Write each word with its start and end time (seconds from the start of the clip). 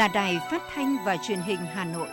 là 0.00 0.08
Đài 0.08 0.38
Phát 0.50 0.62
thanh 0.74 0.96
và 1.04 1.16
Truyền 1.16 1.38
hình 1.40 1.58
Hà 1.58 1.84
Nội. 1.84 2.08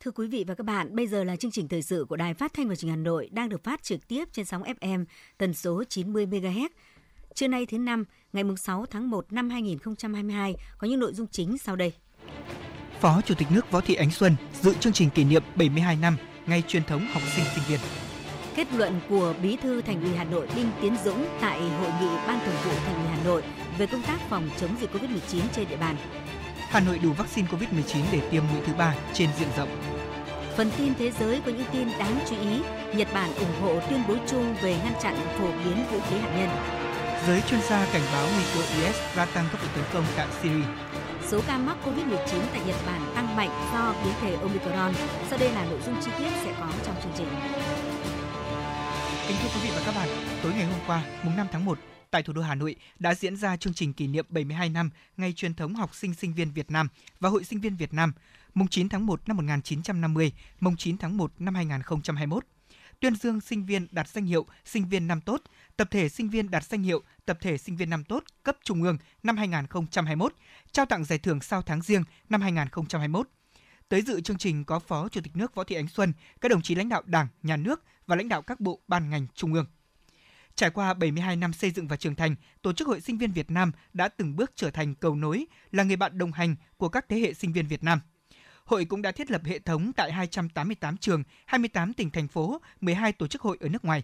Thưa 0.00 0.10
quý 0.10 0.26
vị 0.26 0.44
và 0.48 0.54
các 0.54 0.64
bạn, 0.64 0.96
bây 0.96 1.06
giờ 1.06 1.24
là 1.24 1.36
chương 1.36 1.50
trình 1.50 1.68
thời 1.68 1.82
sự 1.82 2.06
của 2.08 2.16
Đài 2.16 2.34
Phát 2.34 2.52
thanh 2.54 2.68
và 2.68 2.74
Truyền 2.74 2.90
hình 2.90 2.98
Hà 2.98 3.04
Nội 3.04 3.28
đang 3.32 3.48
được 3.48 3.64
phát 3.64 3.82
trực 3.82 4.08
tiếp 4.08 4.28
trên 4.32 4.44
sóng 4.44 4.62
FM 4.62 5.04
tần 5.38 5.54
số 5.54 5.84
90 5.84 6.26
MHz 6.26 6.68
Trưa 7.34 7.48
nay 7.48 7.66
thứ 7.66 7.78
năm, 7.78 8.04
ngày 8.32 8.44
6 8.58 8.86
tháng 8.90 9.10
1 9.10 9.32
năm 9.32 9.50
2022 9.50 10.54
có 10.78 10.86
những 10.86 11.00
nội 11.00 11.12
dung 11.14 11.26
chính 11.30 11.58
sau 11.58 11.76
đây. 11.76 11.92
Phó 13.00 13.20
Chủ 13.26 13.34
tịch 13.34 13.48
nước 13.50 13.70
Võ 13.70 13.80
Thị 13.80 13.94
Ánh 13.94 14.10
Xuân 14.10 14.36
dự 14.60 14.74
chương 14.74 14.92
trình 14.92 15.10
kỷ 15.10 15.24
niệm 15.24 15.42
72 15.56 15.96
năm 15.96 16.16
ngày 16.46 16.62
truyền 16.68 16.84
thống 16.84 17.06
học 17.12 17.22
sinh 17.36 17.44
sinh 17.54 17.64
viên. 17.68 17.80
Kết 18.56 18.72
luận 18.72 19.00
của 19.08 19.34
Bí 19.42 19.56
thư 19.56 19.80
Thành 19.80 20.02
ủy 20.02 20.14
Hà 20.14 20.24
Nội 20.24 20.48
Đinh 20.56 20.70
Tiến 20.82 20.96
Dũng 21.04 21.26
tại 21.40 21.60
hội 21.60 21.90
nghị 22.00 22.16
Ban 22.26 22.38
Thường 22.46 22.56
vụ 22.64 22.72
Thành 22.86 22.94
ủy 22.94 23.06
Hà 23.06 23.24
Nội 23.24 23.42
về 23.78 23.86
công 23.86 24.02
tác 24.02 24.20
phòng 24.28 24.50
chống 24.60 24.70
dịch 24.80 24.90
COVID-19 24.92 25.40
trên 25.52 25.68
địa 25.68 25.76
bàn. 25.76 25.96
Hà 26.68 26.80
Nội 26.80 26.98
đủ 26.98 27.12
vaccine 27.12 27.48
COVID-19 27.48 28.02
để 28.12 28.20
tiêm 28.30 28.42
mũi 28.52 28.62
thứ 28.66 28.72
ba 28.78 28.94
trên 29.12 29.28
diện 29.38 29.48
rộng. 29.56 29.68
Phần 30.56 30.70
tin 30.78 30.94
thế 30.98 31.10
giới 31.10 31.40
có 31.46 31.52
những 31.52 31.66
tin 31.72 31.88
đáng 31.98 32.18
chú 32.30 32.36
ý. 32.40 32.60
Nhật 32.96 33.08
Bản 33.14 33.34
ủng 33.34 33.60
hộ 33.62 33.80
tuyên 33.90 34.02
bố 34.08 34.14
chung 34.26 34.54
về 34.62 34.76
ngăn 34.84 34.94
chặn 35.02 35.14
phổ 35.38 35.46
biến 35.64 35.84
vũ 35.92 35.98
khí 36.10 36.16
hạt 36.18 36.36
nhân. 36.38 36.81
Giới 37.26 37.42
chuyên 37.48 37.60
gia 37.60 37.92
cảnh 37.92 38.02
báo 38.12 38.28
nguy 38.34 38.44
cơ 38.54 38.60
IS 38.60 38.96
gia 39.16 39.26
tăng 39.26 39.48
các 39.52 39.62
vụ 39.62 39.68
tấn 39.74 39.84
công 39.92 40.04
tại 40.16 40.28
Syria. 40.42 40.64
Số 41.28 41.40
ca 41.46 41.58
mắc 41.58 41.76
COVID-19 41.84 42.40
tại 42.52 42.60
Nhật 42.66 42.76
Bản 42.86 43.12
tăng 43.14 43.36
mạnh 43.36 43.70
do 43.72 43.94
biến 44.04 44.14
thể 44.20 44.34
Omicron. 44.34 44.94
Sau 45.30 45.38
đây 45.38 45.52
là 45.52 45.64
nội 45.64 45.80
dung 45.86 45.94
chi 46.04 46.10
tiết 46.18 46.30
sẽ 46.44 46.54
có 46.60 46.72
trong 46.86 46.96
chương 47.02 47.12
trình. 47.18 47.28
Kính 49.28 49.36
thưa 49.42 49.48
quý 49.54 49.60
vị 49.62 49.70
và 49.74 49.82
các 49.86 49.94
bạn, 49.94 50.08
tối 50.42 50.52
ngày 50.52 50.64
hôm 50.64 50.80
qua, 50.86 51.04
mùng 51.22 51.36
5 51.36 51.46
tháng 51.52 51.64
1, 51.64 51.78
tại 52.10 52.22
thủ 52.22 52.32
đô 52.32 52.42
Hà 52.42 52.54
Nội 52.54 52.76
đã 52.98 53.14
diễn 53.14 53.36
ra 53.36 53.56
chương 53.56 53.74
trình 53.74 53.92
kỷ 53.92 54.06
niệm 54.06 54.26
72 54.28 54.68
năm 54.68 54.90
Ngày 55.16 55.32
truyền 55.32 55.54
thống 55.54 55.74
học 55.74 55.94
sinh 55.94 56.14
sinh 56.14 56.34
viên 56.34 56.52
Việt 56.52 56.70
Nam 56.70 56.88
và 57.20 57.28
Hội 57.28 57.44
sinh 57.44 57.60
viên 57.60 57.76
Việt 57.76 57.94
Nam, 57.94 58.12
mùng 58.54 58.68
9 58.68 58.88
tháng 58.88 59.06
1 59.06 59.20
năm 59.28 59.36
1950, 59.36 60.32
mùng 60.60 60.76
9 60.76 60.98
tháng 60.98 61.16
1 61.16 61.32
năm 61.38 61.54
2021 61.54 62.44
tuyên 63.02 63.14
dương 63.14 63.40
sinh 63.40 63.66
viên 63.66 63.86
đạt 63.90 64.08
danh 64.08 64.24
hiệu 64.24 64.46
sinh 64.64 64.88
viên 64.88 65.06
năm 65.06 65.20
tốt, 65.20 65.42
tập 65.76 65.88
thể 65.90 66.08
sinh 66.08 66.28
viên 66.28 66.50
đạt 66.50 66.64
danh 66.64 66.82
hiệu 66.82 67.02
tập 67.24 67.38
thể 67.40 67.58
sinh 67.58 67.76
viên 67.76 67.90
năm 67.90 68.04
tốt 68.04 68.24
cấp 68.42 68.56
trung 68.64 68.82
ương 68.82 68.98
năm 69.22 69.36
2021, 69.36 70.34
trao 70.72 70.86
tặng 70.86 71.04
giải 71.04 71.18
thưởng 71.18 71.40
sau 71.40 71.62
tháng 71.62 71.82
riêng 71.82 72.04
năm 72.28 72.40
2021. 72.40 73.28
Tới 73.88 74.02
dự 74.02 74.20
chương 74.20 74.38
trình 74.38 74.64
có 74.64 74.78
Phó 74.78 75.08
Chủ 75.08 75.20
tịch 75.20 75.36
nước 75.36 75.54
Võ 75.54 75.64
Thị 75.64 75.76
Ánh 75.76 75.88
Xuân, 75.88 76.12
các 76.40 76.48
đồng 76.48 76.62
chí 76.62 76.74
lãnh 76.74 76.88
đạo 76.88 77.02
Đảng, 77.06 77.28
Nhà 77.42 77.56
nước 77.56 77.82
và 78.06 78.16
lãnh 78.16 78.28
đạo 78.28 78.42
các 78.42 78.60
bộ 78.60 78.80
ban 78.88 79.10
ngành 79.10 79.26
trung 79.34 79.54
ương. 79.54 79.66
Trải 80.54 80.70
qua 80.70 80.94
72 80.94 81.36
năm 81.36 81.52
xây 81.52 81.70
dựng 81.70 81.88
và 81.88 81.96
trưởng 81.96 82.14
thành, 82.14 82.34
Tổ 82.62 82.72
chức 82.72 82.88
Hội 82.88 83.00
Sinh 83.00 83.18
viên 83.18 83.32
Việt 83.32 83.50
Nam 83.50 83.72
đã 83.92 84.08
từng 84.08 84.36
bước 84.36 84.52
trở 84.54 84.70
thành 84.70 84.94
cầu 84.94 85.16
nối, 85.16 85.46
là 85.70 85.82
người 85.82 85.96
bạn 85.96 86.18
đồng 86.18 86.32
hành 86.32 86.56
của 86.76 86.88
các 86.88 87.08
thế 87.08 87.18
hệ 87.18 87.34
sinh 87.34 87.52
viên 87.52 87.66
Việt 87.66 87.84
Nam– 87.84 88.00
Hội 88.64 88.84
cũng 88.84 89.02
đã 89.02 89.12
thiết 89.12 89.30
lập 89.30 89.40
hệ 89.44 89.58
thống 89.58 89.92
tại 89.92 90.12
288 90.12 90.96
trường, 90.96 91.22
28 91.46 91.92
tỉnh 91.92 92.10
thành 92.10 92.28
phố, 92.28 92.60
12 92.80 93.12
tổ 93.12 93.26
chức 93.26 93.42
hội 93.42 93.56
ở 93.60 93.68
nước 93.68 93.84
ngoài. 93.84 94.02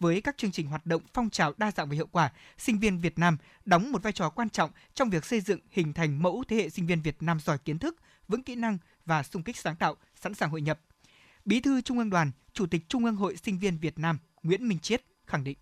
Với 0.00 0.20
các 0.20 0.38
chương 0.38 0.50
trình 0.50 0.66
hoạt 0.66 0.86
động 0.86 1.02
phong 1.14 1.30
trào 1.30 1.52
đa 1.58 1.70
dạng 1.70 1.88
và 1.88 1.94
hiệu 1.94 2.06
quả, 2.12 2.32
sinh 2.58 2.78
viên 2.78 2.98
Việt 2.98 3.18
Nam 3.18 3.36
đóng 3.64 3.92
một 3.92 4.02
vai 4.02 4.12
trò 4.12 4.30
quan 4.30 4.50
trọng 4.50 4.70
trong 4.94 5.10
việc 5.10 5.24
xây 5.24 5.40
dựng 5.40 5.60
hình 5.70 5.92
thành 5.92 6.22
mẫu 6.22 6.44
thế 6.48 6.56
hệ 6.56 6.68
sinh 6.68 6.86
viên 6.86 7.00
Việt 7.02 7.16
Nam 7.22 7.40
giỏi 7.40 7.58
kiến 7.58 7.78
thức, 7.78 7.96
vững 8.28 8.42
kỹ 8.42 8.54
năng 8.54 8.78
và 9.06 9.22
sung 9.22 9.42
kích 9.42 9.56
sáng 9.56 9.76
tạo, 9.76 9.96
sẵn 10.14 10.34
sàng 10.34 10.50
hội 10.50 10.60
nhập. 10.60 10.80
Bí 11.44 11.60
thư 11.60 11.80
Trung 11.80 11.98
ương 11.98 12.10
Đoàn, 12.10 12.30
Chủ 12.52 12.66
tịch 12.66 12.88
Trung 12.88 13.04
ương 13.04 13.16
Hội 13.16 13.36
Sinh 13.36 13.58
viên 13.58 13.78
Việt 13.78 13.98
Nam 13.98 14.18
Nguyễn 14.42 14.68
Minh 14.68 14.78
Chiết 14.78 15.02
khẳng 15.26 15.44
định 15.44 15.56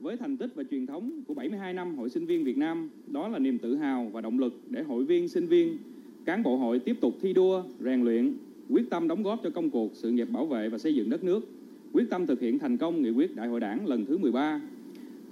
với 0.00 0.16
thành 0.16 0.36
tích 0.36 0.50
và 0.54 0.62
truyền 0.70 0.86
thống 0.86 1.24
của 1.28 1.34
72 1.34 1.74
năm 1.74 1.98
Hội 1.98 2.10
Sinh 2.10 2.26
viên 2.26 2.44
Việt 2.44 2.56
Nam, 2.56 2.90
đó 3.06 3.28
là 3.28 3.38
niềm 3.38 3.58
tự 3.58 3.76
hào 3.76 4.10
và 4.12 4.20
động 4.20 4.38
lực 4.38 4.52
để 4.70 4.82
hội 4.82 5.04
viên, 5.04 5.28
sinh 5.28 5.46
viên 5.46 5.78
cán 6.24 6.42
bộ 6.42 6.56
hội 6.56 6.78
tiếp 6.78 6.96
tục 7.00 7.14
thi 7.22 7.32
đua, 7.32 7.62
rèn 7.80 8.04
luyện, 8.04 8.36
quyết 8.70 8.90
tâm 8.90 9.08
đóng 9.08 9.22
góp 9.22 9.40
cho 9.42 9.50
công 9.50 9.70
cuộc 9.70 9.92
sự 9.94 10.10
nghiệp 10.10 10.24
bảo 10.24 10.46
vệ 10.46 10.68
và 10.68 10.78
xây 10.78 10.94
dựng 10.94 11.10
đất 11.10 11.24
nước, 11.24 11.48
quyết 11.96 12.10
tâm 12.10 12.26
thực 12.26 12.40
hiện 12.40 12.58
thành 12.58 12.76
công 12.76 13.02
nghị 13.02 13.10
quyết 13.10 13.36
Đại 13.36 13.48
hội 13.48 13.60
Đảng 13.60 13.86
lần 13.86 14.06
thứ 14.06 14.18
13, 14.18 14.60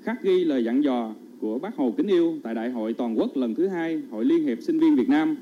khắc 0.02 0.22
ghi 0.22 0.44
lời 0.44 0.64
dặn 0.64 0.84
dò 0.84 1.14
của 1.40 1.58
Bác 1.58 1.76
Hồ 1.76 1.94
kính 1.96 2.06
yêu 2.06 2.38
tại 2.42 2.54
Đại 2.54 2.70
hội 2.70 2.92
toàn 2.92 3.18
quốc 3.18 3.36
lần 3.36 3.54
thứ 3.54 3.66
hai 3.68 4.02
Hội 4.10 4.24
Liên 4.24 4.44
hiệp 4.44 4.62
Sinh 4.62 4.78
viên 4.78 4.96
Việt 4.96 5.08
Nam. 5.08 5.36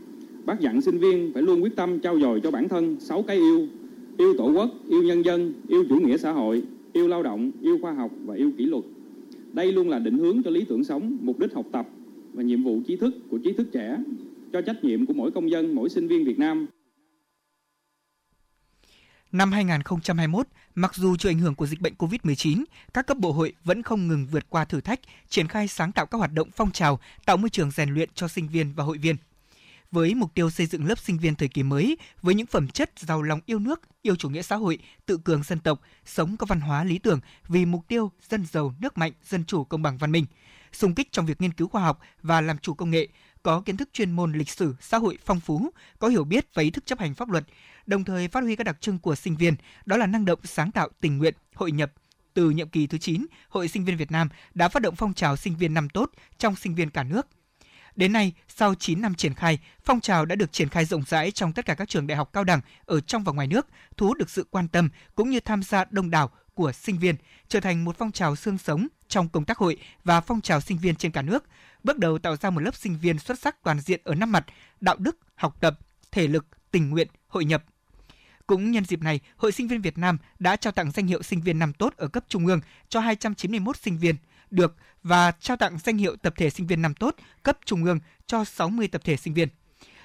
Bác 0.45 0.61
dặn 0.61 0.81
sinh 0.81 0.99
viên 0.99 1.33
phải 1.33 1.43
luôn 1.43 1.63
quyết 1.63 1.77
tâm 1.77 1.99
trao 1.99 2.21
dồi 2.21 2.41
cho 2.41 2.51
bản 2.51 2.69
thân 2.69 2.97
sáu 3.01 3.23
cái 3.23 3.37
yêu, 3.37 3.67
yêu 4.19 4.35
tổ 4.39 4.53
quốc, 4.53 4.71
yêu 4.89 5.03
nhân 5.03 5.25
dân, 5.25 5.53
yêu 5.69 5.85
chủ 5.89 5.97
nghĩa 5.97 6.17
xã 6.17 6.33
hội, 6.33 6.63
yêu 6.93 7.09
lao 7.09 7.23
động, 7.23 7.51
yêu 7.61 7.79
khoa 7.83 7.93
học 7.93 8.11
và 8.25 8.35
yêu 8.35 8.51
kỷ 8.59 8.67
luật. 8.67 8.85
Đây 9.53 9.73
luôn 9.73 9.89
là 9.89 9.99
định 9.99 10.19
hướng 10.19 10.43
cho 10.43 10.51
lý 10.51 10.65
tưởng 10.65 10.85
sống, 10.85 11.17
mục 11.21 11.39
đích 11.39 11.55
học 11.55 11.67
tập 11.73 11.89
và 12.33 12.43
nhiệm 12.43 12.63
vụ 12.63 12.81
trí 12.87 12.97
thức 12.97 13.15
của 13.31 13.39
trí 13.39 13.53
thức 13.53 13.73
trẻ 13.73 13.99
cho 14.53 14.61
trách 14.61 14.85
nhiệm 14.85 15.07
của 15.07 15.15
mỗi 15.15 15.31
công 15.31 15.51
dân, 15.51 15.75
mỗi 15.75 15.89
sinh 15.89 16.09
viên 16.09 16.25
Việt 16.25 16.39
Nam. 16.39 16.67
Năm 19.33 19.53
2021, 19.53 20.47
mặc 20.75 20.95
dù 20.95 21.17
chịu 21.17 21.31
ảnh 21.31 21.39
hưởng 21.39 21.55
của 21.55 21.67
dịch 21.67 21.81
bệnh 21.81 21.95
COVID-19, 21.99 22.65
các 22.95 23.07
cấp 23.07 23.17
bộ 23.19 23.33
hội 23.33 23.53
vẫn 23.65 23.83
không 23.83 24.09
ngừng 24.09 24.27
vượt 24.27 24.45
qua 24.49 24.65
thử 24.65 24.81
thách, 24.81 25.01
triển 25.29 25.49
khai 25.49 25.69
sáng 25.69 25.93
tạo 25.93 26.07
các 26.07 26.19
hoạt 26.19 26.33
động 26.33 26.49
phong 26.57 26.71
trào, 26.71 26.99
tạo 27.25 27.37
môi 27.37 27.51
trường 27.51 27.71
rèn 27.71 27.95
luyện 27.95 28.09
cho 28.15 28.29
sinh 28.29 28.49
viên 28.49 28.73
và 28.73 28.85
hội 28.85 28.99
viên. 28.99 29.17
Với 29.91 30.15
mục 30.15 30.35
tiêu 30.35 30.51
xây 30.51 30.67
dựng 30.67 30.87
lớp 30.87 30.99
sinh 30.99 31.19
viên 31.19 31.35
thời 31.35 31.49
kỳ 31.49 31.63
mới 31.63 31.97
với 32.23 32.35
những 32.35 32.47
phẩm 32.47 32.69
chất 32.69 32.91
giàu 32.97 33.23
lòng 33.23 33.41
yêu 33.47 33.59
nước, 33.59 33.81
yêu 34.03 34.17
chủ 34.17 34.29
nghĩa 34.29 34.43
xã 34.43 34.57
hội, 34.57 34.79
tự 35.07 35.19
cường 35.19 35.43
dân 35.43 35.59
tộc, 35.59 35.81
sống 36.05 36.37
có 36.37 36.47
văn 36.47 36.61
hóa 36.61 36.85
lý 36.85 36.99
tưởng 36.99 37.21
vì 37.49 37.65
mục 37.65 37.89
tiêu 37.89 38.11
dân 38.29 38.47
giàu, 38.47 38.75
nước 38.81 38.99
mạnh, 38.99 39.13
dân 39.25 39.45
chủ, 39.45 39.65
công 39.65 39.83
bằng 39.83 39.99
văn 39.99 40.13
minh, 40.13 40.27
xung 40.73 40.95
kích 40.95 41.13
trong 41.13 41.27
việc 41.27 41.41
nghiên 41.41 41.53
cứu 41.53 41.69
khoa 41.69 41.83
học 41.83 42.01
và 42.23 42.41
làm 42.41 42.59
chủ 42.59 42.75
công 42.75 42.91
nghệ, 42.91 43.09
có 43.43 43.61
kiến 43.61 43.77
thức 43.77 43.89
chuyên 43.93 44.11
môn 44.11 44.33
lịch 44.33 44.51
sử, 44.51 44.75
xã 44.81 44.99
hội 44.99 45.19
phong 45.25 45.41
phú, 45.41 45.71
có 45.99 46.09
hiểu 46.09 46.25
biết 46.25 46.47
và 46.55 46.63
ý 46.63 46.71
thức 46.71 46.87
chấp 46.87 46.99
hành 46.99 47.15
pháp 47.15 47.31
luật, 47.31 47.45
đồng 47.87 48.05
thời 48.05 48.29
phát 48.29 48.41
huy 48.41 48.57
các 48.57 48.65
đặc 48.65 48.81
trưng 48.81 48.99
của 48.99 49.15
sinh 49.15 49.37
viên, 49.37 49.55
đó 49.87 49.97
là 49.97 50.07
năng 50.07 50.25
động, 50.25 50.39
sáng 50.45 50.71
tạo, 50.71 50.89
tình 51.01 51.19
nguyện, 51.19 51.35
hội 51.55 51.73
nhập. 51.73 51.93
Từ 52.35 52.51
nhiệm 52.51 52.69
kỳ 52.69 52.87
thứ 52.87 52.99
9, 52.99 53.27
Hội 53.49 53.69
Sinh 53.69 53.85
viên 53.85 53.97
Việt 53.97 54.11
Nam 54.11 54.29
đã 54.55 54.69
phát 54.69 54.83
động 54.83 54.97
phong 54.97 55.15
trào 55.15 55.37
sinh 55.37 55.57
viên 55.57 55.75
năm 55.75 55.89
tốt 55.89 56.11
trong 56.39 56.57
sinh 56.57 56.75
viên 56.75 56.91
cả 56.91 57.03
nước. 57.03 57.27
Đến 57.97 58.13
nay, 58.13 58.33
sau 58.49 58.75
9 58.75 59.01
năm 59.01 59.15
triển 59.15 59.35
khai, 59.35 59.59
phong 59.85 60.01
trào 60.01 60.25
đã 60.25 60.37
được 60.37 60.53
triển 60.53 60.69
khai 60.69 60.85
rộng 60.85 61.03
rãi 61.07 61.31
trong 61.31 61.53
tất 61.53 61.65
cả 61.67 61.75
các 61.75 61.89
trường 61.89 62.07
đại 62.07 62.17
học 62.17 62.31
cao 62.33 62.45
đẳng 62.45 62.61
ở 62.85 63.01
trong 63.01 63.25
và 63.25 63.33
ngoài 63.33 63.47
nước, 63.47 63.67
thu 63.97 64.07
hút 64.07 64.19
được 64.19 64.31
sự 64.31 64.47
quan 64.51 64.69
tâm 64.69 64.89
cũng 65.15 65.31
như 65.31 65.41
tham 65.41 65.63
gia 65.63 65.85
đông 65.91 66.11
đảo 66.11 66.31
của 66.55 66.73
sinh 66.73 66.99
viên, 66.99 67.15
trở 67.49 67.61
thành 67.61 67.85
một 67.85 67.97
phong 67.99 68.13
trào 68.13 68.37
xương 68.37 68.59
sống 68.59 68.87
trong 69.13 69.29
công 69.29 69.45
tác 69.45 69.59
hội 69.59 69.77
và 70.05 70.21
phong 70.21 70.41
trào 70.41 70.61
sinh 70.61 70.79
viên 70.79 70.97
trên 70.97 71.13
cả 71.13 71.23
nước, 71.23 71.45
bước 71.85 71.99
đầu 71.99 72.19
tạo 72.19 72.37
ra 72.37 72.51
một 72.51 72.61
lớp 72.61 72.75
sinh 72.75 72.99
viên 72.99 73.19
xuất 73.19 73.39
sắc 73.39 73.63
toàn 73.63 73.81
diện 73.81 74.01
ở 74.05 74.15
năm 74.15 74.33
mặt: 74.33 74.47
đạo 74.81 74.97
đức, 74.99 75.19
học 75.35 75.57
tập, 75.61 75.79
thể 76.13 76.29
lực, 76.29 76.47
tình 76.71 76.91
nguyện, 76.91 77.09
hội 77.29 77.45
nhập. 77.45 77.65
Cũng 78.47 78.71
nhân 78.71 78.85
dịp 78.85 79.03
này, 79.03 79.21
Hội 79.37 79.53
Sinh 79.53 79.69
viên 79.69 79.81
Việt 79.81 79.99
Nam 79.99 80.19
đã 80.39 80.57
trao 80.57 80.73
tặng 80.73 80.91
danh 80.91 81.07
hiệu 81.07 81.23
sinh 81.23 81.41
viên 81.41 81.59
năm 81.59 81.73
tốt 81.73 81.95
ở 81.97 82.09
cấp 82.09 82.25
trung 82.29 82.47
ương 82.47 82.61
cho 82.89 83.01
291 83.01 83.77
sinh 83.77 83.99
viên 83.99 84.17
được 84.51 84.77
và 85.03 85.33
trao 85.41 85.57
tặng 85.57 85.79
danh 85.85 85.97
hiệu 85.97 86.17
tập 86.17 86.35
thể 86.37 86.51
sinh 86.51 86.67
viên 86.67 86.83
năm 86.83 86.95
tốt 86.95 87.17
cấp 87.43 87.59
trung 87.65 87.85
ương 87.85 87.99
cho 88.27 88.45
60 88.45 88.89
tập 88.89 89.03
thể 89.05 89.17
sinh 89.17 89.35
viên. 89.35 89.49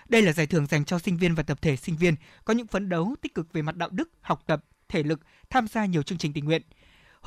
Đây 0.09 0.21
là 0.21 0.31
giải 0.33 0.48
thưởng 0.48 0.68
dành 0.68 0.86
cho 0.86 1.00
sinh 1.00 1.18
viên 1.18 1.36
và 1.36 1.44
tập 1.44 1.62
thể 1.62 1.75
sinh 1.75 1.98
viên 1.98 2.15
có 2.45 2.54
những 2.54 2.68
phấn 2.68 2.89
đấu 2.89 3.15
tích 3.21 3.36
cực 3.36 3.54
về 3.54 3.62
mặt 3.62 3.75
đạo 3.75 3.89
đức, 3.92 4.09
học 4.21 4.44
tập, 4.45 4.63
thể 4.89 5.04
lực, 5.04 5.19
tham 5.50 5.68
gia 5.68 5.86
nhiều 5.86 6.04
chương 6.04 6.18
trình 6.18 6.33
tình 6.33 6.45
nguyện– 6.45 6.62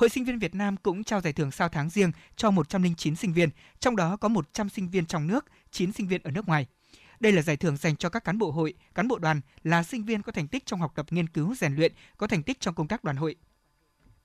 Hội 0.01 0.09
sinh 0.09 0.25
viên 0.25 0.39
Việt 0.39 0.55
Nam 0.55 0.77
cũng 0.77 1.03
trao 1.03 1.21
giải 1.21 1.33
thưởng 1.33 1.51
sao 1.51 1.69
tháng 1.69 1.89
riêng 1.89 2.11
cho 2.35 2.51
109 2.51 3.15
sinh 3.15 3.33
viên, 3.33 3.49
trong 3.79 3.95
đó 3.95 4.17
có 4.17 4.27
100 4.27 4.69
sinh 4.69 4.89
viên 4.89 5.05
trong 5.05 5.27
nước, 5.27 5.45
9 5.71 5.91
sinh 5.91 6.07
viên 6.07 6.23
ở 6.23 6.31
nước 6.31 6.47
ngoài. 6.47 6.65
Đây 7.19 7.31
là 7.31 7.41
giải 7.41 7.57
thưởng 7.57 7.77
dành 7.77 7.95
cho 7.95 8.09
các 8.09 8.23
cán 8.23 8.37
bộ 8.37 8.51
hội, 8.51 8.73
cán 8.95 9.07
bộ 9.07 9.17
đoàn 9.17 9.41
là 9.63 9.83
sinh 9.83 10.03
viên 10.03 10.21
có 10.21 10.31
thành 10.31 10.47
tích 10.47 10.65
trong 10.65 10.79
học 10.79 10.91
tập 10.95 11.05
nghiên 11.09 11.27
cứu 11.27 11.55
rèn 11.55 11.75
luyện, 11.75 11.93
có 12.17 12.27
thành 12.27 12.43
tích 12.43 12.59
trong 12.59 12.75
công 12.75 12.87
tác 12.87 13.03
đoàn 13.03 13.17
hội. 13.17 13.35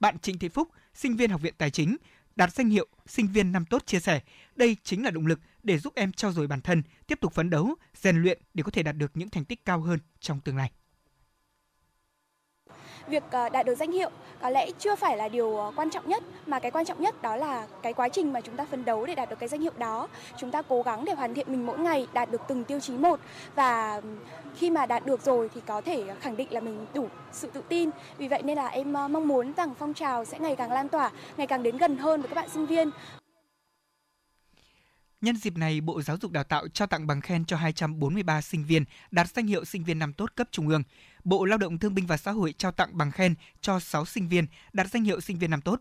Bạn 0.01 0.19
Trịnh 0.19 0.39
Thị 0.39 0.49
Phúc, 0.49 0.69
sinh 0.95 1.17
viên 1.17 1.31
Học 1.31 1.41
viện 1.41 1.55
Tài 1.59 1.71
chính, 1.71 1.97
đạt 2.37 2.53
danh 2.53 2.69
hiệu 2.69 2.87
sinh 3.07 3.27
viên 3.27 3.53
năm 3.53 3.65
tốt 3.65 3.87
chia 3.87 4.01
sẻ, 4.01 4.21
đây 4.57 4.77
chính 4.83 5.05
là 5.05 5.11
động 5.11 5.27
lực 5.27 5.41
để 5.63 5.79
giúp 5.79 5.93
em 5.97 6.13
trau 6.13 6.33
dồi 6.33 6.47
bản 6.47 6.61
thân, 6.61 6.83
tiếp 7.07 7.19
tục 7.21 7.35
phấn 7.35 7.51
đấu, 7.51 7.75
rèn 7.95 8.17
luyện 8.17 8.43
để 8.55 8.63
có 8.63 8.71
thể 8.71 8.83
đạt 8.83 8.97
được 8.97 9.11
những 9.15 9.31
thành 9.31 9.45
tích 9.45 9.65
cao 9.65 9.81
hơn 9.81 9.99
trong 10.21 10.41
tương 10.41 10.57
lai 10.57 10.71
việc 13.09 13.23
ờ, 13.31 13.49
đạt 13.49 13.67
được 13.67 13.75
danh 13.75 13.93
hiệu 13.93 14.11
có 14.41 14.51
lẽ 14.51 14.71
chưa 14.79 14.97
phải 14.97 15.17
là 15.17 15.29
điều 15.29 15.57
ờ, 15.57 15.73
quan 15.77 15.91
trọng 15.91 16.09
nhất 16.09 16.23
mà 16.47 16.59
cái 16.59 16.71
quan 16.71 16.85
trọng 16.85 17.03
nhất 17.03 17.23
đó 17.23 17.37
là 17.37 17.67
cái 17.83 17.93
quá 17.93 18.09
trình 18.09 18.33
mà 18.33 18.41
chúng 18.41 18.57
ta 18.57 18.65
phấn 18.65 18.85
đấu 18.85 19.07
để 19.07 19.15
đạt 19.15 19.31
được 19.31 19.39
cái 19.39 19.49
danh 19.49 19.61
hiệu 19.61 19.73
đó. 19.79 20.09
Chúng 20.39 20.51
ta 20.51 20.63
cố 20.63 20.83
gắng 20.83 21.05
để 21.05 21.15
hoàn 21.15 21.35
thiện 21.35 21.47
mình 21.51 21.67
mỗi 21.67 21.79
ngày 21.79 22.07
đạt 22.13 22.31
được 22.31 22.41
từng 22.49 22.65
tiêu 22.65 22.81
chí 22.81 22.93
một 22.93 23.21
và 23.55 24.01
khi 24.57 24.71
mà 24.71 24.87
đạt 24.87 25.07
được 25.07 25.23
rồi 25.23 25.51
thì 25.55 25.61
có 25.67 25.81
thể 25.81 26.05
khẳng 26.21 26.37
định 26.37 26.49
là 26.51 26.61
mình 26.61 26.87
đủ 26.95 27.09
sự 27.33 27.51
tự 27.51 27.63
tin. 27.69 27.91
Vì 28.19 28.29
vậy 28.29 28.43
nên 28.43 28.57
là 28.57 28.67
em 28.67 28.93
ờ, 28.93 29.09
mong 29.09 29.29
muốn 29.29 29.53
rằng 29.53 29.75
phong 29.79 29.95
trào 29.95 30.25
sẽ 30.25 30.39
ngày 30.39 30.57
càng 30.57 30.73
lan 30.73 30.89
tỏa 30.89 31.11
ngày 31.37 31.47
càng 31.47 31.63
đến 31.63 31.77
gần 31.77 31.97
hơn 31.97 32.21
với 32.21 32.29
các 32.29 32.35
bạn 32.35 32.49
sinh 32.49 32.67
viên. 32.67 32.91
Nhân 35.21 35.37
dịp 35.37 35.57
này, 35.57 35.81
Bộ 35.81 36.03
Giáo 36.03 36.17
dục 36.21 36.33
Đào 36.33 36.45
tạo 36.45 36.69
trao 36.69 36.89
tặng 36.89 37.07
bằng 37.07 37.21
khen 37.21 37.45
cho 37.45 37.57
243 37.57 38.41
sinh 38.41 38.65
viên 38.65 38.85
đạt 39.11 39.29
danh 39.29 39.47
hiệu 39.47 39.65
sinh 39.65 39.85
viên 39.85 39.99
năm 39.99 40.13
tốt 40.13 40.31
cấp 40.35 40.49
trung 40.51 40.69
ương. 40.69 40.83
Bộ 41.27 41.45
Lao 41.45 41.59
động 41.59 41.79
Thương 41.79 41.95
binh 41.95 42.07
và 42.07 42.17
Xã 42.17 42.31
hội 42.31 42.55
trao 42.59 42.73
tặng 42.73 42.99
bằng 42.99 43.11
khen 43.11 43.35
cho 43.61 43.81
6 43.81 44.05
sinh 44.05 44.29
viên 44.29 44.47
đạt 44.73 44.87
danh 44.91 45.05
hiệu 45.05 45.21
sinh 45.21 45.39
viên 45.39 45.51
năm 45.51 45.61
tốt. 45.61 45.81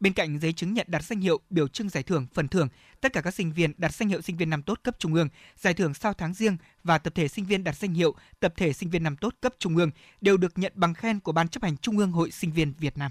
Bên 0.00 0.12
cạnh 0.12 0.38
giấy 0.40 0.52
chứng 0.52 0.74
nhận 0.74 0.86
đạt 0.90 1.04
danh 1.04 1.20
hiệu, 1.20 1.40
biểu 1.50 1.68
trưng 1.68 1.88
giải 1.88 2.02
thưởng, 2.02 2.26
phần 2.34 2.48
thưởng, 2.48 2.68
tất 3.00 3.12
cả 3.12 3.20
các 3.20 3.34
sinh 3.34 3.52
viên 3.52 3.72
đạt 3.78 3.94
danh 3.94 4.08
hiệu 4.08 4.20
sinh 4.20 4.36
viên 4.36 4.50
năm 4.50 4.62
tốt 4.62 4.80
cấp 4.82 4.96
trung 4.98 5.14
ương, 5.14 5.28
giải 5.56 5.74
thưởng 5.74 5.94
sau 5.94 6.14
tháng 6.14 6.34
riêng 6.34 6.56
và 6.84 6.98
tập 6.98 7.14
thể 7.14 7.28
sinh 7.28 7.44
viên 7.44 7.64
đạt 7.64 7.76
danh 7.76 7.94
hiệu 7.94 8.14
tập 8.40 8.52
thể 8.56 8.72
sinh 8.72 8.90
viên 8.90 9.02
năm 9.02 9.16
tốt 9.16 9.34
cấp 9.40 9.54
trung 9.58 9.76
ương 9.76 9.90
đều 10.20 10.36
được 10.36 10.58
nhận 10.58 10.72
bằng 10.74 10.94
khen 10.94 11.20
của 11.20 11.32
Ban 11.32 11.48
chấp 11.48 11.62
hành 11.62 11.76
Trung 11.76 11.98
ương 11.98 12.12
Hội 12.12 12.30
Sinh 12.30 12.52
viên 12.52 12.72
Việt 12.78 12.98
Nam. 12.98 13.10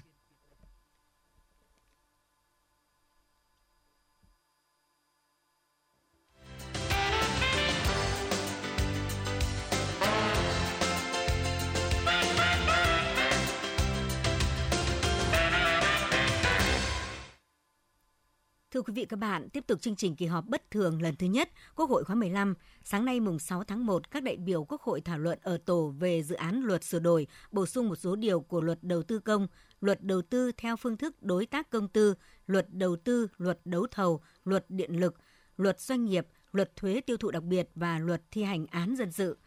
Thưa 18.82 18.86
quý 18.86 18.94
vị 18.94 19.06
các 19.06 19.18
bạn, 19.18 19.50
tiếp 19.50 19.68
tục 19.68 19.82
chương 19.82 19.96
trình 19.96 20.16
kỳ 20.16 20.26
họp 20.26 20.48
bất 20.48 20.72
thường 20.72 21.02
lần 21.02 21.16
thứ 21.16 21.28
nhất 21.28 21.50
Quốc 21.76 21.90
hội 21.90 22.04
khóa 22.04 22.16
15. 22.16 22.54
Sáng 22.84 23.06
nay 23.06 23.20
mùng 23.20 23.40
6 23.40 23.64
tháng 23.64 23.86
1, 23.86 24.12
các 24.12 24.24
đại 24.24 24.38
biểu 24.38 24.64
Quốc 24.64 24.82
hội 24.82 25.02
thảo 25.02 25.20
luận 25.20 25.40
ở 25.42 25.58
tổ 25.66 25.94
về 26.00 26.24
dự 26.24 26.36
án 26.36 26.62
luật 26.64 26.84
sửa 26.84 27.00
đổi, 27.00 27.28
bổ 27.52 27.66
sung 27.66 27.90
một 27.90 27.96
số 27.96 28.16
điều 28.16 28.42
của 28.42 28.62
luật 28.62 28.80
đầu 28.82 29.04
tư 29.04 29.20
công, 29.20 29.48
luật 29.82 30.04
đầu 30.04 30.22
tư 30.22 30.52
theo 30.58 30.76
phương 30.76 30.98
thức 30.98 31.24
đối 31.24 31.46
tác 31.46 31.70
công 31.70 31.88
tư, 31.88 32.14
luật 32.48 32.74
đầu 32.74 32.96
tư, 32.96 33.28
luật 33.38 33.60
đấu 33.66 33.88
thầu, 33.92 34.22
luật 34.46 34.66
điện 34.70 35.00
lực, 35.00 35.16
luật 35.58 35.80
doanh 35.80 36.06
nghiệp, 36.06 36.28
luật 36.52 36.76
thuế 36.76 37.02
tiêu 37.02 37.18
thụ 37.18 37.32
đặc 37.32 37.44
biệt 37.44 37.70
và 37.76 38.00
luật 38.00 38.22
thi 38.32 38.44
hành 38.44 38.66
án 38.72 38.96
dân 38.96 39.12
sự 39.12 39.38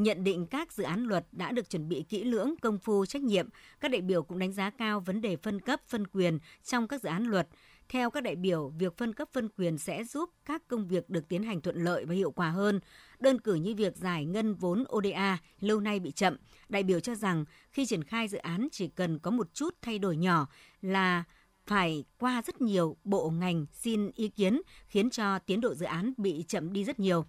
nhận 0.00 0.24
định 0.24 0.46
các 0.46 0.72
dự 0.72 0.84
án 0.84 1.04
luật 1.04 1.26
đã 1.32 1.52
được 1.52 1.70
chuẩn 1.70 1.88
bị 1.88 2.04
kỹ 2.08 2.24
lưỡng, 2.24 2.54
công 2.62 2.78
phu, 2.78 3.06
trách 3.06 3.22
nhiệm. 3.22 3.48
Các 3.80 3.90
đại 3.90 4.00
biểu 4.00 4.22
cũng 4.22 4.38
đánh 4.38 4.52
giá 4.52 4.70
cao 4.70 5.00
vấn 5.00 5.20
đề 5.20 5.36
phân 5.36 5.60
cấp, 5.60 5.80
phân 5.88 6.06
quyền 6.06 6.38
trong 6.64 6.88
các 6.88 7.02
dự 7.02 7.08
án 7.08 7.24
luật, 7.24 7.48
theo 7.90 8.10
các 8.10 8.20
đại 8.20 8.36
biểu, 8.36 8.68
việc 8.68 8.96
phân 8.96 9.14
cấp 9.14 9.28
phân 9.32 9.48
quyền 9.48 9.78
sẽ 9.78 10.04
giúp 10.04 10.30
các 10.44 10.68
công 10.68 10.88
việc 10.88 11.10
được 11.10 11.28
tiến 11.28 11.42
hành 11.42 11.60
thuận 11.60 11.84
lợi 11.84 12.04
và 12.04 12.14
hiệu 12.14 12.30
quả 12.30 12.50
hơn. 12.50 12.80
Đơn 13.20 13.40
cử 13.40 13.54
như 13.54 13.74
việc 13.74 13.96
giải 13.96 14.24
ngân 14.24 14.54
vốn 14.54 14.84
ODA 14.96 15.38
lâu 15.60 15.80
nay 15.80 16.00
bị 16.00 16.10
chậm, 16.10 16.36
đại 16.68 16.82
biểu 16.82 17.00
cho 17.00 17.14
rằng 17.14 17.44
khi 17.72 17.86
triển 17.86 18.04
khai 18.04 18.28
dự 18.28 18.38
án 18.38 18.68
chỉ 18.72 18.88
cần 18.88 19.18
có 19.18 19.30
một 19.30 19.54
chút 19.54 19.74
thay 19.82 19.98
đổi 19.98 20.16
nhỏ 20.16 20.46
là 20.82 21.24
phải 21.66 22.04
qua 22.18 22.42
rất 22.46 22.60
nhiều 22.60 22.96
bộ 23.04 23.30
ngành 23.30 23.66
xin 23.72 24.10
ý 24.14 24.28
kiến 24.28 24.62
khiến 24.86 25.10
cho 25.10 25.38
tiến 25.38 25.60
độ 25.60 25.74
dự 25.74 25.86
án 25.86 26.12
bị 26.16 26.44
chậm 26.48 26.72
đi 26.72 26.84
rất 26.84 27.00
nhiều. 27.00 27.24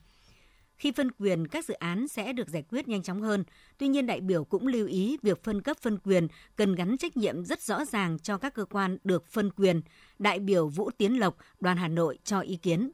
Khi 0.82 0.92
phân 0.92 1.12
quyền, 1.12 1.48
các 1.48 1.66
dự 1.66 1.74
án 1.74 2.08
sẽ 2.08 2.34
được 2.34 2.50
giải 2.50 2.64
quyết 2.70 2.88
nhanh 2.88 3.04
chóng 3.04 3.22
hơn. 3.22 3.44
Tuy 3.78 3.88
nhiên, 3.88 4.06
đại 4.06 4.22
biểu 4.22 4.44
cũng 4.44 4.68
lưu 4.68 4.88
ý 4.88 5.18
việc 5.22 5.44
phân 5.44 5.62
cấp 5.62 5.78
phân 5.78 5.98
quyền 5.98 6.28
cần 6.56 6.76
gắn 6.76 6.98
trách 6.98 7.18
nhiệm 7.18 7.46
rất 7.46 7.62
rõ 7.62 7.86
ràng 7.86 8.20
cho 8.20 8.38
các 8.38 8.54
cơ 8.54 8.66
quan 8.66 8.98
được 9.04 9.28
phân 9.28 9.52
quyền. 9.52 9.82
Đại 10.20 10.40
biểu 10.40 10.68
Vũ 10.68 10.90
Tiến 10.98 11.20
Lộc, 11.20 11.38
đoàn 11.60 11.78
Hà 11.78 11.88
Nội 11.88 12.20
cho 12.24 12.40
ý 12.40 12.56
kiến. 12.56 12.92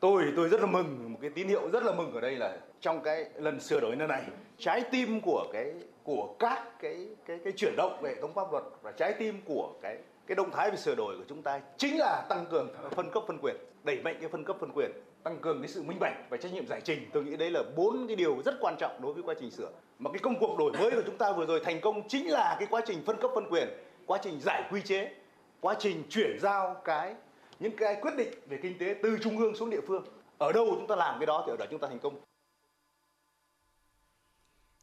Tôi 0.00 0.22
tôi 0.36 0.48
rất 0.48 0.60
là 0.60 0.66
mừng, 0.66 1.12
một 1.12 1.18
cái 1.20 1.30
tín 1.30 1.48
hiệu 1.48 1.70
rất 1.72 1.82
là 1.82 1.94
mừng 1.94 2.12
ở 2.12 2.20
đây 2.20 2.36
là 2.36 2.58
trong 2.80 3.02
cái 3.02 3.30
lần 3.34 3.60
sửa 3.60 3.80
đổi 3.80 3.96
lần 3.96 4.08
này, 4.08 4.22
trái 4.58 4.82
tim 4.90 5.20
của 5.20 5.46
cái 5.52 5.72
của 6.02 6.36
các 6.38 6.80
cái 6.80 7.08
cái 7.26 7.38
cái 7.44 7.52
chuyển 7.56 7.74
động 7.76 8.00
về 8.02 8.10
hệ 8.14 8.20
thống 8.20 8.34
pháp 8.34 8.52
luật 8.52 8.64
và 8.82 8.92
trái 8.92 9.14
tim 9.18 9.40
của 9.44 9.74
cái 9.82 9.98
cái 10.26 10.36
động 10.36 10.50
thái 10.52 10.70
về 10.70 10.76
sửa 10.76 10.94
đổi 10.94 11.16
của 11.18 11.24
chúng 11.28 11.42
ta 11.42 11.60
chính 11.78 11.98
là 11.98 12.26
tăng 12.28 12.46
cường 12.50 12.68
phân 12.90 13.10
cấp 13.12 13.22
phân 13.26 13.38
quyền, 13.42 13.56
đẩy 13.84 14.02
mạnh 14.02 14.16
cái 14.20 14.28
phân 14.28 14.44
cấp 14.44 14.56
phân 14.60 14.70
quyền 14.74 14.90
tăng 15.26 15.38
cường 15.40 15.60
cái 15.60 15.68
sự 15.68 15.82
minh 15.82 15.98
bạch 16.00 16.30
và 16.30 16.36
trách 16.36 16.52
nhiệm 16.52 16.66
giải 16.66 16.80
trình. 16.84 17.10
Tôi 17.12 17.24
nghĩ 17.24 17.36
đấy 17.36 17.50
là 17.50 17.62
bốn 17.76 18.06
cái 18.06 18.16
điều 18.16 18.42
rất 18.44 18.54
quan 18.60 18.76
trọng 18.78 19.00
đối 19.02 19.14
với 19.14 19.22
quá 19.22 19.34
trình 19.40 19.50
sửa. 19.50 19.70
Mà 19.98 20.10
cái 20.10 20.18
công 20.18 20.38
cuộc 20.40 20.58
đổi 20.58 20.72
mới 20.72 20.90
của 20.90 21.02
chúng 21.06 21.18
ta 21.18 21.32
vừa 21.32 21.46
rồi 21.46 21.60
thành 21.64 21.80
công 21.80 22.08
chính 22.08 22.30
là 22.30 22.56
cái 22.58 22.68
quá 22.70 22.80
trình 22.86 23.02
phân 23.06 23.16
cấp 23.20 23.30
phân 23.34 23.44
quyền 23.50 23.68
quá 24.06 24.18
trình 24.22 24.40
giải 24.40 24.62
quy 24.70 24.80
chế 24.82 25.14
quá 25.60 25.76
trình 25.78 26.02
chuyển 26.10 26.38
giao 26.40 26.80
cái 26.84 27.14
những 27.60 27.76
cái 27.76 27.98
quyết 28.02 28.16
định 28.16 28.28
về 28.48 28.58
kinh 28.62 28.78
tế 28.78 28.96
từ 29.02 29.18
trung 29.22 29.38
ương 29.38 29.54
xuống 29.54 29.70
địa 29.70 29.80
phương. 29.86 30.04
Ở 30.38 30.52
đâu 30.52 30.66
chúng 30.70 30.86
ta 30.86 30.96
làm 30.96 31.18
cái 31.18 31.26
đó 31.26 31.44
thì 31.46 31.52
ở 31.52 31.56
đó 31.56 31.66
chúng 31.70 31.80
ta 31.80 31.88
thành 31.88 31.98
công. 31.98 32.20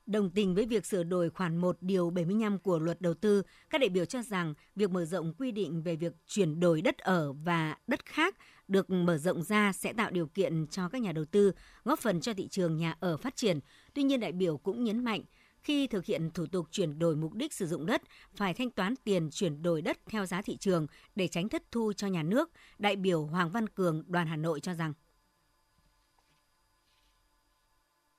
Đồng 0.06 0.30
tình 0.30 0.56
với 0.56 0.66
việc 0.66 0.86
sửa 0.86 1.04
đổi 1.04 1.30
khoản 1.30 1.58
1 1.58 1.78
điều 1.82 2.10
75 2.10 2.60
của 2.60 2.80
luật 2.80 3.02
đầu 3.02 3.14
tư, 3.14 3.44
các 3.70 3.82
đại 3.82 3.90
biểu 3.90 4.06
cho 4.06 4.22
rằng 4.22 4.54
việc 4.76 4.90
mở 4.90 5.06
rộng 5.06 5.34
quy 5.34 5.52
định 5.52 5.84
về 5.84 5.96
việc 5.96 6.14
chuyển 6.28 6.60
đổi 6.60 6.82
đất 6.82 6.98
ở 6.98 7.34
và 7.34 7.76
đất 7.88 8.06
khác 8.06 8.36
được 8.74 8.90
mở 8.90 9.18
rộng 9.18 9.44
ra 9.44 9.72
sẽ 9.74 9.94
tạo 9.94 10.12
điều 10.12 10.28
kiện 10.28 10.68
cho 10.68 10.90
các 10.90 11.02
nhà 11.02 11.12
đầu 11.12 11.26
tư, 11.26 11.52
góp 11.84 12.00
phần 12.00 12.22
cho 12.22 12.34
thị 12.34 12.48
trường 12.48 12.78
nhà 12.78 12.96
ở 13.00 13.18
phát 13.18 13.36
triển. 13.36 13.60
Tuy 13.94 14.04
nhiên 14.04 14.20
đại 14.20 14.32
biểu 14.32 14.58
cũng 14.58 14.84
nhấn 14.84 15.04
mạnh, 15.04 15.22
khi 15.62 15.88
thực 15.88 16.06
hiện 16.06 16.32
thủ 16.32 16.46
tục 16.46 16.66
chuyển 16.72 17.00
đổi 17.00 17.16
mục 17.16 17.34
đích 17.34 17.54
sử 17.54 17.68
dụng 17.68 17.86
đất, 17.86 18.02
phải 18.36 18.54
thanh 18.54 18.70
toán 18.70 18.96
tiền 18.96 19.30
chuyển 19.32 19.62
đổi 19.62 19.82
đất 19.82 19.98
theo 20.06 20.26
giá 20.26 20.42
thị 20.42 20.58
trường 20.58 20.88
để 21.16 21.28
tránh 21.28 21.50
thất 21.50 21.64
thu 21.72 21.94
cho 21.94 22.08
nhà 22.08 22.24
nước. 22.24 22.52
Đại 22.80 22.96
biểu 22.96 23.26
Hoàng 23.26 23.50
Văn 23.50 23.70
Cường, 23.70 24.04
đoàn 24.08 24.28
Hà 24.28 24.36
Nội 24.36 24.60
cho 24.60 24.74
rằng 24.74 24.94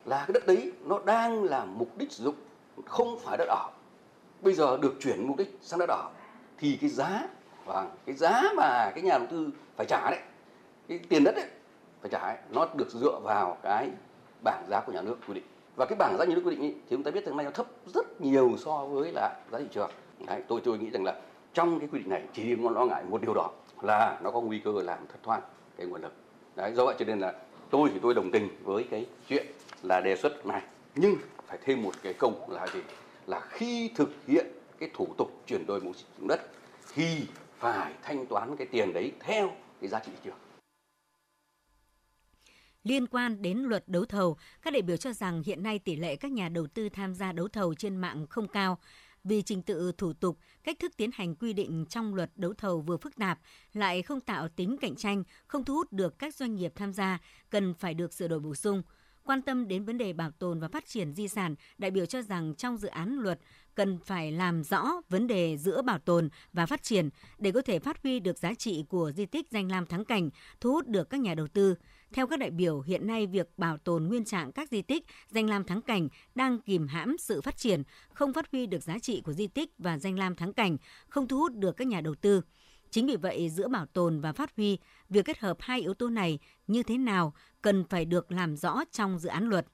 là 0.05 0.25
cái 0.27 0.33
đất 0.35 0.47
đấy 0.47 0.73
nó 0.85 1.01
đang 1.07 1.45
là 1.45 1.65
mục 1.65 1.99
đích 1.99 2.13
sử 2.13 2.25
dụng 2.25 2.35
không 2.87 3.19
phải 3.21 3.39
đất 3.39 3.49
ở 3.49 3.71
bây 4.43 4.55
giờ 4.55 4.79
được 4.83 4.95
chuyển 5.01 5.27
mục 5.27 5.37
đích 5.37 5.59
sang 5.63 5.79
đất 5.79 5.89
ở 5.89 6.11
thì 6.59 6.79
cái 6.81 6.91
giá 6.91 7.29
và 7.65 7.91
cái 8.07 8.15
giá 8.15 8.43
mà 8.57 8.91
cái 8.95 9.03
nhà 9.03 9.19
đầu 9.19 9.27
tư 9.31 9.51
phải 9.77 9.87
trả 9.87 10.11
đấy 10.11 10.21
cái 10.89 10.99
tiền 11.09 11.25
đất 11.25 11.35
ấy 11.35 11.49
phải 12.01 12.11
trả 12.11 12.19
ấy, 12.19 12.37
nó 12.51 12.69
được 12.75 12.91
dựa 12.91 13.21
vào 13.23 13.59
cái 13.63 13.91
bảng 14.45 14.65
giá 14.71 14.81
của 14.81 14.93
nhà 14.93 15.03
nước 15.03 15.17
quy 15.29 15.35
định. 15.35 15.45
Và 15.77 15.87
cái 15.87 15.97
bảng 15.99 16.17
giá 16.19 16.25
nhà 16.25 16.35
nước 16.35 16.43
quy 16.45 16.51
định 16.51 16.61
ấy 16.61 16.75
thì 16.75 16.97
chúng 16.97 17.03
ta 17.03 17.11
biết 17.11 17.27
rằng 17.27 17.37
nay 17.37 17.45
nó 17.45 17.51
thấp 17.51 17.67
rất 17.95 18.21
nhiều 18.21 18.57
so 18.59 18.85
với 18.85 19.13
là 19.13 19.37
giá 19.53 19.59
thị 19.59 19.67
trường. 19.71 19.91
Đấy, 20.27 20.43
tôi 20.49 20.61
tôi 20.65 20.79
nghĩ 20.79 20.91
rằng 20.91 21.05
là 21.05 21.21
trong 21.55 21.79
cái 21.81 21.89
quy 21.93 21.99
định 21.99 22.09
này 22.09 22.23
chỉ 22.33 22.57
nó 22.57 22.71
lo 22.71 22.85
ngại 22.85 23.05
một 23.09 23.23
điều 23.23 23.35
đó 23.35 23.51
là 23.83 24.19
nó 24.23 24.31
có 24.31 24.41
nguy 24.41 24.59
cơ 24.59 24.73
làm 24.83 24.99
thất 25.09 25.23
thoát 25.23 25.41
cái 25.77 25.87
nguồn 25.87 26.03
lực. 26.03 26.13
Đấy 26.57 26.73
do 26.75 26.85
vậy 26.85 26.95
cho 26.99 27.05
nên 27.05 27.21
là 27.21 27.35
tôi 27.71 27.91
thì 27.93 27.99
tôi 28.03 28.15
đồng 28.15 28.31
tình 28.31 28.49
với 28.65 28.85
cái 28.91 29.07
chuyện 29.29 29.47
là 29.83 30.01
đề 30.01 30.17
xuất 30.17 30.47
này. 30.47 30.63
Nhưng 30.95 31.17
phải 31.47 31.59
thêm 31.65 31.83
một 31.83 31.95
cái 32.03 32.15
công 32.15 32.51
là 32.51 32.67
gì? 32.67 32.81
Là 33.27 33.41
khi 33.41 33.91
thực 33.95 34.11
hiện 34.27 34.47
cái 34.79 34.91
thủ 34.95 35.09
tục 35.19 35.31
chuyển 35.47 35.67
đổi 35.67 35.81
mục 35.81 35.97
sử 35.97 36.27
đất 36.29 36.41
thì 36.95 37.27
phải 37.59 37.93
thanh 38.03 38.27
toán 38.27 38.57
cái 38.57 38.67
tiền 38.67 38.93
đấy 38.93 39.13
theo 39.21 39.51
cái 39.81 39.89
giá 39.89 39.99
trị 39.99 40.13
thị 40.15 40.19
trường. 40.25 40.35
Liên 42.85 43.07
quan 43.07 43.43
đến 43.43 43.59
luật 43.59 43.89
đấu 43.89 44.05
thầu, 44.05 44.37
các 44.63 44.73
đại 44.73 44.83
biểu 44.83 44.97
cho 44.97 45.13
rằng 45.13 45.43
hiện 45.47 45.63
nay 45.63 45.79
tỷ 45.79 45.97
lệ 45.97 46.17
các 46.17 46.33
nhà 46.33 46.49
đầu 46.49 46.67
tư 46.67 46.89
tham 46.89 47.15
gia 47.15 47.33
đấu 47.33 47.49
thầu 47.49 47.75
trên 47.75 47.97
mạng 47.97 48.27
không 48.31 48.49
cao 48.49 48.79
vì 49.25 49.43
trình 49.43 49.63
tự 49.63 49.93
thủ 49.99 50.13
tục, 50.13 50.39
cách 50.65 50.79
thức 50.79 50.93
tiến 50.97 51.11
hành 51.15 51.35
quy 51.35 51.53
định 51.53 51.85
trong 51.89 52.15
luật 52.15 52.31
đấu 52.37 52.55
thầu 52.55 52.81
vừa 52.81 52.97
phức 52.97 53.17
tạp, 53.17 53.39
lại 53.73 54.03
không 54.03 54.21
tạo 54.21 54.49
tính 54.49 54.77
cạnh 54.81 54.97
tranh, 54.97 55.25
không 55.47 55.65
thu 55.65 55.75
hút 55.75 55.93
được 55.93 56.19
các 56.19 56.35
doanh 56.35 56.55
nghiệp 56.55 56.73
tham 56.77 56.93
gia, 56.93 57.19
cần 57.51 57.75
phải 57.75 57.95
được 57.95 58.13
sửa 58.13 58.29
đổi 58.29 58.41
bổ 58.41 58.55
sung. 58.55 58.83
Quan 59.25 59.43
tâm 59.43 59.69
đến 59.69 59.85
vấn 59.85 59.99
đề 59.99 60.13
bảo 60.13 60.31
tồn 60.31 60.61
và 60.61 60.69
phát 60.69 60.87
triển 60.87 61.15
di 61.15 61.29
sản, 61.29 61.55
đại 61.79 61.91
biểu 61.91 62.07
cho 62.07 62.23
rằng 62.23 62.55
trong 62.55 62.77
dự 62.77 62.89
án 62.89 63.19
luật 63.19 63.41
cần 63.75 63.99
phải 64.05 64.33
làm 64.33 64.65
rõ 64.65 64.93
vấn 65.09 65.27
đề 65.27 65.57
giữa 65.57 65.83
bảo 65.83 65.99
tồn 65.99 66.29
và 66.53 66.67
phát 66.67 66.83
triển 66.83 67.09
để 67.39 67.51
có 67.53 67.63
thể 67.63 67.79
phát 67.79 68.03
huy 68.03 68.21
được 68.21 68.39
giá 68.39 68.55
trị 68.55 68.85
của 68.89 69.13
di 69.17 69.27
tích 69.27 69.51
danh 69.51 69.71
lam 69.71 69.87
thắng 69.87 70.05
cảnh, 70.05 70.31
thu 70.61 70.73
hút 70.73 70.87
được 70.87 71.11
các 71.11 71.21
nhà 71.21 71.35
đầu 71.35 71.47
tư. 71.47 71.75
Theo 72.15 72.27
các 72.27 72.39
đại 72.39 72.51
biểu, 72.51 72.81
hiện 72.81 73.07
nay 73.07 73.27
việc 73.27 73.49
bảo 73.57 73.79
tồn 73.79 74.05
nguyên 74.05 74.25
trạng 74.25 74.53
các 74.53 74.71
di 74.71 74.83
tích, 74.83 75.05
danh 75.29 75.51
lam 75.51 75.65
thắng 75.65 75.83
cảnh 75.83 76.09
đang 76.35 76.59
kìm 76.61 76.87
hãm 76.87 77.19
sự 77.19 77.41
phát 77.41 77.57
triển, 77.57 77.83
không 78.13 78.33
phát 78.33 78.53
huy 78.53 78.67
được 78.67 78.83
giá 78.83 78.99
trị 78.99 79.21
của 79.21 79.33
di 79.33 79.47
tích 79.47 79.71
và 79.79 79.99
danh 79.99 80.19
lam 80.19 80.35
thắng 80.35 80.53
cảnh, 80.53 80.77
không 81.09 81.29
thu 81.29 81.39
hút 81.39 81.53
được 81.55 81.77
các 81.77 81.87
nhà 81.87 82.01
đầu 82.01 82.15
tư. 82.15 82.43
Chính 82.91 83.07
vì 83.07 83.17
vậy, 83.17 83.51
giữa 83.51 83.69
bảo 83.69 83.87
tồn 83.87 84.21
và 84.21 84.33
phát 84.33 84.57
huy, 84.57 84.79
việc 85.09 85.25
kết 85.25 85.39
hợp 85.39 85.57
hai 85.61 85.81
yếu 85.81 85.95
tố 85.95 86.09
này 86.09 86.39
như 86.67 86.83
thế 86.83 86.99
nào 86.99 87.35
cần 87.63 87.85
phải 87.85 88.05
được 88.05 88.33
làm 88.33 88.57
rõ 88.57 88.85
trong 88.93 89.19
dự 89.19 89.29
án 89.29 89.49
luật. 89.49 89.67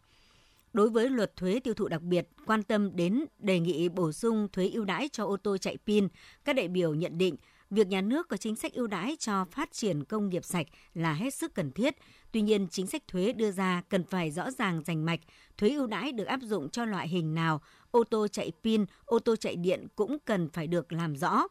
Đối 0.72 0.90
với 0.90 1.10
luật 1.10 1.36
thuế 1.36 1.60
tiêu 1.60 1.74
thụ 1.74 1.88
đặc 1.88 2.02
biệt, 2.02 2.28
quan 2.46 2.62
tâm 2.62 2.96
đến 2.96 3.24
đề 3.38 3.60
nghị 3.60 3.88
bổ 3.88 4.12
sung 4.12 4.48
thuế 4.52 4.68
ưu 4.68 4.84
đãi 4.84 5.08
cho 5.12 5.24
ô 5.24 5.36
tô 5.36 5.58
chạy 5.58 5.76
pin, 5.86 6.08
các 6.44 6.56
đại 6.56 6.68
biểu 6.68 6.94
nhận 6.94 7.18
định 7.18 7.36
việc 7.70 7.88
nhà 7.88 8.00
nước 8.00 8.28
có 8.28 8.36
chính 8.36 8.56
sách 8.56 8.72
ưu 8.72 8.86
đãi 8.86 9.16
cho 9.18 9.44
phát 9.44 9.72
triển 9.72 10.04
công 10.04 10.28
nghiệp 10.28 10.44
sạch 10.44 10.66
là 10.94 11.12
hết 11.12 11.34
sức 11.34 11.54
cần 11.54 11.72
thiết. 11.72 11.94
Tuy 12.32 12.40
nhiên, 12.40 12.68
chính 12.70 12.86
sách 12.86 13.02
thuế 13.08 13.32
đưa 13.32 13.50
ra 13.50 13.82
cần 13.88 14.04
phải 14.04 14.30
rõ 14.30 14.50
ràng 14.50 14.82
rành 14.86 15.04
mạch, 15.04 15.20
thuế 15.58 15.70
ưu 15.70 15.86
đãi 15.86 16.12
được 16.12 16.24
áp 16.24 16.40
dụng 16.42 16.70
cho 16.70 16.84
loại 16.84 17.08
hình 17.08 17.34
nào, 17.34 17.60
ô 17.90 18.04
tô 18.04 18.28
chạy 18.28 18.52
pin, 18.64 18.84
ô 19.04 19.18
tô 19.18 19.36
chạy 19.36 19.56
điện 19.56 19.86
cũng 19.96 20.18
cần 20.24 20.48
phải 20.48 20.66
được 20.66 20.92
làm 20.92 21.16
rõ. 21.16 21.46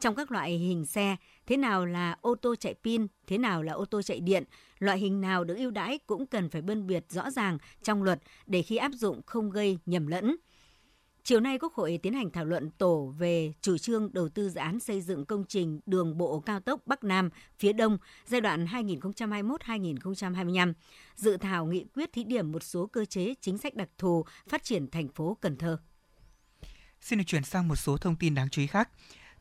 Trong 0.00 0.14
các 0.14 0.30
loại 0.30 0.50
hình 0.50 0.86
xe, 0.86 1.16
thế 1.46 1.56
nào 1.56 1.86
là 1.86 2.16
ô 2.20 2.34
tô 2.34 2.56
chạy 2.56 2.74
pin, 2.84 3.06
thế 3.26 3.38
nào 3.38 3.62
là 3.62 3.72
ô 3.72 3.84
tô 3.84 4.02
chạy 4.02 4.20
điện, 4.20 4.44
loại 4.78 4.98
hình 4.98 5.20
nào 5.20 5.44
được 5.44 5.56
ưu 5.56 5.70
đãi 5.70 5.98
cũng 6.06 6.26
cần 6.26 6.50
phải 6.50 6.62
phân 6.66 6.86
biệt 6.86 7.04
rõ 7.08 7.30
ràng 7.30 7.58
trong 7.82 8.02
luật 8.02 8.20
để 8.46 8.62
khi 8.62 8.76
áp 8.76 8.92
dụng 8.92 9.20
không 9.26 9.50
gây 9.50 9.78
nhầm 9.86 10.06
lẫn. 10.06 10.36
Chiều 11.24 11.40
nay, 11.40 11.58
Quốc 11.58 11.74
hội 11.74 11.98
tiến 12.02 12.14
hành 12.14 12.30
thảo 12.30 12.44
luận 12.44 12.70
tổ 12.70 13.14
về 13.18 13.52
chủ 13.60 13.78
trương 13.78 14.12
đầu 14.12 14.28
tư 14.28 14.48
dự 14.48 14.60
án 14.60 14.80
xây 14.80 15.00
dựng 15.00 15.26
công 15.26 15.44
trình 15.48 15.80
đường 15.86 16.18
bộ 16.18 16.40
cao 16.40 16.60
tốc 16.60 16.80
Bắc 16.86 17.04
Nam 17.04 17.30
phía 17.58 17.72
Đông 17.72 17.98
giai 18.26 18.40
đoạn 18.40 18.66
2021-2025. 18.66 20.72
Dự 21.16 21.36
thảo 21.36 21.66
nghị 21.66 21.84
quyết 21.94 22.12
thí 22.12 22.24
điểm 22.24 22.52
một 22.52 22.62
số 22.62 22.86
cơ 22.86 23.04
chế 23.04 23.34
chính 23.40 23.58
sách 23.58 23.74
đặc 23.74 23.88
thù 23.98 24.24
phát 24.48 24.64
triển 24.64 24.90
thành 24.90 25.08
phố 25.08 25.36
Cần 25.40 25.56
Thơ. 25.56 25.78
Xin 27.00 27.18
được 27.18 27.24
chuyển 27.26 27.44
sang 27.44 27.68
một 27.68 27.76
số 27.76 27.96
thông 27.96 28.16
tin 28.16 28.34
đáng 28.34 28.50
chú 28.50 28.62
ý 28.62 28.66
khác. 28.66 28.88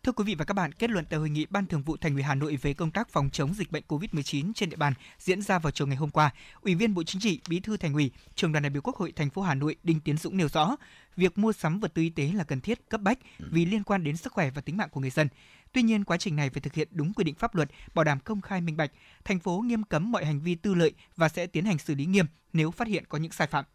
Thưa 0.04 0.12
quý 0.12 0.24
vị 0.24 0.36
và 0.36 0.46
các 0.46 0.54
bạn, 0.54 0.72
kết 0.72 0.90
luận 0.90 1.06
tại 1.10 1.20
hội 1.20 1.30
nghị 1.30 1.46
Ban 1.50 1.66
Thường 1.66 1.82
vụ 1.82 1.98
Thành 1.98 2.14
ủy 2.14 2.24
Hà 2.24 2.36
Nội 2.36 2.56
về 2.62 2.74
công 2.74 2.92
tác 2.92 3.10
phòng 3.10 3.30
chống 3.30 3.54
dịch 3.54 3.72
bệnh 3.72 3.84
COVID-19 3.88 4.52
trên 4.56 4.70
địa 4.70 4.76
bàn 4.76 4.94
diễn 5.20 5.42
ra 5.42 5.60
vào 5.60 5.72
chiều 5.72 5.88
ngày 5.88 5.96
hôm 5.96 6.10
qua, 6.10 6.32
Ủy 6.62 6.76
viên 6.76 6.94
Bộ 6.94 7.04
Chính 7.04 7.22
trị, 7.22 7.40
Bí 7.50 7.60
thư 7.60 7.78
Thành 7.78 7.94
ủy, 7.94 8.12
Trường 8.36 8.52
đoàn 8.52 8.64
đại 8.64 8.70
biểu 8.70 8.82
Quốc 8.82 8.96
hội 8.96 9.12
thành 9.12 9.30
phố 9.30 9.42
Hà 9.42 9.54
Nội 9.54 9.76
Đinh 9.84 10.00
Tiến 10.00 10.18
Dũng 10.18 10.38
nêu 10.38 10.48
rõ, 10.48 10.76
việc 11.16 11.38
mua 11.38 11.54
sắm 11.54 11.80
vật 11.80 11.94
tư 11.94 12.02
y 12.02 12.10
tế 12.10 12.32
là 12.34 12.44
cần 12.44 12.62
thiết, 12.62 12.90
cấp 12.90 13.02
bách 13.02 13.18
vì 13.40 13.66
liên 13.66 13.84
quan 13.84 14.04
đến 14.04 14.18
sức 14.18 14.34
khỏe 14.34 14.50
và 14.50 14.62
tính 14.62 14.78
mạng 14.78 14.90
của 14.92 15.00
người 15.00 15.10
dân. 15.10 15.28
Tuy 15.74 15.82
nhiên, 15.82 16.04
quá 16.04 16.18
trình 16.18 16.36
này 16.36 16.50
phải 16.50 16.62
thực 16.62 16.74
hiện 16.74 16.88
đúng 16.92 17.14
quy 17.14 17.24
định 17.24 17.36
pháp 17.36 17.56
luật, 17.56 17.70
bảo 17.94 18.04
đảm 18.04 18.20
công 18.20 18.42
khai 18.42 18.62
minh 18.62 18.78
bạch. 18.78 18.92
Thành 19.26 19.40
phố 19.40 19.60
nghiêm 19.66 19.84
cấm 19.84 20.12
mọi 20.12 20.26
hành 20.26 20.40
vi 20.40 20.56
tư 20.56 20.74
lợi 20.74 20.94
và 21.16 21.30
sẽ 21.30 21.48
tiến 21.48 21.66
hành 21.66 21.78
xử 21.78 21.96
lý 21.96 22.06
nghiêm 22.06 22.26
nếu 22.54 22.72
phát 22.72 22.88
hiện 22.88 23.04
có 23.10 23.18
những 23.18 23.32
sai 23.32 23.48
phạm. 23.48 23.66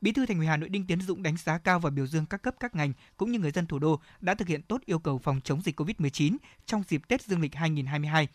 Bí 0.00 0.12
thư 0.12 0.26
Thành 0.26 0.38
ủy 0.38 0.46
Hà 0.46 0.56
Nội 0.56 0.68
Đinh 0.68 0.86
Tiến 0.86 1.00
Dũng 1.00 1.22
đánh 1.22 1.36
giá 1.36 1.58
cao 1.58 1.80
và 1.80 1.90
biểu 1.90 2.06
dương 2.06 2.26
các 2.26 2.42
cấp 2.42 2.54
các 2.60 2.74
ngành 2.74 2.92
cũng 3.16 3.32
như 3.32 3.38
người 3.38 3.50
dân 3.50 3.66
thủ 3.66 3.78
đô 3.78 4.00
đã 4.20 4.34
thực 4.34 4.48
hiện 4.48 4.62
tốt 4.62 4.80
yêu 4.84 4.98
cầu 4.98 5.18
phòng 5.18 5.40
chống 5.44 5.62
dịch 5.62 5.80
COVID-19 5.80 6.36
trong 6.66 6.82
dịp 6.88 7.02
Tết 7.08 7.22
Dương 7.22 7.40
lịch 7.40 7.54
2022, 7.54 8.28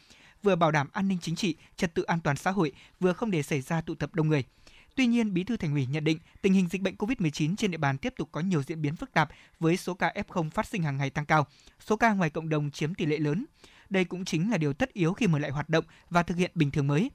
vừa 0.44 0.56
bảo 0.56 0.72
đảm 0.72 0.88
an 0.94 1.08
ninh 1.08 1.18
chính 1.22 1.36
trị, 1.36 1.56
trật 1.76 1.94
tự 1.94 2.04
an 2.04 2.20
toàn 2.20 2.38
xã 2.38 2.52
hội, 2.52 2.72
vừa 3.00 3.14
không 3.14 3.32
để 3.32 3.44
xảy 3.44 3.62
ra 3.62 3.82
tụ 3.82 3.96
tập 3.96 4.16
đông 4.16 4.28
người. 4.28 4.44
Tuy 4.96 5.08
nhiên, 5.08 5.34
Bí 5.34 5.44
thư 5.44 5.58
Thành 5.58 5.74
ủy 5.74 5.86
nhận 5.86 6.04
định 6.04 6.18
tình 6.42 6.54
hình 6.54 6.68
dịch 6.68 6.82
bệnh 6.82 6.96
COVID-19 6.96 7.56
trên 7.56 7.72
địa 7.72 7.78
bàn 7.78 7.98
tiếp 7.98 8.14
tục 8.18 8.30
có 8.32 8.42
nhiều 8.42 8.64
diễn 8.64 8.82
biến 8.82 8.96
phức 8.96 9.14
tạp 9.14 9.30
với 9.60 9.78
số 9.78 9.94
ca 9.94 10.14
F0 10.28 10.50
phát 10.50 10.68
sinh 10.68 10.84
hàng 10.84 10.98
ngày 10.98 11.10
tăng 11.10 11.26
cao, 11.26 11.48
số 11.80 11.96
ca 11.96 12.14
ngoài 12.14 12.30
cộng 12.30 12.50
đồng 12.50 12.72
chiếm 12.72 12.94
tỷ 12.94 13.06
lệ 13.06 13.18
lớn. 13.18 13.46
Đây 13.90 14.06
cũng 14.06 14.26
chính 14.26 14.52
là 14.52 14.58
điều 14.58 14.74
tất 14.74 14.94
yếu 14.94 15.14
khi 15.14 15.28
mở 15.28 15.40
lại 15.40 15.52
hoạt 15.52 15.70
động 15.70 15.86
và 16.10 16.24
thực 16.24 16.38
hiện 16.38 16.52
bình 16.56 16.72
thường 16.72 16.88
mới. 16.88 17.12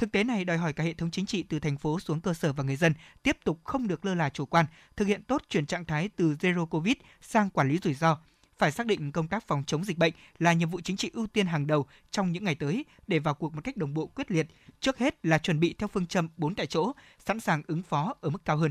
Thực 0.00 0.12
tế 0.12 0.24
này 0.24 0.44
đòi 0.44 0.58
hỏi 0.58 0.72
cả 0.72 0.84
hệ 0.84 0.94
thống 0.94 1.10
chính 1.10 1.26
trị 1.26 1.42
từ 1.42 1.58
thành 1.58 1.78
phố 1.78 2.00
xuống 2.00 2.20
cơ 2.20 2.34
sở 2.34 2.52
và 2.52 2.64
người 2.64 2.76
dân 2.76 2.94
tiếp 3.22 3.36
tục 3.44 3.60
không 3.64 3.88
được 3.88 4.04
lơ 4.04 4.14
là 4.14 4.28
chủ 4.28 4.46
quan, 4.46 4.66
thực 4.96 5.04
hiện 5.04 5.22
tốt 5.22 5.42
chuyển 5.48 5.66
trạng 5.66 5.84
thái 5.84 6.08
từ 6.08 6.34
zero 6.40 6.66
covid 6.66 6.94
sang 7.20 7.50
quản 7.50 7.68
lý 7.68 7.78
rủi 7.82 7.94
ro, 7.94 8.18
phải 8.58 8.72
xác 8.72 8.86
định 8.86 9.12
công 9.12 9.28
tác 9.28 9.46
phòng 9.46 9.64
chống 9.66 9.84
dịch 9.84 9.98
bệnh 9.98 10.12
là 10.38 10.52
nhiệm 10.52 10.70
vụ 10.70 10.80
chính 10.80 10.96
trị 10.96 11.10
ưu 11.12 11.26
tiên 11.26 11.46
hàng 11.46 11.66
đầu 11.66 11.86
trong 12.10 12.32
những 12.32 12.44
ngày 12.44 12.54
tới 12.54 12.84
để 13.06 13.18
vào 13.18 13.34
cuộc 13.34 13.54
một 13.54 13.60
cách 13.64 13.76
đồng 13.76 13.94
bộ 13.94 14.06
quyết 14.06 14.30
liệt, 14.30 14.46
trước 14.80 14.98
hết 14.98 15.26
là 15.26 15.38
chuẩn 15.38 15.60
bị 15.60 15.74
theo 15.78 15.88
phương 15.88 16.06
châm 16.06 16.28
4 16.36 16.54
tại 16.54 16.66
chỗ, 16.66 16.92
sẵn 17.26 17.40
sàng 17.40 17.62
ứng 17.66 17.82
phó 17.82 18.14
ở 18.20 18.30
mức 18.30 18.44
cao 18.44 18.56
hơn. 18.56 18.70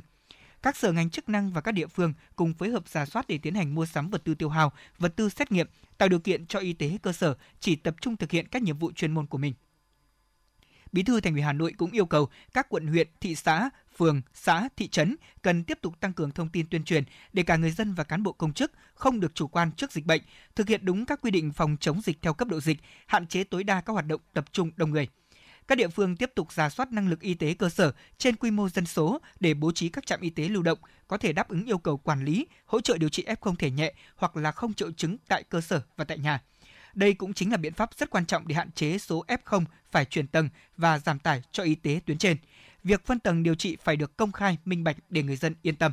Các 0.61 0.77
sở 0.77 0.91
ngành 0.91 1.09
chức 1.09 1.29
năng 1.29 1.51
và 1.51 1.61
các 1.61 1.71
địa 1.71 1.87
phương 1.87 2.13
cùng 2.35 2.53
phối 2.53 2.69
hợp 2.69 2.87
giả 2.87 3.05
soát 3.05 3.27
để 3.27 3.37
tiến 3.37 3.55
hành 3.55 3.75
mua 3.75 3.85
sắm 3.85 4.09
vật 4.09 4.23
tư 4.23 4.35
tiêu 4.35 4.49
hao, 4.49 4.71
vật 4.97 5.15
tư 5.15 5.29
xét 5.29 5.51
nghiệm, 5.51 5.67
tạo 5.97 6.09
điều 6.09 6.19
kiện 6.19 6.45
cho 6.45 6.59
y 6.59 6.73
tế 6.73 6.97
cơ 7.01 7.11
sở 7.11 7.35
chỉ 7.59 7.75
tập 7.75 7.95
trung 8.01 8.17
thực 8.17 8.31
hiện 8.31 8.47
các 8.47 8.61
nhiệm 8.61 8.77
vụ 8.77 8.91
chuyên 8.91 9.11
môn 9.11 9.27
của 9.27 9.37
mình. 9.37 9.53
Bí 10.91 11.03
thư 11.03 11.21
Thành 11.21 11.33
ủy 11.33 11.41
Hà 11.41 11.53
Nội 11.53 11.73
cũng 11.77 11.91
yêu 11.91 12.05
cầu 12.05 12.29
các 12.53 12.69
quận 12.69 12.87
huyện, 12.87 13.07
thị 13.21 13.35
xã, 13.35 13.69
phường, 13.97 14.21
xã, 14.33 14.69
thị 14.77 14.87
trấn 14.87 15.15
cần 15.41 15.63
tiếp 15.63 15.79
tục 15.81 15.99
tăng 15.99 16.13
cường 16.13 16.31
thông 16.31 16.49
tin 16.49 16.67
tuyên 16.69 16.83
truyền 16.83 17.03
để 17.33 17.43
cả 17.43 17.55
người 17.55 17.71
dân 17.71 17.93
và 17.93 18.03
cán 18.03 18.23
bộ 18.23 18.31
công 18.31 18.53
chức 18.53 18.71
không 18.93 19.19
được 19.19 19.35
chủ 19.35 19.47
quan 19.47 19.71
trước 19.71 19.91
dịch 19.91 20.05
bệnh, 20.05 20.21
thực 20.55 20.67
hiện 20.67 20.85
đúng 20.85 21.05
các 21.05 21.21
quy 21.21 21.31
định 21.31 21.51
phòng 21.51 21.77
chống 21.79 22.01
dịch 22.01 22.21
theo 22.21 22.33
cấp 22.33 22.47
độ 22.47 22.59
dịch, 22.59 22.77
hạn 23.07 23.27
chế 23.27 23.43
tối 23.43 23.63
đa 23.63 23.81
các 23.81 23.93
hoạt 23.93 24.05
động 24.07 24.21
tập 24.33 24.45
trung 24.51 24.71
đông 24.75 24.91
người. 24.91 25.07
Các 25.67 25.77
địa 25.77 25.87
phương 25.87 26.15
tiếp 26.15 26.31
tục 26.35 26.53
giả 26.53 26.69
soát 26.69 26.91
năng 26.91 27.09
lực 27.09 27.21
y 27.21 27.33
tế 27.33 27.53
cơ 27.53 27.69
sở 27.69 27.91
trên 28.17 28.35
quy 28.35 28.51
mô 28.51 28.69
dân 28.69 28.85
số 28.85 29.21
để 29.39 29.53
bố 29.53 29.71
trí 29.71 29.89
các 29.89 30.05
trạm 30.05 30.21
y 30.21 30.29
tế 30.29 30.47
lưu 30.47 30.63
động 30.63 30.79
có 31.07 31.17
thể 31.17 31.33
đáp 31.33 31.49
ứng 31.49 31.65
yêu 31.65 31.77
cầu 31.77 31.97
quản 31.97 32.25
lý, 32.25 32.47
hỗ 32.65 32.81
trợ 32.81 32.97
điều 32.97 33.09
trị 33.09 33.25
F0 33.27 33.55
thể 33.55 33.71
nhẹ 33.71 33.93
hoặc 34.15 34.37
là 34.37 34.51
không 34.51 34.73
triệu 34.73 34.91
chứng 34.91 35.17
tại 35.27 35.43
cơ 35.43 35.61
sở 35.61 35.81
và 35.97 36.05
tại 36.05 36.17
nhà. 36.17 36.39
Đây 36.93 37.13
cũng 37.13 37.33
chính 37.33 37.51
là 37.51 37.57
biện 37.57 37.73
pháp 37.73 37.89
rất 37.97 38.09
quan 38.09 38.25
trọng 38.25 38.47
để 38.47 38.55
hạn 38.55 38.71
chế 38.71 38.97
số 38.97 39.25
F0 39.27 39.63
phải 39.91 40.05
chuyển 40.05 40.27
tầng 40.27 40.49
và 40.77 40.99
giảm 40.99 41.19
tải 41.19 41.41
cho 41.51 41.63
y 41.63 41.75
tế 41.75 41.99
tuyến 42.05 42.17
trên. 42.17 42.37
Việc 42.83 43.05
phân 43.05 43.19
tầng 43.19 43.43
điều 43.43 43.55
trị 43.55 43.77
phải 43.83 43.95
được 43.95 44.17
công 44.17 44.31
khai, 44.31 44.57
minh 44.65 44.83
bạch 44.83 44.97
để 45.09 45.23
người 45.23 45.35
dân 45.35 45.55
yên 45.61 45.75
tâm. 45.75 45.91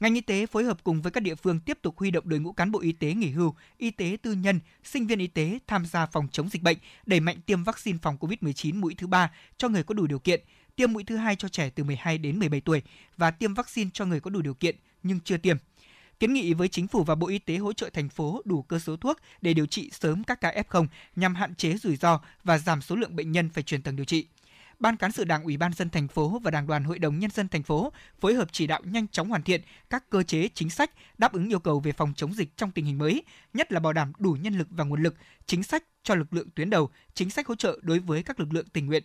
Ngành 0.00 0.14
y 0.14 0.20
tế 0.20 0.46
phối 0.46 0.64
hợp 0.64 0.84
cùng 0.84 1.02
với 1.02 1.12
các 1.12 1.22
địa 1.22 1.34
phương 1.34 1.60
tiếp 1.60 1.78
tục 1.82 1.98
huy 1.98 2.10
động 2.10 2.28
đội 2.28 2.40
ngũ 2.40 2.52
cán 2.52 2.72
bộ 2.72 2.80
y 2.80 2.92
tế 2.92 3.14
nghỉ 3.14 3.30
hưu, 3.30 3.54
y 3.78 3.90
tế 3.90 4.16
tư 4.22 4.32
nhân, 4.32 4.60
sinh 4.84 5.06
viên 5.06 5.18
y 5.18 5.26
tế 5.26 5.58
tham 5.66 5.86
gia 5.86 6.06
phòng 6.06 6.28
chống 6.32 6.48
dịch 6.48 6.62
bệnh, 6.62 6.78
đẩy 7.06 7.20
mạnh 7.20 7.36
tiêm 7.46 7.64
vaccine 7.64 7.98
phòng 8.02 8.16
COVID-19 8.20 8.80
mũi 8.80 8.94
thứ 8.98 9.06
ba 9.06 9.30
cho 9.56 9.68
người 9.68 9.82
có 9.82 9.94
đủ 9.94 10.06
điều 10.06 10.18
kiện, 10.18 10.40
tiêm 10.76 10.92
mũi 10.92 11.04
thứ 11.04 11.16
hai 11.16 11.36
cho 11.36 11.48
trẻ 11.48 11.70
từ 11.70 11.84
12 11.84 12.18
đến 12.18 12.38
17 12.38 12.60
tuổi 12.60 12.82
và 13.16 13.30
tiêm 13.30 13.54
vaccine 13.54 13.90
cho 13.92 14.04
người 14.04 14.20
có 14.20 14.30
đủ 14.30 14.42
điều 14.42 14.54
kiện 14.54 14.76
nhưng 15.02 15.20
chưa 15.20 15.36
tiêm 15.36 15.56
kiến 16.20 16.32
nghị 16.32 16.54
với 16.54 16.68
chính 16.68 16.86
phủ 16.86 17.04
và 17.04 17.14
Bộ 17.14 17.28
Y 17.28 17.38
tế 17.38 17.56
hỗ 17.56 17.72
trợ 17.72 17.90
thành 17.90 18.08
phố 18.08 18.42
đủ 18.44 18.62
cơ 18.62 18.78
số 18.78 18.96
thuốc 18.96 19.18
để 19.42 19.54
điều 19.54 19.66
trị 19.66 19.90
sớm 19.92 20.24
các 20.24 20.40
ca 20.40 20.62
F0 20.68 20.86
nhằm 21.16 21.34
hạn 21.34 21.54
chế 21.54 21.76
rủi 21.76 21.96
ro 21.96 22.20
và 22.44 22.58
giảm 22.58 22.82
số 22.82 22.96
lượng 22.96 23.16
bệnh 23.16 23.32
nhân 23.32 23.48
phải 23.48 23.62
chuyển 23.62 23.82
tầng 23.82 23.96
điều 23.96 24.04
trị. 24.04 24.26
Ban 24.78 24.96
cán 24.96 25.12
sự 25.12 25.24
Đảng 25.24 25.44
Ủy 25.44 25.56
ban 25.56 25.72
dân 25.72 25.90
thành 25.90 26.08
phố 26.08 26.38
và 26.38 26.50
Đảng 26.50 26.66
đoàn 26.66 26.84
Hội 26.84 26.98
đồng 26.98 27.18
nhân 27.18 27.30
dân 27.30 27.48
thành 27.48 27.62
phố 27.62 27.92
phối 28.20 28.34
hợp 28.34 28.48
chỉ 28.52 28.66
đạo 28.66 28.80
nhanh 28.84 29.08
chóng 29.08 29.28
hoàn 29.28 29.42
thiện 29.42 29.60
các 29.90 30.10
cơ 30.10 30.22
chế 30.22 30.48
chính 30.54 30.70
sách 30.70 30.90
đáp 31.18 31.32
ứng 31.32 31.48
yêu 31.48 31.58
cầu 31.58 31.80
về 31.80 31.92
phòng 31.92 32.12
chống 32.16 32.34
dịch 32.34 32.56
trong 32.56 32.70
tình 32.70 32.84
hình 32.84 32.98
mới, 32.98 33.22
nhất 33.54 33.72
là 33.72 33.80
bảo 33.80 33.92
đảm 33.92 34.12
đủ 34.18 34.36
nhân 34.40 34.58
lực 34.58 34.68
và 34.70 34.84
nguồn 34.84 35.02
lực, 35.02 35.14
chính 35.46 35.62
sách 35.62 35.84
cho 36.02 36.14
lực 36.14 36.32
lượng 36.32 36.48
tuyến 36.54 36.70
đầu, 36.70 36.90
chính 37.14 37.30
sách 37.30 37.46
hỗ 37.46 37.54
trợ 37.54 37.78
đối 37.82 37.98
với 37.98 38.22
các 38.22 38.40
lực 38.40 38.52
lượng 38.52 38.66
tình 38.72 38.86
nguyện, 38.86 39.02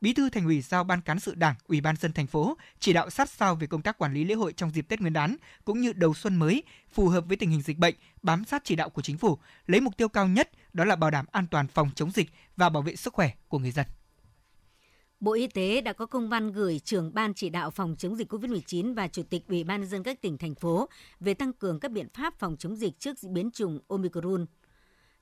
Bí 0.00 0.12
thư 0.12 0.30
Thành 0.30 0.44
ủy 0.44 0.60
giao 0.60 0.84
Ban 0.84 1.00
cán 1.00 1.20
sự 1.20 1.34
Đảng, 1.34 1.54
Ủy 1.66 1.80
ban 1.80 1.96
dân 1.96 2.12
thành 2.12 2.26
phố 2.26 2.56
chỉ 2.78 2.92
đạo 2.92 3.10
sát 3.10 3.30
sao 3.30 3.54
về 3.54 3.66
công 3.66 3.82
tác 3.82 3.98
quản 3.98 4.14
lý 4.14 4.24
lễ 4.24 4.34
hội 4.34 4.52
trong 4.52 4.70
dịp 4.70 4.88
Tết 4.88 5.00
Nguyên 5.00 5.12
đán 5.12 5.36
cũng 5.64 5.80
như 5.80 5.92
đầu 5.92 6.14
xuân 6.14 6.36
mới, 6.36 6.62
phù 6.92 7.08
hợp 7.08 7.24
với 7.28 7.36
tình 7.36 7.50
hình 7.50 7.62
dịch 7.62 7.78
bệnh, 7.78 7.94
bám 8.22 8.44
sát 8.44 8.62
chỉ 8.64 8.76
đạo 8.76 8.90
của 8.90 9.02
chính 9.02 9.18
phủ, 9.18 9.38
lấy 9.66 9.80
mục 9.80 9.96
tiêu 9.96 10.08
cao 10.08 10.28
nhất 10.28 10.50
đó 10.72 10.84
là 10.84 10.96
bảo 10.96 11.10
đảm 11.10 11.26
an 11.32 11.46
toàn 11.50 11.66
phòng 11.68 11.90
chống 11.94 12.10
dịch 12.10 12.30
và 12.56 12.68
bảo 12.68 12.82
vệ 12.82 12.96
sức 12.96 13.14
khỏe 13.14 13.30
của 13.48 13.58
người 13.58 13.70
dân. 13.70 13.86
Bộ 15.20 15.32
Y 15.32 15.46
tế 15.46 15.80
đã 15.80 15.92
có 15.92 16.06
công 16.06 16.28
văn 16.28 16.52
gửi 16.52 16.78
trưởng 16.84 17.14
ban 17.14 17.34
chỉ 17.34 17.48
đạo 17.48 17.70
phòng 17.70 17.96
chống 17.98 18.16
dịch 18.16 18.32
COVID-19 18.32 18.94
và 18.94 19.08
chủ 19.08 19.22
tịch 19.22 19.42
Ủy 19.48 19.64
ban 19.64 19.80
nhân 19.80 19.90
dân 19.90 20.02
các 20.02 20.22
tỉnh 20.22 20.38
thành 20.38 20.54
phố 20.54 20.88
về 21.20 21.34
tăng 21.34 21.52
cường 21.52 21.80
các 21.80 21.90
biện 21.90 22.08
pháp 22.14 22.38
phòng 22.38 22.56
chống 22.58 22.76
dịch 22.76 22.98
trước 22.98 23.16
biến 23.22 23.50
chủng 23.50 23.80
Omicron. 23.88 24.46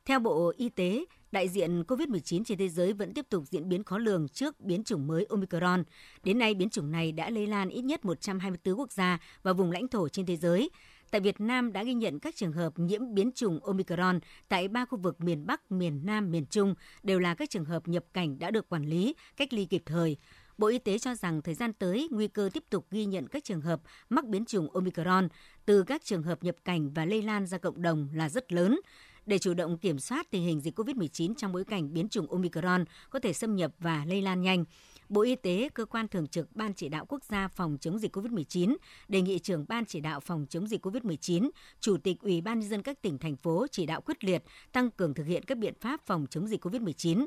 Theo 0.05 0.19
Bộ 0.19 0.53
Y 0.57 0.69
tế, 0.69 1.05
đại 1.33 1.49
diện 1.49 1.83
COVID-19 1.83 2.45
trên 2.45 2.59
thế 2.59 2.69
giới 2.69 2.93
vẫn 2.93 3.15
tiếp 3.15 3.27
tục 3.31 3.45
diễn 3.51 3.69
biến 3.69 3.85
khó 3.85 3.99
lường 3.99 4.29
trước 4.29 4.61
biến 4.61 4.85
chủng 4.85 5.07
mới 5.07 5.27
Omicron. 5.29 5.85
Đến 6.23 6.39
nay, 6.39 6.55
biến 6.55 6.71
chủng 6.71 6.91
này 6.91 7.13
đã 7.13 7.31
lây 7.31 7.47
lan 7.47 7.69
ít 7.69 7.83
nhất 7.83 8.05
124 8.05 8.79
quốc 8.79 8.93
gia 8.93 9.19
và 9.43 9.53
vùng 9.53 9.71
lãnh 9.71 9.89
thổ 9.89 10.09
trên 10.09 10.27
thế 10.27 10.37
giới. 10.37 10.71
Tại 11.11 11.21
Việt 11.21 11.41
Nam 11.41 11.73
đã 11.73 11.83
ghi 11.83 11.95
nhận 11.95 12.19
các 12.19 12.37
trường 12.37 12.53
hợp 12.53 12.73
nhiễm 12.77 13.15
biến 13.15 13.33
chủng 13.33 13.65
Omicron 13.65 14.21
tại 14.49 14.69
ba 14.69 14.85
khu 14.85 14.99
vực 14.99 15.21
miền 15.21 15.47
Bắc, 15.47 15.73
miền 15.73 16.01
Nam, 16.05 16.31
miền 16.31 16.47
Trung 16.47 16.75
đều 17.03 17.19
là 17.19 17.35
các 17.35 17.51
trường 17.51 17.65
hợp 17.65 17.89
nhập 17.89 18.05
cảnh 18.13 18.39
đã 18.39 18.51
được 18.51 18.69
quản 18.69 18.85
lý, 18.85 19.15
cách 19.37 19.53
ly 19.53 19.65
kịp 19.65 19.83
thời. 19.87 20.17
Bộ 20.59 20.67
Y 20.67 20.79
tế 20.79 20.99
cho 20.99 21.15
rằng 21.15 21.43
thời 21.43 21.55
gian 21.55 21.73
tới, 21.73 22.09
nguy 22.11 22.29
cơ 22.29 22.51
tiếp 22.53 22.65
tục 22.71 22.87
ghi 22.91 23.05
nhận 23.05 23.29
các 23.29 23.45
trường 23.45 23.61
hợp 23.61 23.81
mắc 24.09 24.25
biến 24.25 24.45
chủng 24.45 24.71
Omicron 24.71 25.29
từ 25.67 25.83
các 25.83 26.05
trường 26.05 26.23
hợp 26.23 26.45
nhập 26.45 26.57
cảnh 26.65 26.91
và 26.91 27.05
lây 27.05 27.23
lan 27.23 27.47
ra 27.47 27.59
cộng 27.59 27.83
đồng 27.83 28.09
là 28.13 28.29
rất 28.29 28.53
lớn. 28.53 28.81
Để 29.27 29.39
chủ 29.39 29.55
động 29.55 29.79
kiểm 29.79 29.99
soát 29.99 30.31
tình 30.31 30.43
hình 30.43 30.61
dịch 30.61 30.79
COVID-19 30.79 31.35
trong 31.35 31.53
bối 31.53 31.65
cảnh 31.65 31.93
biến 31.93 32.09
chủng 32.09 32.31
Omicron 32.31 32.85
có 33.11 33.19
thể 33.19 33.33
xâm 33.33 33.57
nhập 33.57 33.73
và 33.79 34.05
lây 34.09 34.23
lan 34.23 34.43
nhanh, 34.43 34.65
Bộ 35.09 35.23
Y 35.23 35.37
tế, 35.37 35.69
cơ 35.75 35.85
quan 35.85 36.09
thường 36.09 36.27
trực 36.27 36.57
Ban 36.57 36.75
chỉ 36.75 36.89
đạo 36.89 37.07
quốc 37.09 37.25
gia 37.25 37.49
phòng 37.49 37.77
chống 37.81 37.99
dịch 37.99 38.17
COVID-19 38.17 38.77
đề 39.09 39.23
nghị 39.23 39.39
trưởng 39.39 39.65
Ban 39.69 39.85
chỉ 39.85 40.01
đạo 40.01 40.21
phòng 40.21 40.47
chống 40.51 40.67
dịch 40.67 40.87
COVID-19, 40.87 41.51
Chủ 41.81 41.97
tịch 41.97 42.21
Ủy 42.21 42.41
ban 42.41 42.61
nhân 42.61 42.69
dân 42.69 42.83
các 42.83 43.03
tỉnh 43.03 43.19
thành 43.19 43.37
phố 43.37 43.67
chỉ 43.71 43.87
đạo 43.87 44.01
quyết 44.01 44.25
liệt 44.25 44.43
tăng 44.73 44.91
cường 44.91 45.15
thực 45.15 45.27
hiện 45.27 45.45
các 45.45 45.59
biện 45.59 45.75
pháp 45.81 46.01
phòng 46.07 46.27
chống 46.31 46.47
dịch 46.47 46.67
COVID-19 46.67 47.27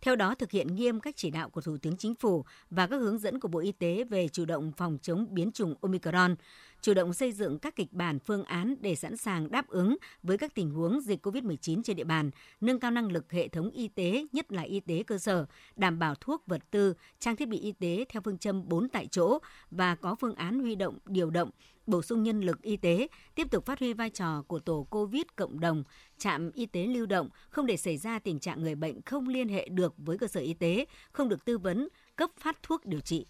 theo 0.00 0.16
đó, 0.16 0.34
thực 0.34 0.50
hiện 0.50 0.74
nghiêm 0.74 1.00
các 1.00 1.16
chỉ 1.16 1.30
đạo 1.30 1.50
của 1.50 1.60
Thủ 1.60 1.76
tướng 1.82 1.96
Chính 1.96 2.14
phủ 2.14 2.44
và 2.70 2.86
các 2.86 2.96
hướng 2.96 3.18
dẫn 3.18 3.40
của 3.40 3.48
Bộ 3.48 3.58
Y 3.58 3.72
tế 3.72 4.04
về 4.04 4.28
chủ 4.28 4.44
động 4.44 4.72
phòng 4.76 4.98
chống 5.02 5.26
biến 5.30 5.52
chủng 5.52 5.74
Omicron, 5.80 6.34
chủ 6.80 6.94
động 6.94 7.12
xây 7.12 7.32
dựng 7.32 7.58
các 7.58 7.76
kịch 7.76 7.92
bản 7.92 8.18
phương 8.18 8.44
án 8.44 8.74
để 8.80 8.94
sẵn 8.94 9.16
sàng 9.16 9.50
đáp 9.50 9.68
ứng 9.68 9.96
với 10.22 10.38
các 10.38 10.54
tình 10.54 10.70
huống 10.70 11.00
dịch 11.00 11.26
COVID-19 11.26 11.82
trên 11.82 11.96
địa 11.96 12.04
bàn, 12.04 12.30
nâng 12.60 12.80
cao 12.80 12.90
năng 12.90 13.12
lực 13.12 13.32
hệ 13.32 13.48
thống 13.48 13.70
y 13.70 13.88
tế, 13.88 14.26
nhất 14.32 14.52
là 14.52 14.62
y 14.62 14.80
tế 14.80 15.02
cơ 15.02 15.18
sở, 15.18 15.46
đảm 15.76 15.98
bảo 15.98 16.14
thuốc, 16.14 16.42
vật 16.46 16.62
tư, 16.70 16.94
trang 17.18 17.36
thiết 17.36 17.48
bị 17.48 17.58
y 17.58 17.72
tế 17.72 18.04
theo 18.08 18.22
phương 18.24 18.38
châm 18.38 18.68
4 18.68 18.88
tại 18.88 19.06
chỗ 19.10 19.38
và 19.70 19.94
có 19.94 20.14
phương 20.14 20.34
án 20.34 20.60
huy 20.60 20.74
động, 20.74 20.98
điều 21.06 21.30
động, 21.30 21.50
bổ 21.86 22.02
sung 22.02 22.22
nhân 22.22 22.40
lực 22.40 22.62
y 22.62 22.76
tế, 22.76 23.08
tiếp 23.34 23.46
tục 23.50 23.66
phát 23.66 23.78
huy 23.78 23.92
vai 23.92 24.10
trò 24.10 24.42
của 24.42 24.58
tổ 24.58 24.86
COVID 24.90 25.22
cộng 25.36 25.60
đồng, 25.60 25.84
trạm 26.18 26.50
y 26.50 26.66
tế 26.66 26.86
lưu 26.86 27.06
động, 27.06 27.28
không 27.48 27.66
để 27.66 27.76
xảy 27.76 27.96
ra 27.96 28.18
tình 28.18 28.38
trạng 28.38 28.62
người 28.62 28.74
bệnh 28.74 29.02
không 29.02 29.28
liên 29.28 29.48
hệ 29.48 29.68
được 29.68 29.94
với 29.96 30.18
cơ 30.18 30.26
sở 30.26 30.40
y 30.40 30.54
tế, 30.54 30.84
không 31.12 31.28
được 31.28 31.44
tư 31.44 31.58
vấn, 31.58 31.88
cấp 32.16 32.30
phát 32.40 32.62
thuốc 32.62 32.86
điều 32.86 33.00
trị. 33.00 33.26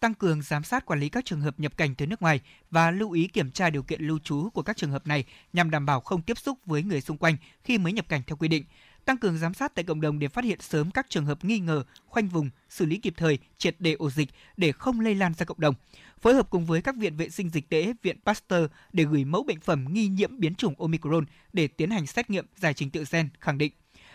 Tăng 0.00 0.14
cường 0.14 0.42
giám 0.42 0.64
sát 0.64 0.86
quản 0.86 1.00
lý 1.00 1.08
các 1.08 1.24
trường 1.24 1.40
hợp 1.40 1.60
nhập 1.60 1.76
cảnh 1.76 1.94
từ 1.94 2.06
nước 2.06 2.22
ngoài 2.22 2.40
và 2.70 2.90
lưu 2.90 3.12
ý 3.12 3.26
kiểm 3.26 3.50
tra 3.50 3.70
điều 3.70 3.82
kiện 3.82 4.02
lưu 4.02 4.18
trú 4.18 4.50
của 4.50 4.62
các 4.62 4.76
trường 4.76 4.90
hợp 4.90 5.06
này 5.06 5.24
nhằm 5.52 5.70
đảm 5.70 5.86
bảo 5.86 6.00
không 6.00 6.22
tiếp 6.22 6.38
xúc 6.38 6.58
với 6.66 6.82
người 6.82 7.00
xung 7.00 7.16
quanh 7.16 7.36
khi 7.64 7.78
mới 7.78 7.92
nhập 7.92 8.08
cảnh 8.08 8.22
theo 8.26 8.36
quy 8.36 8.48
định, 8.48 8.64
tăng 9.08 9.18
cường 9.18 9.38
giám 9.38 9.54
sát 9.54 9.74
tại 9.74 9.84
cộng 9.84 10.00
đồng 10.00 10.18
để 10.18 10.28
phát 10.28 10.44
hiện 10.44 10.60
sớm 10.60 10.90
các 10.90 11.06
trường 11.08 11.24
hợp 11.24 11.44
nghi 11.44 11.58
ngờ, 11.58 11.82
khoanh 12.06 12.28
vùng, 12.28 12.50
xử 12.68 12.86
lý 12.86 12.96
kịp 12.96 13.14
thời, 13.16 13.38
triệt 13.58 13.76
để 13.78 13.92
ổ 13.92 14.10
dịch 14.10 14.28
để 14.56 14.72
không 14.72 15.00
lây 15.00 15.14
lan 15.14 15.34
ra 15.34 15.44
cộng 15.44 15.60
đồng. 15.60 15.74
Phối 16.20 16.34
hợp 16.34 16.50
cùng 16.50 16.66
với 16.66 16.82
các 16.82 16.96
viện 16.96 17.16
vệ 17.16 17.28
sinh 17.28 17.50
dịch 17.50 17.68
tễ, 17.68 17.92
viện 18.02 18.18
Pasteur 18.26 18.70
để 18.92 19.04
gửi 19.04 19.24
mẫu 19.24 19.42
bệnh 19.42 19.60
phẩm 19.60 19.84
nghi 19.90 20.08
nhiễm 20.08 20.40
biến 20.40 20.54
chủng 20.54 20.80
Omicron 20.80 21.24
để 21.52 21.66
tiến 21.68 21.90
hành 21.90 22.06
xét 22.06 22.30
nghiệm 22.30 22.46
giải 22.56 22.74
trình 22.74 22.90
tự 22.90 23.04
gen 23.12 23.28
khẳng 23.40 23.58
định 23.58 23.72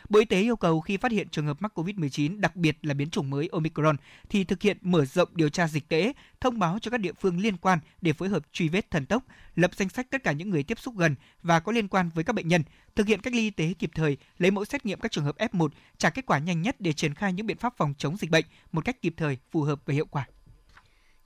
Bộ 0.09 0.19
Y 0.19 0.25
tế 0.25 0.41
yêu 0.41 0.55
cầu 0.55 0.81
khi 0.81 0.97
phát 0.97 1.11
hiện 1.11 1.29
trường 1.29 1.45
hợp 1.45 1.61
mắc 1.61 1.79
COVID-19, 1.79 2.39
đặc 2.39 2.55
biệt 2.55 2.77
là 2.81 2.93
biến 2.93 3.09
chủng 3.09 3.29
mới 3.29 3.49
Omicron, 3.51 3.95
thì 4.29 4.43
thực 4.43 4.61
hiện 4.61 4.77
mở 4.81 5.05
rộng 5.05 5.29
điều 5.33 5.49
tra 5.49 5.67
dịch 5.67 5.89
tễ, 5.89 6.13
thông 6.41 6.59
báo 6.59 6.79
cho 6.79 6.91
các 6.91 6.97
địa 6.97 7.13
phương 7.13 7.39
liên 7.39 7.57
quan 7.57 7.79
để 8.01 8.13
phối 8.13 8.29
hợp 8.29 8.43
truy 8.51 8.69
vết 8.69 8.91
thần 8.91 9.05
tốc, 9.05 9.23
lập 9.55 9.71
danh 9.75 9.89
sách 9.89 10.07
tất 10.09 10.23
cả 10.23 10.31
những 10.31 10.49
người 10.49 10.63
tiếp 10.63 10.79
xúc 10.79 10.97
gần 10.97 11.15
và 11.43 11.59
có 11.59 11.71
liên 11.71 11.87
quan 11.87 12.09
với 12.13 12.23
các 12.23 12.33
bệnh 12.33 12.47
nhân, 12.47 12.63
thực 12.95 13.07
hiện 13.07 13.21
cách 13.21 13.33
ly 13.33 13.41
y 13.41 13.49
tế 13.49 13.73
kịp 13.79 13.91
thời, 13.95 14.17
lấy 14.37 14.51
mẫu 14.51 14.65
xét 14.65 14.85
nghiệm 14.85 14.99
các 14.99 15.11
trường 15.11 15.25
hợp 15.25 15.37
F1, 15.37 15.69
trả 15.97 16.09
kết 16.09 16.25
quả 16.25 16.39
nhanh 16.39 16.61
nhất 16.61 16.75
để 16.79 16.93
triển 16.93 17.13
khai 17.13 17.33
những 17.33 17.45
biện 17.45 17.57
pháp 17.57 17.73
phòng 17.77 17.93
chống 17.97 18.17
dịch 18.17 18.31
bệnh 18.31 18.45
một 18.71 18.85
cách 18.85 19.01
kịp 19.01 19.13
thời, 19.17 19.37
phù 19.51 19.61
hợp 19.61 19.81
và 19.85 19.93
hiệu 19.93 20.05
quả. 20.05 20.27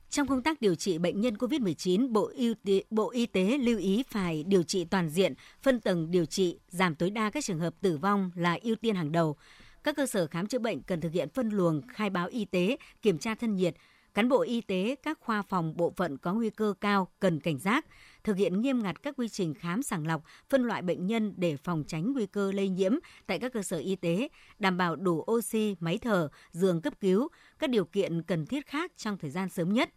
Trong 0.09 0.27
công 0.27 0.41
tác 0.43 0.61
điều 0.61 0.75
trị 0.75 0.97
bệnh 0.97 1.21
nhân 1.21 1.33
COVID-19, 1.33 2.11
Bộ 2.11 2.31
Y 2.35 2.53
tế, 2.65 2.83
Bộ 2.89 3.09
Y 3.11 3.25
tế 3.25 3.57
lưu 3.57 3.79
ý 3.79 4.03
phải 4.09 4.43
điều 4.43 4.63
trị 4.63 4.85
toàn 4.85 5.09
diện, 5.09 5.33
phân 5.63 5.79
tầng 5.79 6.11
điều 6.11 6.25
trị, 6.25 6.59
giảm 6.69 6.95
tối 6.95 7.09
đa 7.09 7.29
các 7.29 7.43
trường 7.43 7.59
hợp 7.59 7.73
tử 7.81 7.97
vong 7.97 8.31
là 8.35 8.57
ưu 8.61 8.75
tiên 8.75 8.95
hàng 8.95 9.11
đầu. 9.11 9.35
Các 9.83 9.95
cơ 9.95 10.05
sở 10.05 10.27
khám 10.27 10.47
chữa 10.47 10.59
bệnh 10.59 10.81
cần 10.81 11.01
thực 11.01 11.11
hiện 11.11 11.29
phân 11.29 11.49
luồng, 11.49 11.81
khai 11.87 12.09
báo 12.09 12.27
y 12.27 12.45
tế, 12.45 12.77
kiểm 13.01 13.17
tra 13.17 13.35
thân 13.35 13.55
nhiệt. 13.55 13.75
Cán 14.17 14.29
bộ 14.29 14.41
y 14.41 14.61
tế 14.61 14.95
các 15.03 15.19
khoa 15.19 15.41
phòng 15.41 15.77
bộ 15.77 15.93
phận 15.97 16.17
có 16.17 16.33
nguy 16.33 16.49
cơ 16.49 16.73
cao 16.81 17.07
cần 17.19 17.39
cảnh 17.39 17.59
giác, 17.59 17.85
thực 18.23 18.37
hiện 18.37 18.61
nghiêm 18.61 18.83
ngặt 18.83 19.03
các 19.03 19.15
quy 19.17 19.29
trình 19.29 19.53
khám 19.53 19.83
sàng 19.83 20.07
lọc, 20.07 20.23
phân 20.49 20.63
loại 20.63 20.81
bệnh 20.81 21.07
nhân 21.07 21.33
để 21.37 21.57
phòng 21.57 21.83
tránh 21.87 22.13
nguy 22.13 22.25
cơ 22.25 22.51
lây 22.51 22.69
nhiễm 22.69 22.91
tại 23.27 23.39
các 23.39 23.53
cơ 23.53 23.63
sở 23.63 23.77
y 23.77 23.95
tế, 23.95 24.27
đảm 24.59 24.77
bảo 24.77 24.95
đủ 24.95 25.25
oxy, 25.31 25.75
máy 25.79 25.97
thở, 25.97 26.29
giường 26.51 26.81
cấp 26.81 26.93
cứu, 26.99 27.27
các 27.59 27.69
điều 27.69 27.85
kiện 27.85 28.23
cần 28.23 28.45
thiết 28.45 28.65
khác 28.65 28.91
trong 28.97 29.17
thời 29.17 29.31
gian 29.31 29.49
sớm 29.49 29.73
nhất. 29.73 29.89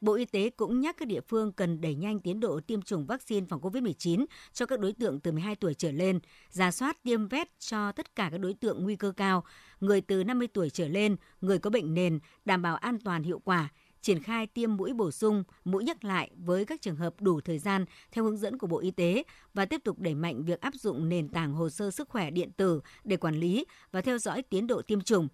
Bộ 0.00 0.14
Y 0.14 0.24
tế 0.24 0.50
cũng 0.50 0.80
nhắc 0.80 0.96
các 0.98 1.08
địa 1.08 1.20
phương 1.20 1.52
cần 1.52 1.80
đẩy 1.80 1.94
nhanh 1.94 2.20
tiến 2.20 2.40
độ 2.40 2.60
tiêm 2.60 2.82
chủng 2.82 3.06
vaccine 3.06 3.46
phòng 3.48 3.60
COVID-19 3.60 4.24
cho 4.52 4.66
các 4.66 4.80
đối 4.80 4.92
tượng 4.92 5.20
từ 5.20 5.32
12 5.32 5.56
tuổi 5.56 5.74
trở 5.74 5.92
lên, 5.92 6.20
giả 6.50 6.70
soát 6.70 7.02
tiêm 7.02 7.28
vét 7.28 7.48
cho 7.58 7.92
tất 7.92 8.16
cả 8.16 8.28
các 8.32 8.38
đối 8.38 8.54
tượng 8.54 8.84
nguy 8.84 8.96
cơ 8.96 9.12
cao, 9.16 9.44
người 9.80 10.00
từ 10.00 10.24
50 10.24 10.48
tuổi 10.48 10.70
trở 10.70 10.88
lên, 10.88 11.16
người 11.40 11.58
có 11.58 11.70
bệnh 11.70 11.94
nền, 11.94 12.18
đảm 12.44 12.62
bảo 12.62 12.76
an 12.76 12.98
toàn 13.04 13.22
hiệu 13.22 13.38
quả, 13.38 13.68
triển 14.00 14.22
khai 14.22 14.46
tiêm 14.46 14.76
mũi 14.76 14.92
bổ 14.92 15.10
sung, 15.10 15.44
mũi 15.64 15.84
nhắc 15.84 16.04
lại 16.04 16.30
với 16.36 16.64
các 16.64 16.82
trường 16.82 16.96
hợp 16.96 17.14
đủ 17.20 17.40
thời 17.40 17.58
gian 17.58 17.84
theo 18.12 18.24
hướng 18.24 18.36
dẫn 18.36 18.58
của 18.58 18.66
Bộ 18.66 18.78
Y 18.78 18.90
tế 18.90 19.22
và 19.54 19.64
tiếp 19.64 19.80
tục 19.84 19.98
đẩy 19.98 20.14
mạnh 20.14 20.44
việc 20.44 20.60
áp 20.60 20.74
dụng 20.74 21.08
nền 21.08 21.28
tảng 21.28 21.52
hồ 21.52 21.70
sơ 21.70 21.90
sức 21.90 22.08
khỏe 22.08 22.30
điện 22.30 22.50
tử 22.56 22.80
để 23.04 23.16
quản 23.16 23.34
lý 23.34 23.64
và 23.92 24.00
theo 24.00 24.18
dõi 24.18 24.42
tiến 24.42 24.66
độ 24.66 24.82
tiêm 24.82 25.00
chủng 25.00 25.28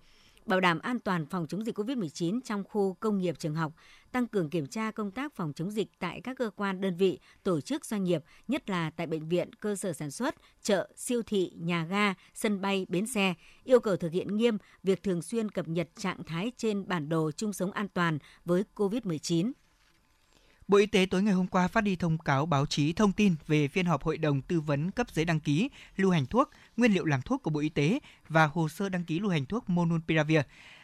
bảo 0.47 0.61
đảm 0.61 0.79
an 0.79 0.99
toàn 0.99 1.27
phòng 1.27 1.47
chống 1.47 1.65
dịch 1.65 1.79
COVID-19 1.79 2.41
trong 2.45 2.65
khu 2.65 2.97
công 3.01 3.19
nghiệp 3.19 3.35
trường 3.39 3.55
học, 3.55 3.73
tăng 4.13 4.27
cường 4.27 4.51
kiểm 4.51 4.67
tra 4.67 4.91
công 4.91 5.11
tác 5.11 5.35
phòng 5.35 5.53
chống 5.53 5.71
dịch 5.71 5.89
tại 5.99 6.21
các 6.21 6.37
cơ 6.37 6.51
quan 6.57 6.81
đơn 6.81 6.97
vị, 6.97 7.21
tổ 7.43 7.61
chức 7.61 7.85
doanh 7.85 8.05
nghiệp, 8.05 8.25
nhất 8.49 8.71
là 8.71 8.91
tại 8.91 9.07
bệnh 9.07 9.29
viện, 9.29 9.55
cơ 9.55 9.77
sở 9.77 9.93
sản 9.93 10.11
xuất, 10.11 10.35
chợ, 10.63 10.89
siêu 10.97 11.23
thị, 11.23 11.53
nhà 11.57 11.85
ga, 11.85 12.15
sân 12.35 12.61
bay, 12.61 12.87
bến 12.89 13.07
xe, 13.07 13.35
yêu 13.65 13.81
cầu 13.81 13.97
thực 13.97 14.13
hiện 14.13 14.37
nghiêm 14.37 14.59
việc 14.83 15.03
thường 15.03 15.23
xuyên 15.23 15.51
cập 15.51 15.69
nhật 15.69 15.89
trạng 15.97 16.25
thái 16.25 16.53
trên 16.57 16.89
bản 16.89 17.09
đồ 17.09 17.31
chung 17.37 17.53
sống 17.53 17.73
an 17.73 17.89
toàn 17.89 18.19
với 18.45 18.65
COVID-19. 18.75 19.53
Bộ 20.73 20.79
Y 20.79 20.87
tế 20.87 21.07
tối 21.07 21.23
ngày 21.23 21.35
hôm 21.35 21.47
qua 21.47 21.69
phát 21.69 21.81
đi 21.81 21.97
thông 21.97 22.19
cáo 22.19 22.47
báo 22.47 22.67
chí 22.67 22.93
thông 22.93 23.13
tin 23.13 23.35
về 23.47 23.69
phiên 23.69 23.87
họp 23.87 24.03
Hội 24.03 24.19
đồng 24.19 24.43
tư 24.43 24.61
vấn 24.61 24.91
cấp 24.91 25.07
giấy 25.13 25.25
đăng 25.25 25.41
ký 25.41 25.71
lưu 25.97 26.11
hành 26.11 26.27
thuốc, 26.27 26.51
nguyên 26.77 26.93
liệu 26.93 27.05
làm 27.05 27.23
thuốc 27.23 27.43
của 27.43 27.51
Bộ 27.51 27.61
Y 27.61 27.69
tế 27.69 27.99
và 28.29 28.47
hồ 28.47 28.69
sơ 28.69 28.89
đăng 28.89 29.05
ký 29.05 29.21
lưu 29.21 29.31
hành 29.31 29.47
thuốc 29.47 29.69
Monupiravir. 29.69 30.41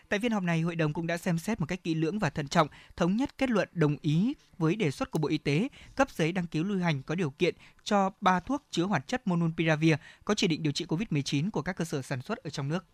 Tại 0.09 0.21
phiên 0.21 0.33
họp 0.33 0.43
này, 0.43 0.61
hội 0.61 0.77
đồng 0.77 0.93
cũng 0.93 1.07
đã 1.07 1.17
xem 1.17 1.39
xét 1.39 1.61
một 1.61 1.67
cách 1.67 1.85
kỹ 1.85 1.95
lưỡng 1.95 2.19
và 2.19 2.31
thận 2.31 2.49
trọng, 2.49 2.69
thống 2.97 3.17
nhất 3.17 3.39
kết 3.39 3.51
luận 3.51 3.69
đồng 3.73 3.97
ý 4.03 4.35
với 4.59 4.77
đề 4.77 4.91
xuất 4.91 5.11
của 5.11 5.19
Bộ 5.19 5.29
Y 5.29 5.39
tế 5.39 5.69
cấp 5.97 6.11
giấy 6.11 6.33
đăng 6.33 6.47
ký 6.47 6.65
lưu 6.65 6.79
hành 6.79 7.03
có 7.03 7.15
điều 7.15 7.31
kiện 7.31 7.55
cho 7.85 8.11
ba 8.21 8.41
thuốc 8.41 8.65
chứa 8.71 8.85
hoạt 8.85 9.09
chất 9.09 9.27
Monupiravir 9.27 9.95
có 10.25 10.35
chỉ 10.35 10.47
định 10.47 10.63
điều 10.63 10.73
trị 10.73 10.85
COVID-19 10.85 11.51
của 11.51 11.63
các 11.63 11.73
cơ 11.73 11.85
sở 11.85 12.03
sản 12.03 12.23
xuất 12.23 12.39
ở 12.39 12.51
trong 12.51 12.69
nước. 12.69 12.85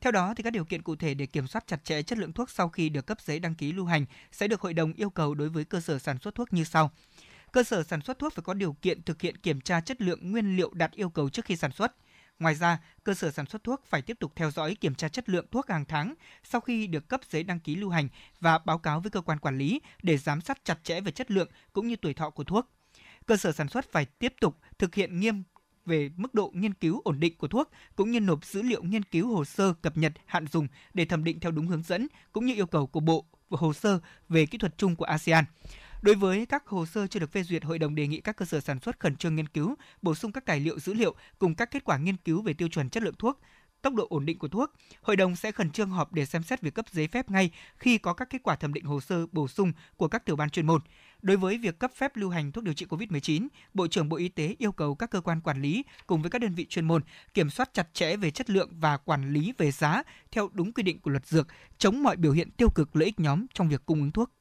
Theo 0.00 0.12
đó, 0.12 0.34
thì 0.36 0.42
các 0.42 0.50
điều 0.50 0.64
kiện 0.64 0.82
cụ 0.82 0.96
thể 0.96 1.14
để 1.14 1.26
kiểm 1.26 1.46
soát 1.46 1.66
chặt 1.66 1.84
chẽ 1.84 2.02
chất 2.02 2.18
lượng 2.18 2.32
thuốc 2.32 2.50
sau 2.50 2.68
khi 2.68 2.88
được 2.88 3.06
cấp 3.06 3.20
giấy 3.20 3.38
đăng 3.38 3.54
ký 3.54 3.72
lưu 3.72 3.86
hành 3.86 4.06
sẽ 4.32 4.48
được 4.48 4.60
hội 4.60 4.74
đồng 4.74 4.92
yêu 4.92 5.10
cầu 5.10 5.34
đối 5.34 5.48
với 5.48 5.64
cơ 5.64 5.80
sở 5.80 5.98
sản 5.98 6.18
xuất 6.18 6.34
thuốc 6.34 6.52
như 6.52 6.64
sau. 6.64 6.90
Cơ 7.52 7.62
sở 7.62 7.82
sản 7.82 8.00
xuất 8.00 8.18
thuốc 8.18 8.32
phải 8.32 8.42
có 8.42 8.54
điều 8.54 8.72
kiện 8.72 9.02
thực 9.02 9.22
hiện 9.22 9.36
kiểm 9.36 9.60
tra 9.60 9.80
chất 9.80 10.02
lượng 10.02 10.32
nguyên 10.32 10.56
liệu 10.56 10.70
đạt 10.74 10.92
yêu 10.92 11.10
cầu 11.10 11.28
trước 11.28 11.44
khi 11.44 11.56
sản 11.56 11.72
xuất. 11.72 11.96
Ngoài 12.38 12.54
ra, 12.54 12.78
cơ 13.04 13.14
sở 13.14 13.30
sản 13.30 13.46
xuất 13.46 13.64
thuốc 13.64 13.84
phải 13.86 14.02
tiếp 14.02 14.16
tục 14.20 14.32
theo 14.36 14.50
dõi 14.50 14.74
kiểm 14.74 14.94
tra 14.94 15.08
chất 15.08 15.28
lượng 15.28 15.46
thuốc 15.50 15.68
hàng 15.68 15.84
tháng 15.84 16.14
sau 16.44 16.60
khi 16.60 16.86
được 16.86 17.08
cấp 17.08 17.20
giấy 17.30 17.42
đăng 17.42 17.60
ký 17.60 17.76
lưu 17.76 17.90
hành 17.90 18.08
và 18.40 18.58
báo 18.58 18.78
cáo 18.78 19.00
với 19.00 19.10
cơ 19.10 19.20
quan 19.20 19.38
quản 19.38 19.58
lý 19.58 19.80
để 20.02 20.16
giám 20.18 20.40
sát 20.40 20.64
chặt 20.64 20.84
chẽ 20.84 21.00
về 21.00 21.12
chất 21.12 21.30
lượng 21.30 21.48
cũng 21.72 21.88
như 21.88 21.96
tuổi 21.96 22.14
thọ 22.14 22.30
của 22.30 22.44
thuốc. 22.44 22.70
Cơ 23.26 23.36
sở 23.36 23.52
sản 23.52 23.68
xuất 23.68 23.92
phải 23.92 24.04
tiếp 24.04 24.34
tục 24.40 24.58
thực 24.78 24.94
hiện 24.94 25.20
nghiêm 25.20 25.42
về 25.86 26.10
mức 26.16 26.34
độ 26.34 26.52
nghiên 26.54 26.74
cứu 26.74 27.00
ổn 27.04 27.20
định 27.20 27.36
của 27.38 27.48
thuốc 27.48 27.70
cũng 27.96 28.10
như 28.10 28.20
nộp 28.20 28.44
dữ 28.44 28.62
liệu 28.62 28.82
nghiên 28.82 29.02
cứu 29.02 29.28
hồ 29.28 29.44
sơ 29.44 29.74
cập 29.82 29.96
nhật 29.96 30.12
hạn 30.26 30.46
dùng 30.46 30.68
để 30.94 31.04
thẩm 31.04 31.24
định 31.24 31.40
theo 31.40 31.52
đúng 31.52 31.66
hướng 31.66 31.82
dẫn 31.82 32.06
cũng 32.32 32.46
như 32.46 32.54
yêu 32.54 32.66
cầu 32.66 32.86
của 32.86 33.00
Bộ 33.00 33.24
và 33.48 33.58
hồ 33.60 33.72
sơ 33.72 34.00
về 34.28 34.46
kỹ 34.46 34.58
thuật 34.58 34.78
chung 34.78 34.96
của 34.96 35.04
ASEAN. 35.04 35.44
Đối 36.02 36.14
với 36.14 36.46
các 36.46 36.66
hồ 36.66 36.86
sơ 36.86 37.06
chưa 37.06 37.20
được 37.20 37.32
phê 37.32 37.42
duyệt, 37.42 37.64
hội 37.64 37.78
đồng 37.78 37.94
đề 37.94 38.06
nghị 38.06 38.20
các 38.20 38.36
cơ 38.36 38.44
sở 38.44 38.60
sản 38.60 38.80
xuất 38.80 39.00
khẩn 39.00 39.16
trương 39.16 39.34
nghiên 39.36 39.48
cứu, 39.48 39.74
bổ 40.02 40.14
sung 40.14 40.32
các 40.32 40.46
tài 40.46 40.60
liệu 40.60 40.80
dữ 40.80 40.94
liệu 40.94 41.14
cùng 41.38 41.54
các 41.54 41.70
kết 41.70 41.84
quả 41.84 41.98
nghiên 41.98 42.16
cứu 42.16 42.42
về 42.42 42.52
tiêu 42.52 42.68
chuẩn 42.68 42.90
chất 42.90 43.02
lượng 43.02 43.14
thuốc, 43.18 43.40
tốc 43.82 43.94
độ 43.94 44.06
ổn 44.10 44.26
định 44.26 44.38
của 44.38 44.48
thuốc. 44.48 44.72
Hội 45.02 45.16
đồng 45.16 45.36
sẽ 45.36 45.52
khẩn 45.52 45.70
trương 45.70 45.90
họp 45.90 46.12
để 46.12 46.26
xem 46.26 46.42
xét 46.42 46.60
việc 46.60 46.74
cấp 46.74 46.86
giấy 46.92 47.08
phép 47.08 47.30
ngay 47.30 47.50
khi 47.76 47.98
có 47.98 48.14
các 48.14 48.30
kết 48.30 48.42
quả 48.42 48.56
thẩm 48.56 48.72
định 48.72 48.84
hồ 48.84 49.00
sơ 49.00 49.26
bổ 49.32 49.48
sung 49.48 49.72
của 49.96 50.08
các 50.08 50.24
tiểu 50.24 50.36
ban 50.36 50.50
chuyên 50.50 50.66
môn. 50.66 50.80
Đối 51.22 51.36
với 51.36 51.58
việc 51.58 51.78
cấp 51.78 51.90
phép 51.96 52.16
lưu 52.16 52.30
hành 52.30 52.52
thuốc 52.52 52.64
điều 52.64 52.74
trị 52.74 52.86
COVID-19, 52.88 53.48
Bộ 53.74 53.86
trưởng 53.86 54.08
Bộ 54.08 54.16
Y 54.16 54.28
tế 54.28 54.54
yêu 54.58 54.72
cầu 54.72 54.94
các 54.94 55.10
cơ 55.10 55.20
quan 55.20 55.40
quản 55.40 55.62
lý 55.62 55.84
cùng 56.06 56.22
với 56.22 56.30
các 56.30 56.40
đơn 56.40 56.54
vị 56.54 56.66
chuyên 56.66 56.84
môn 56.84 57.02
kiểm 57.34 57.50
soát 57.50 57.70
chặt 57.74 57.94
chẽ 57.94 58.16
về 58.16 58.30
chất 58.30 58.50
lượng 58.50 58.70
và 58.72 58.96
quản 58.96 59.32
lý 59.32 59.52
về 59.58 59.70
giá 59.70 60.02
theo 60.30 60.48
đúng 60.52 60.72
quy 60.72 60.82
định 60.82 61.00
của 61.00 61.10
luật 61.10 61.26
dược, 61.26 61.46
chống 61.78 62.02
mọi 62.02 62.16
biểu 62.16 62.32
hiện 62.32 62.50
tiêu 62.50 62.68
cực 62.74 62.96
lợi 62.96 63.06
ích 63.06 63.20
nhóm 63.20 63.46
trong 63.54 63.68
việc 63.68 63.86
cung 63.86 64.00
ứng 64.00 64.10
thuốc. 64.10 64.35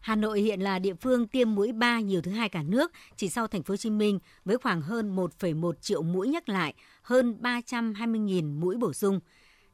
Hà 0.00 0.16
Nội 0.16 0.40
hiện 0.40 0.60
là 0.60 0.78
địa 0.78 0.94
phương 0.94 1.26
tiêm 1.26 1.54
mũi 1.54 1.72
3 1.72 2.00
nhiều 2.00 2.22
thứ 2.22 2.30
hai 2.30 2.48
cả 2.48 2.62
nước, 2.62 2.92
chỉ 3.16 3.28
sau 3.28 3.46
thành 3.46 3.62
phố 3.62 3.72
Hồ 3.72 3.76
Chí 3.76 3.90
Minh 3.90 4.18
với 4.44 4.58
khoảng 4.58 4.82
hơn 4.82 5.16
1,1 5.16 5.72
triệu 5.72 6.02
mũi 6.02 6.28
nhắc 6.28 6.48
lại, 6.48 6.74
hơn 7.02 7.38
320.000 7.40 8.60
mũi 8.60 8.76
bổ 8.76 8.92
sung. 8.92 9.20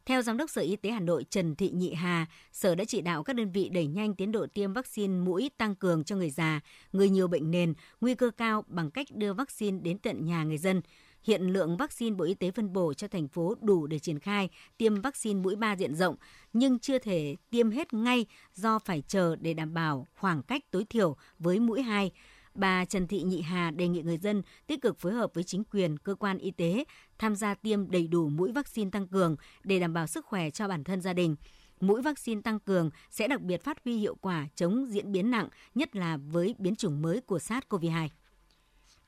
Theo 0.06 0.22
Giám 0.22 0.36
đốc 0.36 0.50
Sở 0.50 0.62
Y 0.62 0.76
tế 0.76 0.90
Hà 0.90 1.00
Nội 1.00 1.24
Trần 1.30 1.54
Thị 1.54 1.70
Nhị 1.70 1.94
Hà, 1.94 2.26
Sở 2.52 2.74
đã 2.74 2.84
chỉ 2.84 3.00
đạo 3.00 3.22
các 3.22 3.36
đơn 3.36 3.52
vị 3.52 3.68
đẩy 3.68 3.86
nhanh 3.86 4.14
tiến 4.14 4.32
độ 4.32 4.46
tiêm 4.54 4.72
vaccine 4.72 5.14
mũi 5.14 5.50
tăng 5.58 5.74
cường 5.74 6.04
cho 6.04 6.16
người 6.16 6.30
già, 6.30 6.60
người 6.92 7.08
nhiều 7.10 7.28
bệnh 7.28 7.50
nền, 7.50 7.74
nguy 8.00 8.14
cơ 8.14 8.30
cao 8.30 8.64
bằng 8.68 8.90
cách 8.90 9.06
đưa 9.14 9.32
vaccine 9.32 9.78
đến 9.82 9.98
tận 9.98 10.24
nhà 10.24 10.44
người 10.44 10.58
dân. 10.58 10.80
Hiện 11.26 11.42
lượng 11.42 11.76
vaccine 11.76 12.16
Bộ 12.16 12.24
Y 12.24 12.34
tế 12.34 12.50
phân 12.50 12.72
bổ 12.72 12.94
cho 12.94 13.08
thành 13.08 13.28
phố 13.28 13.54
đủ 13.60 13.86
để 13.86 13.98
triển 13.98 14.18
khai 14.18 14.48
tiêm 14.76 15.00
vaccine 15.00 15.40
mũi 15.40 15.56
3 15.56 15.76
diện 15.76 15.94
rộng, 15.94 16.16
nhưng 16.52 16.78
chưa 16.78 16.98
thể 16.98 17.36
tiêm 17.50 17.70
hết 17.70 17.94
ngay 17.94 18.26
do 18.54 18.78
phải 18.78 19.02
chờ 19.08 19.36
để 19.40 19.54
đảm 19.54 19.74
bảo 19.74 20.06
khoảng 20.14 20.42
cách 20.42 20.70
tối 20.70 20.84
thiểu 20.84 21.16
với 21.38 21.60
mũi 21.60 21.82
2 21.82 22.10
bà 22.54 22.84
Trần 22.84 23.06
Thị 23.06 23.22
Nhị 23.22 23.40
Hà 23.40 23.70
đề 23.70 23.88
nghị 23.88 24.02
người 24.02 24.18
dân 24.18 24.42
tích 24.66 24.82
cực 24.82 24.98
phối 24.98 25.12
hợp 25.12 25.34
với 25.34 25.44
chính 25.44 25.64
quyền, 25.64 25.98
cơ 25.98 26.14
quan 26.14 26.38
y 26.38 26.50
tế 26.50 26.84
tham 27.18 27.36
gia 27.36 27.54
tiêm 27.54 27.90
đầy 27.90 28.06
đủ 28.06 28.28
mũi 28.28 28.52
vaccine 28.52 28.90
tăng 28.90 29.08
cường 29.08 29.36
để 29.64 29.80
đảm 29.80 29.92
bảo 29.92 30.06
sức 30.06 30.26
khỏe 30.26 30.50
cho 30.50 30.68
bản 30.68 30.84
thân 30.84 31.00
gia 31.00 31.12
đình. 31.12 31.36
Mũi 31.80 32.02
vaccine 32.02 32.40
tăng 32.40 32.60
cường 32.60 32.90
sẽ 33.10 33.28
đặc 33.28 33.40
biệt 33.40 33.64
phát 33.64 33.78
huy 33.84 33.96
hiệu 33.96 34.14
quả 34.14 34.46
chống 34.54 34.86
diễn 34.90 35.12
biến 35.12 35.30
nặng, 35.30 35.48
nhất 35.74 35.96
là 35.96 36.16
với 36.16 36.54
biến 36.58 36.76
chủng 36.76 37.02
mới 37.02 37.20
của 37.20 37.38
SARS-CoV-2. 37.38 38.08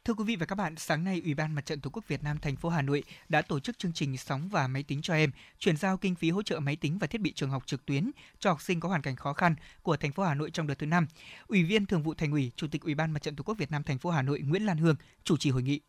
Thưa 0.09 0.15
quý 0.15 0.25
vị 0.25 0.37
và 0.37 0.47
các 0.47 0.55
bạn, 0.55 0.75
sáng 0.77 1.05
nay 1.05 1.21
Ủy 1.25 1.35
ban 1.35 1.55
Mặt 1.55 1.67
trận 1.67 1.81
Tổ 1.81 1.91
quốc 1.91 2.09
Việt 2.09 2.23
Nam 2.23 2.39
thành 2.39 2.57
phố 2.57 2.69
Hà 2.69 2.83
Nội 2.83 3.03
đã 3.29 3.43
tổ 3.43 3.61
chức 3.61 3.79
chương 3.79 3.93
trình 3.93 4.17
sóng 4.17 4.49
và 4.49 4.67
máy 4.69 4.83
tính 4.83 5.03
cho 5.03 5.15
em, 5.15 5.31
chuyển 5.59 5.77
giao 5.77 5.97
kinh 5.97 6.15
phí 6.15 6.31
hỗ 6.31 6.43
trợ 6.43 6.61
máy 6.61 6.77
tính 6.77 6.99
và 6.99 7.07
thiết 7.07 7.21
bị 7.21 7.33
trường 7.33 7.51
học 7.51 7.67
trực 7.67 7.87
tuyến 7.87 8.11
cho 8.39 8.51
học 8.51 8.63
sinh 8.63 8.81
có 8.81 8.89
hoàn 8.89 9.03
cảnh 9.03 9.17
khó 9.17 9.33
khăn 9.33 9.55
của 9.83 9.97
thành 9.97 10.13
phố 10.13 10.23
Hà 10.23 10.35
Nội 10.35 10.51
trong 10.51 10.67
đợt 10.67 10.75
thứ 10.79 10.87
năm 10.87 11.07
Ủy 11.47 11.65
viên 11.65 11.87
Thường 11.87 12.03
vụ 12.03 12.15
Thành 12.15 12.33
ủy, 12.33 12.51
Chủ 12.57 12.67
tịch 12.71 12.83
Ủy 12.83 12.95
ban 12.95 13.11
Mặt 13.11 13.23
trận 13.23 13.37
Tổ 13.37 13.43
quốc 13.43 13.59
Việt 13.59 13.71
Nam 13.71 13.83
thành 13.83 13.99
phố 13.99 14.11
Hà 14.11 14.23
Nội 14.23 14.41
Nguyễn 14.41 14.67
Lan 14.67 14.79
Hương 14.79 14.97
chủ 15.25 15.37
trì 15.37 15.51
hội 15.51 15.63
nghị. 15.63 15.81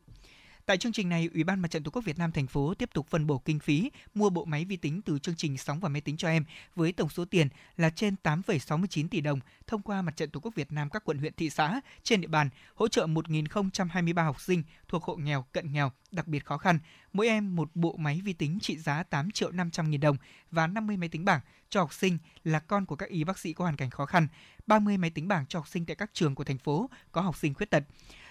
Tại 0.70 0.78
chương 0.78 0.92
trình 0.92 1.10
này, 1.10 1.30
Ủy 1.34 1.44
ban 1.44 1.60
Mặt 1.60 1.72
trận 1.72 1.84
Tổ 1.84 1.92
quốc 1.92 2.06
Việt 2.06 2.18
Nam 2.18 2.32
thành 2.32 2.48
phố 2.48 2.74
tiếp 2.74 2.90
tục 2.94 3.08
phân 3.10 3.28
bổ 3.28 3.38
kinh 3.38 3.60
phí 3.60 3.92
mua 4.14 4.30
bộ 4.30 4.46
máy 4.46 4.66
vi 4.66 4.76
tính 4.76 5.02
từ 5.02 5.20
chương 5.20 5.36
trình 5.36 5.58
sóng 5.58 5.80
và 5.80 5.90
máy 5.90 6.02
tính 6.02 6.18
cho 6.18 6.28
em 6.28 6.46
với 6.76 6.92
tổng 6.92 7.10
số 7.10 7.26
tiền 7.26 7.48
là 7.78 7.90
trên 7.90 8.16
8,69 8.24 9.08
tỷ 9.08 9.22
đồng 9.22 9.40
thông 9.68 9.82
qua 9.82 10.02
Mặt 10.02 10.18
trận 10.18 10.30
Tổ 10.30 10.40
quốc 10.40 10.56
Việt 10.56 10.72
Nam 10.72 10.90
các 10.90 11.04
quận 11.06 11.18
huyện 11.18 11.34
thị 11.34 11.50
xã 11.50 11.82
trên 12.04 12.22
địa 12.22 12.28
bàn 12.28 12.50
hỗ 12.76 12.88
trợ 12.88 13.06
1.023 13.06 14.24
học 14.24 14.42
sinh 14.42 14.64
thuộc 14.88 15.04
hộ 15.04 15.16
nghèo, 15.16 15.46
cận 15.52 15.72
nghèo, 15.72 15.92
đặc 16.12 16.28
biệt 16.28 16.46
khó 16.46 16.58
khăn, 16.58 16.80
mỗi 17.14 17.28
em 17.28 17.56
một 17.56 17.70
bộ 17.76 17.96
máy 17.98 18.22
vi 18.24 18.34
tính 18.34 18.60
trị 18.62 18.78
giá 18.78 19.04
8 19.04 19.32
triệu 19.32 19.52
500 19.52 19.90
nghìn 19.90 20.02
đồng 20.02 20.18
và 20.52 20.68
50 20.68 20.98
máy 20.98 21.10
tính 21.10 21.26
bảng 21.26 21.42
cho 21.70 21.80
học 21.80 21.94
sinh 21.94 22.18
là 22.44 22.60
con 22.60 22.86
của 22.86 22.96
các 22.96 23.10
y 23.10 23.24
bác 23.24 23.40
sĩ 23.40 23.54
có 23.54 23.64
hoàn 23.64 23.76
cảnh 23.76 23.90
khó 23.90 24.06
khăn, 24.06 24.28
30 24.68 24.98
máy 24.98 25.10
tính 25.10 25.28
bảng 25.28 25.46
cho 25.46 25.60
học 25.60 25.68
sinh 25.68 25.86
tại 25.86 25.96
các 25.96 26.10
trường 26.14 26.36
của 26.36 26.44
thành 26.44 26.58
phố 26.58 26.90
có 27.12 27.22
học 27.22 27.38
sinh 27.38 27.54
khuyết 27.54 27.70
tật. 27.70 27.84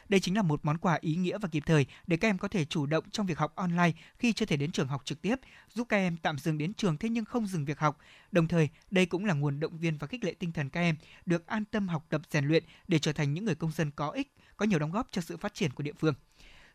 Đây 0.08 0.20
chính 0.20 0.36
là 0.36 0.42
một 0.42 0.60
món 0.62 0.78
quà 0.78 0.98
ý 1.00 1.14
nghĩa 1.16 1.38
và 1.38 1.48
kịp 1.52 1.62
thời 1.66 1.86
để 2.06 2.16
các 2.16 2.28
em 2.28 2.38
có 2.38 2.48
thể 2.48 2.64
chủ 2.64 2.86
động 2.86 3.04
trong 3.10 3.26
việc 3.26 3.38
học 3.38 3.52
online 3.56 3.92
khi 4.18 4.32
chưa 4.32 4.46
thể 4.46 4.56
đến 4.56 4.72
trường 4.72 4.88
học 4.88 5.02
trực 5.04 5.22
tiếp, 5.22 5.36
giúp 5.74 5.86
các 5.88 5.96
em 5.96 6.16
tạm 6.16 6.38
dừng 6.38 6.58
đến 6.58 6.74
trường 6.74 6.96
thế 6.96 7.08
nhưng 7.08 7.24
không 7.24 7.46
dừng 7.46 7.64
việc 7.64 7.78
học. 7.78 7.98
Đồng 8.32 8.48
thời, 8.48 8.68
đây 8.90 9.06
cũng 9.06 9.24
là 9.24 9.34
nguồn 9.34 9.60
động 9.60 9.78
viên 9.78 9.98
và 9.98 10.06
khích 10.06 10.24
lệ 10.24 10.34
tinh 10.38 10.52
thần 10.52 10.70
các 10.70 10.80
em 10.80 10.96
được 11.26 11.46
an 11.46 11.64
tâm 11.64 11.88
học 11.88 12.06
tập 12.08 12.20
rèn 12.30 12.44
luyện 12.44 12.64
để 12.88 12.98
trở 12.98 13.12
thành 13.12 13.34
những 13.34 13.44
người 13.44 13.54
công 13.54 13.72
dân 13.72 13.90
có 13.90 14.10
ích, 14.10 14.34
có 14.56 14.66
nhiều 14.66 14.78
đóng 14.78 14.92
góp 14.92 15.08
cho 15.10 15.22
sự 15.22 15.36
phát 15.36 15.54
triển 15.54 15.72
của 15.72 15.82
địa 15.82 15.92
phương. 15.98 16.14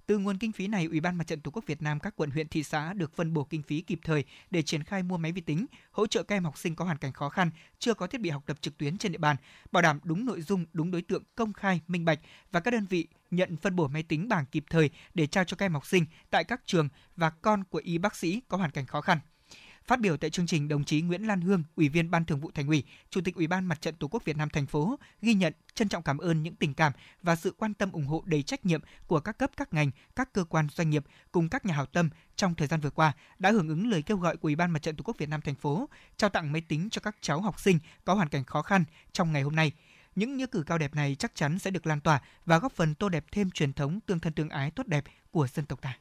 Từ 0.07 0.17
nguồn 0.17 0.37
kinh 0.37 0.51
phí 0.51 0.67
này, 0.67 0.85
Ủy 0.85 0.99
ban 0.99 1.15
Mặt 1.15 1.27
trận 1.27 1.41
Tổ 1.41 1.51
quốc 1.51 1.65
Việt 1.65 1.81
Nam 1.81 1.99
các 1.99 2.15
quận 2.15 2.31
huyện 2.31 2.47
thị 2.47 2.63
xã 2.63 2.93
được 2.93 3.15
phân 3.15 3.33
bổ 3.33 3.43
kinh 3.43 3.63
phí 3.63 3.81
kịp 3.81 3.99
thời 4.03 4.23
để 4.51 4.61
triển 4.61 4.83
khai 4.83 5.03
mua 5.03 5.17
máy 5.17 5.31
vi 5.31 5.41
tính, 5.41 5.65
hỗ 5.91 6.07
trợ 6.07 6.23
các 6.23 6.35
em 6.35 6.43
học 6.43 6.57
sinh 6.57 6.75
có 6.75 6.85
hoàn 6.85 6.97
cảnh 6.97 7.13
khó 7.13 7.29
khăn, 7.29 7.49
chưa 7.79 7.93
có 7.93 8.07
thiết 8.07 8.21
bị 8.21 8.29
học 8.29 8.43
tập 8.45 8.57
trực 8.61 8.77
tuyến 8.77 8.97
trên 8.97 9.11
địa 9.11 9.17
bàn, 9.17 9.35
bảo 9.71 9.81
đảm 9.81 9.99
đúng 10.03 10.25
nội 10.25 10.41
dung, 10.41 10.65
đúng 10.73 10.91
đối 10.91 11.01
tượng, 11.01 11.23
công 11.35 11.53
khai, 11.53 11.81
minh 11.87 12.05
bạch 12.05 12.19
và 12.51 12.59
các 12.59 12.71
đơn 12.71 12.85
vị 12.89 13.07
nhận 13.31 13.57
phân 13.57 13.75
bổ 13.75 13.87
máy 13.87 14.03
tính 14.03 14.29
bảng 14.29 14.45
kịp 14.45 14.63
thời 14.69 14.89
để 15.13 15.27
trao 15.27 15.43
cho 15.43 15.57
các 15.57 15.65
em 15.65 15.73
học 15.73 15.85
sinh 15.85 16.05
tại 16.29 16.43
các 16.43 16.61
trường 16.65 16.89
và 17.15 17.29
con 17.29 17.63
của 17.63 17.81
y 17.83 17.97
bác 17.97 18.15
sĩ 18.15 18.41
có 18.47 18.57
hoàn 18.57 18.71
cảnh 18.71 18.85
khó 18.85 19.01
khăn. 19.01 19.19
Phát 19.87 19.99
biểu 19.99 20.17
tại 20.17 20.29
chương 20.29 20.47
trình, 20.47 20.67
đồng 20.67 20.83
chí 20.83 21.01
Nguyễn 21.01 21.27
Lan 21.27 21.41
Hương, 21.41 21.63
Ủy 21.75 21.89
viên 21.89 22.11
Ban 22.11 22.25
Thường 22.25 22.39
vụ 22.39 22.51
Thành 22.51 22.67
ủy, 22.67 22.83
Chủ 23.09 23.21
tịch 23.21 23.35
Ủy 23.35 23.47
ban 23.47 23.65
Mặt 23.65 23.81
trận 23.81 23.95
Tổ 23.95 24.07
quốc 24.07 24.25
Việt 24.25 24.37
Nam 24.37 24.49
thành 24.49 24.65
phố 24.65 24.99
ghi 25.21 25.33
nhận, 25.33 25.53
trân 25.73 25.89
trọng 25.89 26.03
cảm 26.03 26.17
ơn 26.17 26.43
những 26.43 26.55
tình 26.55 26.73
cảm 26.73 26.93
và 27.21 27.35
sự 27.35 27.53
quan 27.57 27.73
tâm 27.73 27.91
ủng 27.91 28.05
hộ 28.05 28.23
đầy 28.25 28.43
trách 28.43 28.65
nhiệm 28.65 28.81
của 29.07 29.19
các 29.19 29.37
cấp 29.37 29.51
các 29.57 29.73
ngành, 29.73 29.91
các 30.15 30.33
cơ 30.33 30.43
quan 30.43 30.67
doanh 30.71 30.89
nghiệp 30.89 31.03
cùng 31.31 31.49
các 31.49 31.65
nhà 31.65 31.73
hảo 31.73 31.85
tâm 31.85 32.09
trong 32.35 32.55
thời 32.55 32.67
gian 32.67 32.79
vừa 32.79 32.89
qua 32.89 33.13
đã 33.39 33.51
hưởng 33.51 33.67
ứng 33.67 33.89
lời 33.89 34.01
kêu 34.01 34.17
gọi 34.17 34.37
của 34.37 34.47
Ủy 34.47 34.55
ban 34.55 34.71
Mặt 34.71 34.81
trận 34.81 34.95
Tổ 34.95 35.03
quốc 35.03 35.17
Việt 35.17 35.29
Nam 35.29 35.41
thành 35.41 35.55
phố 35.55 35.89
trao 36.17 36.29
tặng 36.29 36.51
máy 36.51 36.61
tính 36.61 36.89
cho 36.91 36.99
các 36.99 37.15
cháu 37.21 37.41
học 37.41 37.59
sinh 37.59 37.79
có 38.05 38.13
hoàn 38.13 38.29
cảnh 38.29 38.43
khó 38.43 38.61
khăn 38.61 38.83
trong 39.11 39.33
ngày 39.33 39.41
hôm 39.41 39.55
nay. 39.55 39.71
Những 40.15 40.37
nghĩa 40.37 40.45
cử 40.51 40.63
cao 40.65 40.77
đẹp 40.77 40.95
này 40.95 41.15
chắc 41.15 41.35
chắn 41.35 41.59
sẽ 41.59 41.71
được 41.71 41.87
lan 41.87 42.01
tỏa 42.01 42.21
và 42.45 42.57
góp 42.57 42.71
phần 42.71 42.95
tô 42.95 43.09
đẹp 43.09 43.25
thêm 43.31 43.51
truyền 43.51 43.73
thống 43.73 43.99
tương 43.99 44.19
thân 44.19 44.33
tương 44.33 44.49
ái 44.49 44.71
tốt 44.71 44.87
đẹp 44.87 45.03
của 45.31 45.47
dân 45.47 45.65
tộc 45.65 45.81
ta. 45.81 45.97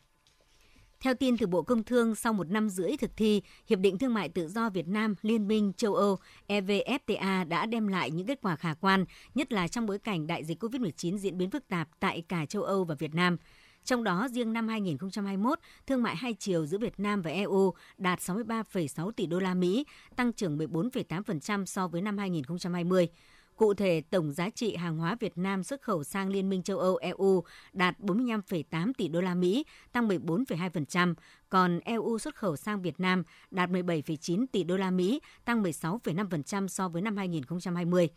Theo 1.02 1.14
tin 1.14 1.36
từ 1.38 1.46
Bộ 1.46 1.62
Công 1.62 1.84
Thương, 1.84 2.14
sau 2.14 2.32
một 2.32 2.50
năm 2.50 2.68
rưỡi 2.68 2.96
thực 2.96 3.10
thi, 3.16 3.42
Hiệp 3.66 3.78
định 3.78 3.98
Thương 3.98 4.14
mại 4.14 4.28
Tự 4.28 4.48
do 4.48 4.70
Việt 4.70 4.88
Nam 4.88 5.14
Liên 5.22 5.48
minh 5.48 5.72
châu 5.76 5.94
Âu 5.94 6.18
EVFTA 6.48 7.48
đã 7.48 7.66
đem 7.66 7.88
lại 7.88 8.10
những 8.10 8.26
kết 8.26 8.38
quả 8.42 8.56
khả 8.56 8.74
quan, 8.74 9.04
nhất 9.34 9.52
là 9.52 9.68
trong 9.68 9.86
bối 9.86 9.98
cảnh 9.98 10.26
đại 10.26 10.44
dịch 10.44 10.62
COVID-19 10.62 11.16
diễn 11.16 11.38
biến 11.38 11.50
phức 11.50 11.68
tạp 11.68 11.88
tại 12.00 12.22
cả 12.28 12.46
châu 12.46 12.62
Âu 12.62 12.84
và 12.84 12.94
Việt 12.94 13.14
Nam. 13.14 13.36
Trong 13.84 14.04
đó, 14.04 14.28
riêng 14.30 14.52
năm 14.52 14.68
2021, 14.68 15.58
thương 15.86 16.02
mại 16.02 16.16
hai 16.16 16.34
chiều 16.34 16.66
giữa 16.66 16.78
Việt 16.78 17.00
Nam 17.00 17.22
và 17.22 17.30
EU 17.30 17.72
đạt 17.98 18.18
63,6 18.18 19.10
tỷ 19.10 19.26
đô 19.26 19.38
la 19.38 19.54
Mỹ, 19.54 19.86
tăng 20.16 20.32
trưởng 20.32 20.58
14,8% 20.58 21.64
so 21.64 21.88
với 21.88 22.02
năm 22.02 22.18
2020. 22.18 23.08
Cụ 23.56 23.74
thể, 23.74 24.02
tổng 24.10 24.32
giá 24.32 24.50
trị 24.50 24.76
hàng 24.76 24.98
hóa 24.98 25.16
Việt 25.20 25.38
Nam 25.38 25.62
xuất 25.62 25.82
khẩu 25.82 26.04
sang 26.04 26.28
Liên 26.28 26.48
minh 26.48 26.62
châu 26.62 26.78
Âu 26.78 26.96
EU 26.96 27.42
đạt 27.72 28.00
45,8 28.00 28.92
tỷ 28.98 29.08
đô 29.08 29.20
la 29.20 29.34
Mỹ, 29.34 29.64
tăng 29.92 30.08
14,2%, 30.08 31.14
còn 31.48 31.80
EU 31.80 32.18
xuất 32.18 32.34
khẩu 32.34 32.56
sang 32.56 32.82
Việt 32.82 33.00
Nam 33.00 33.22
đạt 33.50 33.70
17,9 33.70 34.46
tỷ 34.52 34.64
đô 34.64 34.76
la 34.76 34.90
Mỹ, 34.90 35.20
tăng 35.44 35.62
16,5% 35.62 36.68
so 36.68 36.88
với 36.88 37.02
năm 37.02 37.16
2020. 37.16 38.08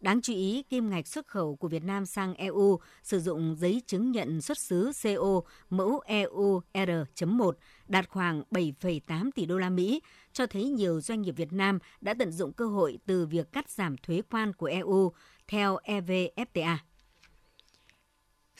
Đáng 0.00 0.20
chú 0.22 0.32
ý, 0.32 0.62
kim 0.62 0.90
ngạch 0.90 1.06
xuất 1.06 1.26
khẩu 1.26 1.56
của 1.56 1.68
Việt 1.68 1.84
Nam 1.84 2.06
sang 2.06 2.34
EU 2.34 2.78
sử 3.02 3.20
dụng 3.20 3.56
giấy 3.58 3.82
chứng 3.86 4.10
nhận 4.10 4.40
xuất 4.40 4.58
xứ 4.58 4.90
CO 5.02 5.40
mẫu 5.70 6.00
EU 6.06 6.60
R.1 6.74 7.52
đạt 7.88 8.08
khoảng 8.08 8.42
7,8 8.50 9.30
tỷ 9.34 9.46
đô 9.46 9.58
la 9.58 9.70
Mỹ, 9.70 10.00
cho 10.32 10.46
thấy 10.46 10.64
nhiều 10.64 11.00
doanh 11.00 11.22
nghiệp 11.22 11.34
Việt 11.36 11.52
Nam 11.52 11.78
đã 12.00 12.14
tận 12.14 12.32
dụng 12.32 12.52
cơ 12.52 12.66
hội 12.66 12.98
từ 13.06 13.26
việc 13.26 13.52
cắt 13.52 13.70
giảm 13.70 13.96
thuế 13.96 14.22
quan 14.30 14.52
của 14.52 14.66
EU 14.66 15.12
theo 15.48 15.78
EVFTA. 15.84 16.76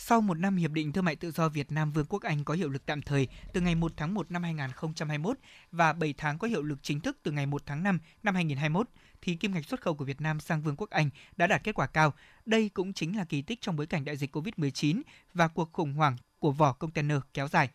Sau 0.02 0.20
một 0.20 0.38
năm 0.38 0.56
Hiệp 0.56 0.70
định 0.70 0.92
Thương 0.92 1.04
mại 1.04 1.16
Tự 1.16 1.30
do 1.30 1.48
Việt 1.48 1.72
Nam 1.72 1.92
Vương 1.92 2.06
quốc 2.08 2.22
Anh 2.22 2.44
có 2.44 2.54
hiệu 2.54 2.68
lực 2.68 2.86
tạm 2.86 3.02
thời 3.02 3.28
từ 3.52 3.60
ngày 3.60 3.74
1 3.74 3.92
tháng 3.96 4.14
1 4.14 4.30
năm 4.30 4.42
2021 4.42 5.38
và 5.72 5.92
7 5.92 6.14
tháng 6.18 6.38
có 6.38 6.48
hiệu 6.48 6.62
lực 6.62 6.78
chính 6.82 7.00
thức 7.00 7.18
từ 7.22 7.30
ngày 7.30 7.46
1 7.46 7.62
tháng 7.66 7.82
5 7.82 7.98
năm 8.22 8.34
2021, 8.34 8.88
thì 9.22 9.34
kim 9.34 9.54
ngạch 9.54 9.64
xuất 9.64 9.80
khẩu 9.80 9.94
của 9.94 10.04
Việt 10.04 10.20
Nam 10.20 10.40
sang 10.40 10.62
Vương 10.62 10.76
quốc 10.76 10.90
Anh 10.90 11.10
đã 11.36 11.46
đạt 11.46 11.64
kết 11.64 11.74
quả 11.74 11.86
cao. 11.86 12.12
Đây 12.46 12.68
cũng 12.68 12.92
chính 12.92 13.16
là 13.16 13.24
kỳ 13.24 13.42
tích 13.42 13.60
trong 13.60 13.76
bối 13.76 13.86
cảnh 13.86 14.04
đại 14.04 14.16
dịch 14.16 14.36
COVID-19 14.36 15.02
và 15.34 15.48
cuộc 15.48 15.72
khủng 15.72 15.92
hoảng 15.92 16.16
của 16.38 16.52
vỏ 16.52 16.72
container 16.72 17.18
kéo 17.34 17.48
dài. 17.48 17.68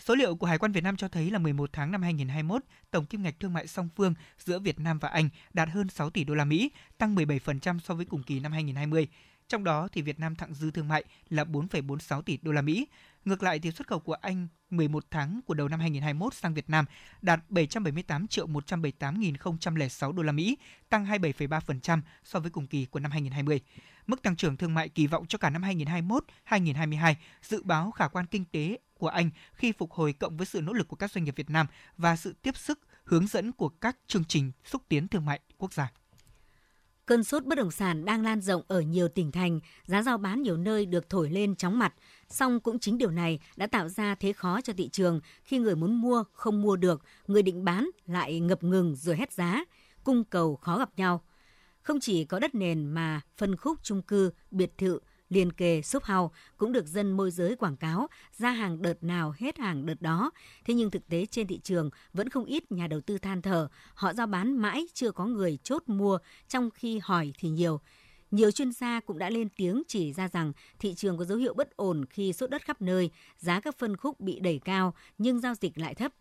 Số 0.00 0.14
liệu 0.14 0.36
của 0.36 0.46
Hải 0.46 0.58
quan 0.58 0.72
Việt 0.72 0.84
Nam 0.84 0.96
cho 0.96 1.08
thấy 1.08 1.30
là 1.30 1.38
11 1.38 1.70
tháng 1.72 1.92
năm 1.92 2.02
2021, 2.02 2.62
tổng 2.90 3.06
kim 3.06 3.22
ngạch 3.22 3.40
thương 3.40 3.52
mại 3.52 3.66
song 3.66 3.88
phương 3.96 4.14
giữa 4.38 4.58
Việt 4.58 4.80
Nam 4.80 4.98
và 4.98 5.08
Anh 5.08 5.28
đạt 5.52 5.68
hơn 5.68 5.88
6 5.88 6.10
tỷ 6.10 6.24
đô 6.24 6.34
la 6.34 6.44
Mỹ, 6.44 6.70
tăng 6.98 7.14
17% 7.14 7.78
so 7.78 7.94
với 7.94 8.04
cùng 8.04 8.22
kỳ 8.22 8.40
năm 8.40 8.52
2020. 8.52 9.08
Trong 9.48 9.64
đó 9.64 9.88
thì 9.92 10.02
Việt 10.02 10.20
Nam 10.20 10.34
thặng 10.34 10.54
dư 10.54 10.70
thương 10.70 10.88
mại 10.88 11.04
là 11.30 11.44
4,46 11.44 12.22
tỷ 12.22 12.38
đô 12.42 12.52
la 12.52 12.62
Mỹ. 12.62 12.86
Ngược 13.24 13.42
lại 13.42 13.58
thì 13.58 13.70
xuất 13.70 13.86
khẩu 13.86 14.00
của 14.00 14.14
Anh 14.14 14.48
11 14.70 15.04
tháng 15.10 15.40
của 15.46 15.54
đầu 15.54 15.68
năm 15.68 15.80
2021 15.80 16.34
sang 16.34 16.54
Việt 16.54 16.70
Nam 16.70 16.84
đạt 17.22 17.40
778 17.48 18.26
triệu 18.26 18.46
178.006 18.46 20.12
đô 20.12 20.22
la 20.22 20.32
Mỹ, 20.32 20.58
tăng 20.88 21.06
27,3% 21.06 22.00
so 22.24 22.40
với 22.40 22.50
cùng 22.50 22.66
kỳ 22.66 22.84
của 22.84 23.00
năm 23.00 23.10
2020. 23.10 23.60
Mức 24.10 24.22
tăng 24.22 24.36
trưởng 24.36 24.56
thương 24.56 24.74
mại 24.74 24.88
kỳ 24.88 25.06
vọng 25.06 25.26
cho 25.26 25.38
cả 25.38 25.50
năm 25.50 25.62
2021-2022 26.48 27.14
dự 27.42 27.62
báo 27.62 27.90
khả 27.90 28.08
quan 28.08 28.26
kinh 28.26 28.44
tế 28.44 28.78
của 28.98 29.08
Anh 29.08 29.30
khi 29.52 29.72
phục 29.72 29.92
hồi 29.92 30.12
cộng 30.12 30.36
với 30.36 30.46
sự 30.46 30.60
nỗ 30.60 30.72
lực 30.72 30.88
của 30.88 30.96
các 30.96 31.10
doanh 31.10 31.24
nghiệp 31.24 31.34
Việt 31.36 31.50
Nam 31.50 31.66
và 31.96 32.16
sự 32.16 32.34
tiếp 32.42 32.56
sức 32.56 32.80
hướng 33.04 33.26
dẫn 33.26 33.52
của 33.52 33.68
các 33.68 33.96
chương 34.06 34.24
trình 34.24 34.52
xúc 34.64 34.82
tiến 34.88 35.08
thương 35.08 35.26
mại 35.26 35.40
quốc 35.58 35.72
gia. 35.72 35.92
Cơn 37.06 37.24
sốt 37.24 37.44
bất 37.44 37.58
động 37.58 37.70
sản 37.70 38.04
đang 38.04 38.22
lan 38.22 38.40
rộng 38.40 38.62
ở 38.68 38.80
nhiều 38.80 39.08
tỉnh 39.08 39.32
thành, 39.32 39.60
giá 39.86 40.02
giao 40.02 40.18
bán 40.18 40.42
nhiều 40.42 40.56
nơi 40.56 40.86
được 40.86 41.08
thổi 41.10 41.30
lên 41.30 41.56
chóng 41.56 41.78
mặt. 41.78 41.94
Song 42.28 42.60
cũng 42.60 42.78
chính 42.78 42.98
điều 42.98 43.10
này 43.10 43.40
đã 43.56 43.66
tạo 43.66 43.88
ra 43.88 44.14
thế 44.14 44.32
khó 44.32 44.60
cho 44.60 44.72
thị 44.72 44.88
trường 44.88 45.20
khi 45.42 45.58
người 45.58 45.76
muốn 45.76 46.00
mua 46.00 46.24
không 46.32 46.62
mua 46.62 46.76
được, 46.76 47.04
người 47.26 47.42
định 47.42 47.64
bán 47.64 47.90
lại 48.06 48.40
ngập 48.40 48.62
ngừng 48.62 48.96
rồi 48.96 49.16
hét 49.16 49.32
giá, 49.32 49.64
cung 50.04 50.24
cầu 50.24 50.56
khó 50.56 50.78
gặp 50.78 50.90
nhau. 50.96 51.22
Không 51.82 52.00
chỉ 52.00 52.24
có 52.24 52.38
đất 52.38 52.54
nền 52.54 52.86
mà 52.86 53.20
phân 53.36 53.56
khúc 53.56 53.78
chung 53.82 54.02
cư, 54.02 54.30
biệt 54.50 54.78
thự, 54.78 54.98
liền 55.28 55.52
kề 55.52 55.82
shop 55.82 56.04
house 56.04 56.34
cũng 56.56 56.72
được 56.72 56.86
dân 56.86 57.12
môi 57.12 57.30
giới 57.30 57.56
quảng 57.56 57.76
cáo 57.76 58.06
ra 58.38 58.50
hàng 58.50 58.82
đợt 58.82 59.04
nào 59.04 59.34
hết 59.38 59.58
hàng 59.58 59.86
đợt 59.86 60.02
đó. 60.02 60.30
Thế 60.64 60.74
nhưng 60.74 60.90
thực 60.90 61.08
tế 61.08 61.26
trên 61.26 61.46
thị 61.46 61.60
trường 61.62 61.90
vẫn 62.12 62.28
không 62.28 62.44
ít 62.44 62.72
nhà 62.72 62.86
đầu 62.86 63.00
tư 63.00 63.18
than 63.18 63.42
thở, 63.42 63.68
họ 63.94 64.12
giao 64.12 64.26
bán 64.26 64.56
mãi 64.56 64.86
chưa 64.94 65.10
có 65.10 65.26
người 65.26 65.58
chốt 65.62 65.82
mua 65.86 66.18
trong 66.48 66.70
khi 66.70 67.00
hỏi 67.02 67.32
thì 67.38 67.48
nhiều. 67.48 67.80
Nhiều 68.30 68.50
chuyên 68.50 68.72
gia 68.72 69.00
cũng 69.00 69.18
đã 69.18 69.30
lên 69.30 69.48
tiếng 69.56 69.82
chỉ 69.88 70.12
ra 70.12 70.28
rằng 70.28 70.52
thị 70.78 70.94
trường 70.94 71.18
có 71.18 71.24
dấu 71.24 71.38
hiệu 71.38 71.54
bất 71.54 71.76
ổn 71.76 72.04
khi 72.10 72.32
sốt 72.32 72.50
đất 72.50 72.62
khắp 72.62 72.82
nơi, 72.82 73.10
giá 73.38 73.60
các 73.60 73.78
phân 73.78 73.96
khúc 73.96 74.20
bị 74.20 74.40
đẩy 74.40 74.60
cao 74.64 74.94
nhưng 75.18 75.40
giao 75.40 75.54
dịch 75.54 75.78
lại 75.78 75.94
thấp. 75.94 76.12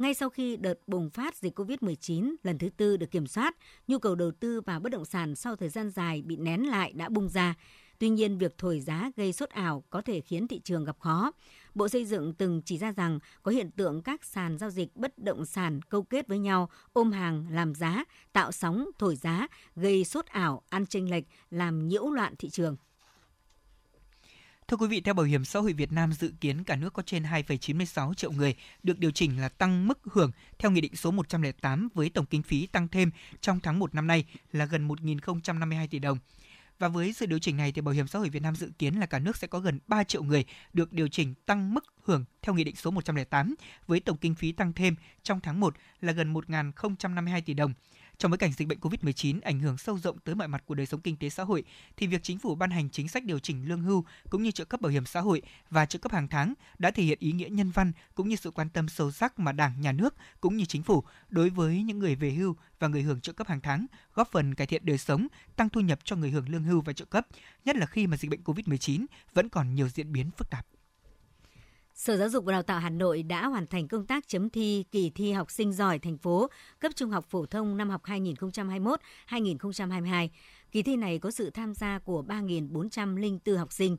Ngay 0.00 0.14
sau 0.14 0.30
khi 0.30 0.56
đợt 0.56 0.74
bùng 0.86 1.10
phát 1.10 1.36
dịch 1.36 1.58
COVID-19 1.58 2.34
lần 2.42 2.58
thứ 2.58 2.68
tư 2.76 2.96
được 2.96 3.10
kiểm 3.10 3.26
soát, 3.26 3.56
nhu 3.88 3.98
cầu 3.98 4.14
đầu 4.14 4.30
tư 4.30 4.60
vào 4.60 4.80
bất 4.80 4.92
động 4.92 5.04
sản 5.04 5.34
sau 5.34 5.56
thời 5.56 5.68
gian 5.68 5.90
dài 5.90 6.22
bị 6.22 6.36
nén 6.36 6.68
lại 6.68 6.92
đã 6.92 7.08
bung 7.08 7.28
ra. 7.28 7.54
Tuy 7.98 8.08
nhiên, 8.08 8.38
việc 8.38 8.58
thổi 8.58 8.80
giá 8.80 9.10
gây 9.16 9.32
sốt 9.32 9.50
ảo 9.50 9.84
có 9.90 10.02
thể 10.02 10.20
khiến 10.20 10.48
thị 10.48 10.60
trường 10.64 10.84
gặp 10.84 10.98
khó. 11.00 11.32
Bộ 11.74 11.88
Xây 11.88 12.04
dựng 12.04 12.34
từng 12.34 12.62
chỉ 12.64 12.78
ra 12.78 12.92
rằng 12.92 13.18
có 13.42 13.52
hiện 13.52 13.70
tượng 13.70 14.02
các 14.02 14.24
sàn 14.24 14.58
giao 14.58 14.70
dịch 14.70 14.96
bất 14.96 15.18
động 15.18 15.46
sản 15.46 15.80
câu 15.82 16.02
kết 16.02 16.28
với 16.28 16.38
nhau, 16.38 16.70
ôm 16.92 17.12
hàng 17.12 17.46
làm 17.50 17.74
giá, 17.74 18.04
tạo 18.32 18.52
sóng 18.52 18.90
thổi 18.98 19.16
giá, 19.16 19.48
gây 19.76 20.04
sốt 20.04 20.26
ảo, 20.26 20.62
ăn 20.68 20.86
chênh 20.86 21.10
lệch, 21.10 21.24
làm 21.50 21.88
nhiễu 21.88 22.10
loạn 22.10 22.34
thị 22.38 22.50
trường. 22.50 22.76
Thưa 24.70 24.76
quý 24.76 24.86
vị, 24.86 25.00
theo 25.00 25.14
Bảo 25.14 25.26
hiểm 25.26 25.44
xã 25.44 25.60
hội 25.60 25.72
Việt 25.72 25.92
Nam 25.92 26.12
dự 26.12 26.32
kiến 26.40 26.64
cả 26.64 26.76
nước 26.76 26.92
có 26.92 27.02
trên 27.06 27.22
2,96 27.22 28.14
triệu 28.14 28.32
người 28.32 28.54
được 28.82 28.98
điều 28.98 29.10
chỉnh 29.10 29.40
là 29.40 29.48
tăng 29.48 29.86
mức 29.88 29.98
hưởng 30.12 30.30
theo 30.58 30.70
Nghị 30.70 30.80
định 30.80 30.96
số 30.96 31.10
108 31.10 31.88
với 31.94 32.10
tổng 32.10 32.26
kinh 32.26 32.42
phí 32.42 32.66
tăng 32.66 32.88
thêm 32.88 33.10
trong 33.40 33.60
tháng 33.60 33.78
1 33.78 33.94
năm 33.94 34.06
nay 34.06 34.24
là 34.52 34.64
gần 34.64 34.88
1.052 34.88 35.86
tỷ 35.90 35.98
đồng. 35.98 36.18
Và 36.78 36.88
với 36.88 37.12
sự 37.12 37.26
điều 37.26 37.38
chỉnh 37.38 37.56
này 37.56 37.72
thì 37.72 37.80
Bảo 37.80 37.94
hiểm 37.94 38.06
xã 38.06 38.18
hội 38.18 38.28
Việt 38.28 38.42
Nam 38.42 38.56
dự 38.56 38.70
kiến 38.78 38.94
là 38.94 39.06
cả 39.06 39.18
nước 39.18 39.36
sẽ 39.36 39.46
có 39.46 39.60
gần 39.60 39.78
3 39.86 40.04
triệu 40.04 40.22
người 40.22 40.44
được 40.72 40.92
điều 40.92 41.08
chỉnh 41.08 41.34
tăng 41.46 41.74
mức 41.74 41.84
hưởng 42.04 42.24
theo 42.42 42.54
Nghị 42.54 42.64
định 42.64 42.76
số 42.76 42.90
108 42.90 43.54
với 43.86 44.00
tổng 44.00 44.16
kinh 44.16 44.34
phí 44.34 44.52
tăng 44.52 44.72
thêm 44.72 44.94
trong 45.22 45.40
tháng 45.40 45.60
1 45.60 45.74
là 46.00 46.12
gần 46.12 46.34
1.052 46.34 47.42
tỷ 47.44 47.54
đồng. 47.54 47.72
Trong 48.20 48.30
bối 48.30 48.38
cảnh 48.38 48.52
dịch 48.52 48.68
bệnh 48.68 48.78
COVID-19 48.78 49.38
ảnh 49.42 49.60
hưởng 49.60 49.78
sâu 49.78 49.98
rộng 49.98 50.18
tới 50.18 50.34
mọi 50.34 50.48
mặt 50.48 50.62
của 50.66 50.74
đời 50.74 50.86
sống 50.86 51.00
kinh 51.00 51.16
tế 51.16 51.28
xã 51.28 51.44
hội, 51.44 51.64
thì 51.96 52.06
việc 52.06 52.22
chính 52.22 52.38
phủ 52.38 52.54
ban 52.54 52.70
hành 52.70 52.90
chính 52.90 53.08
sách 53.08 53.24
điều 53.24 53.38
chỉnh 53.38 53.68
lương 53.68 53.82
hưu 53.82 54.04
cũng 54.30 54.42
như 54.42 54.50
trợ 54.50 54.64
cấp 54.64 54.80
bảo 54.80 54.90
hiểm 54.90 55.06
xã 55.06 55.20
hội 55.20 55.42
và 55.70 55.86
trợ 55.86 55.98
cấp 55.98 56.12
hàng 56.12 56.28
tháng 56.28 56.54
đã 56.78 56.90
thể 56.90 57.02
hiện 57.02 57.18
ý 57.20 57.32
nghĩa 57.32 57.48
nhân 57.48 57.70
văn 57.70 57.92
cũng 58.14 58.28
như 58.28 58.36
sự 58.36 58.50
quan 58.50 58.68
tâm 58.68 58.88
sâu 58.88 59.10
sắc 59.10 59.38
mà 59.38 59.52
Đảng, 59.52 59.80
Nhà 59.80 59.92
nước 59.92 60.14
cũng 60.40 60.56
như 60.56 60.64
chính 60.64 60.82
phủ 60.82 61.04
đối 61.28 61.50
với 61.50 61.82
những 61.82 61.98
người 61.98 62.14
về 62.14 62.30
hưu 62.30 62.56
và 62.78 62.88
người 62.88 63.02
hưởng 63.02 63.20
trợ 63.20 63.32
cấp 63.32 63.48
hàng 63.48 63.60
tháng, 63.60 63.86
góp 64.14 64.28
phần 64.32 64.54
cải 64.54 64.66
thiện 64.66 64.86
đời 64.86 64.98
sống, 64.98 65.26
tăng 65.56 65.68
thu 65.68 65.80
nhập 65.80 65.98
cho 66.04 66.16
người 66.16 66.30
hưởng 66.30 66.48
lương 66.48 66.64
hưu 66.64 66.80
và 66.80 66.92
trợ 66.92 67.04
cấp, 67.04 67.26
nhất 67.64 67.76
là 67.76 67.86
khi 67.86 68.06
mà 68.06 68.16
dịch 68.16 68.30
bệnh 68.30 68.42
COVID-19 68.42 69.06
vẫn 69.34 69.48
còn 69.48 69.74
nhiều 69.74 69.88
diễn 69.88 70.12
biến 70.12 70.30
phức 70.30 70.50
tạp. 70.50 70.66
Sở 72.00 72.16
Giáo 72.16 72.28
dục 72.28 72.44
và 72.44 72.52
Đào 72.52 72.62
tạo 72.62 72.80
Hà 72.80 72.90
Nội 72.90 73.22
đã 73.22 73.46
hoàn 73.46 73.66
thành 73.66 73.88
công 73.88 74.06
tác 74.06 74.28
chấm 74.28 74.50
thi 74.50 74.84
kỳ 74.90 75.10
thi 75.10 75.32
học 75.32 75.50
sinh 75.50 75.72
giỏi 75.72 75.98
thành 75.98 76.18
phố 76.18 76.50
cấp 76.78 76.92
trung 76.96 77.10
học 77.10 77.24
phổ 77.30 77.46
thông 77.46 77.76
năm 77.76 77.90
học 77.90 78.02
2021-2022. 78.04 80.28
Kỳ 80.72 80.82
thi 80.82 80.96
này 80.96 81.18
có 81.18 81.30
sự 81.30 81.50
tham 81.50 81.74
gia 81.74 81.98
của 81.98 82.24
3.404 82.28 83.58
học 83.58 83.72
sinh. 83.72 83.96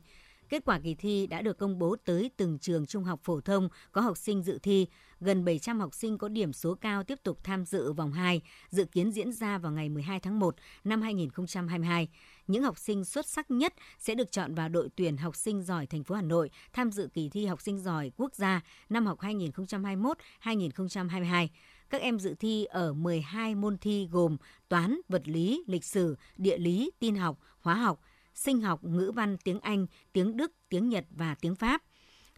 Kết 0.52 0.64
quả 0.64 0.78
kỳ 0.78 0.94
thi 0.94 1.26
đã 1.26 1.42
được 1.42 1.58
công 1.58 1.78
bố 1.78 1.96
tới 2.04 2.30
từng 2.36 2.58
trường 2.58 2.86
trung 2.86 3.04
học 3.04 3.20
phổ 3.24 3.40
thông 3.40 3.68
có 3.92 4.00
học 4.00 4.16
sinh 4.16 4.42
dự 4.42 4.58
thi. 4.62 4.86
Gần 5.20 5.44
700 5.44 5.80
học 5.80 5.94
sinh 5.94 6.18
có 6.18 6.28
điểm 6.28 6.52
số 6.52 6.74
cao 6.74 7.04
tiếp 7.04 7.18
tục 7.22 7.38
tham 7.44 7.64
dự 7.64 7.92
vòng 7.92 8.12
2, 8.12 8.40
dự 8.70 8.84
kiến 8.84 9.12
diễn 9.12 9.32
ra 9.32 9.58
vào 9.58 9.72
ngày 9.72 9.88
12 9.88 10.20
tháng 10.20 10.38
1 10.38 10.54
năm 10.84 11.02
2022. 11.02 12.08
Những 12.46 12.62
học 12.62 12.78
sinh 12.78 13.04
xuất 13.04 13.26
sắc 13.26 13.50
nhất 13.50 13.74
sẽ 13.98 14.14
được 14.14 14.32
chọn 14.32 14.54
vào 14.54 14.68
đội 14.68 14.88
tuyển 14.96 15.16
học 15.16 15.36
sinh 15.36 15.62
giỏi 15.62 15.86
thành 15.86 16.04
phố 16.04 16.14
Hà 16.14 16.22
Nội 16.22 16.50
tham 16.72 16.90
dự 16.90 17.08
kỳ 17.14 17.28
thi 17.28 17.46
học 17.46 17.60
sinh 17.60 17.78
giỏi 17.78 18.12
quốc 18.16 18.34
gia 18.34 18.60
năm 18.88 19.06
học 19.06 19.18
2021-2022. 19.20 21.48
Các 21.90 22.00
em 22.00 22.18
dự 22.18 22.34
thi 22.38 22.64
ở 22.64 22.92
12 22.92 23.54
môn 23.54 23.78
thi 23.78 24.08
gồm 24.10 24.36
toán, 24.68 25.00
vật 25.08 25.28
lý, 25.28 25.64
lịch 25.66 25.84
sử, 25.84 26.16
địa 26.36 26.58
lý, 26.58 26.90
tin 26.98 27.14
học, 27.14 27.38
hóa 27.60 27.74
học, 27.74 28.00
sinh 28.34 28.60
học, 28.60 28.84
ngữ 28.84 29.12
văn, 29.14 29.36
tiếng 29.44 29.60
Anh, 29.60 29.86
tiếng 30.12 30.36
Đức, 30.36 30.52
tiếng 30.68 30.88
Nhật 30.88 31.04
và 31.10 31.34
tiếng 31.40 31.54
Pháp. 31.54 31.82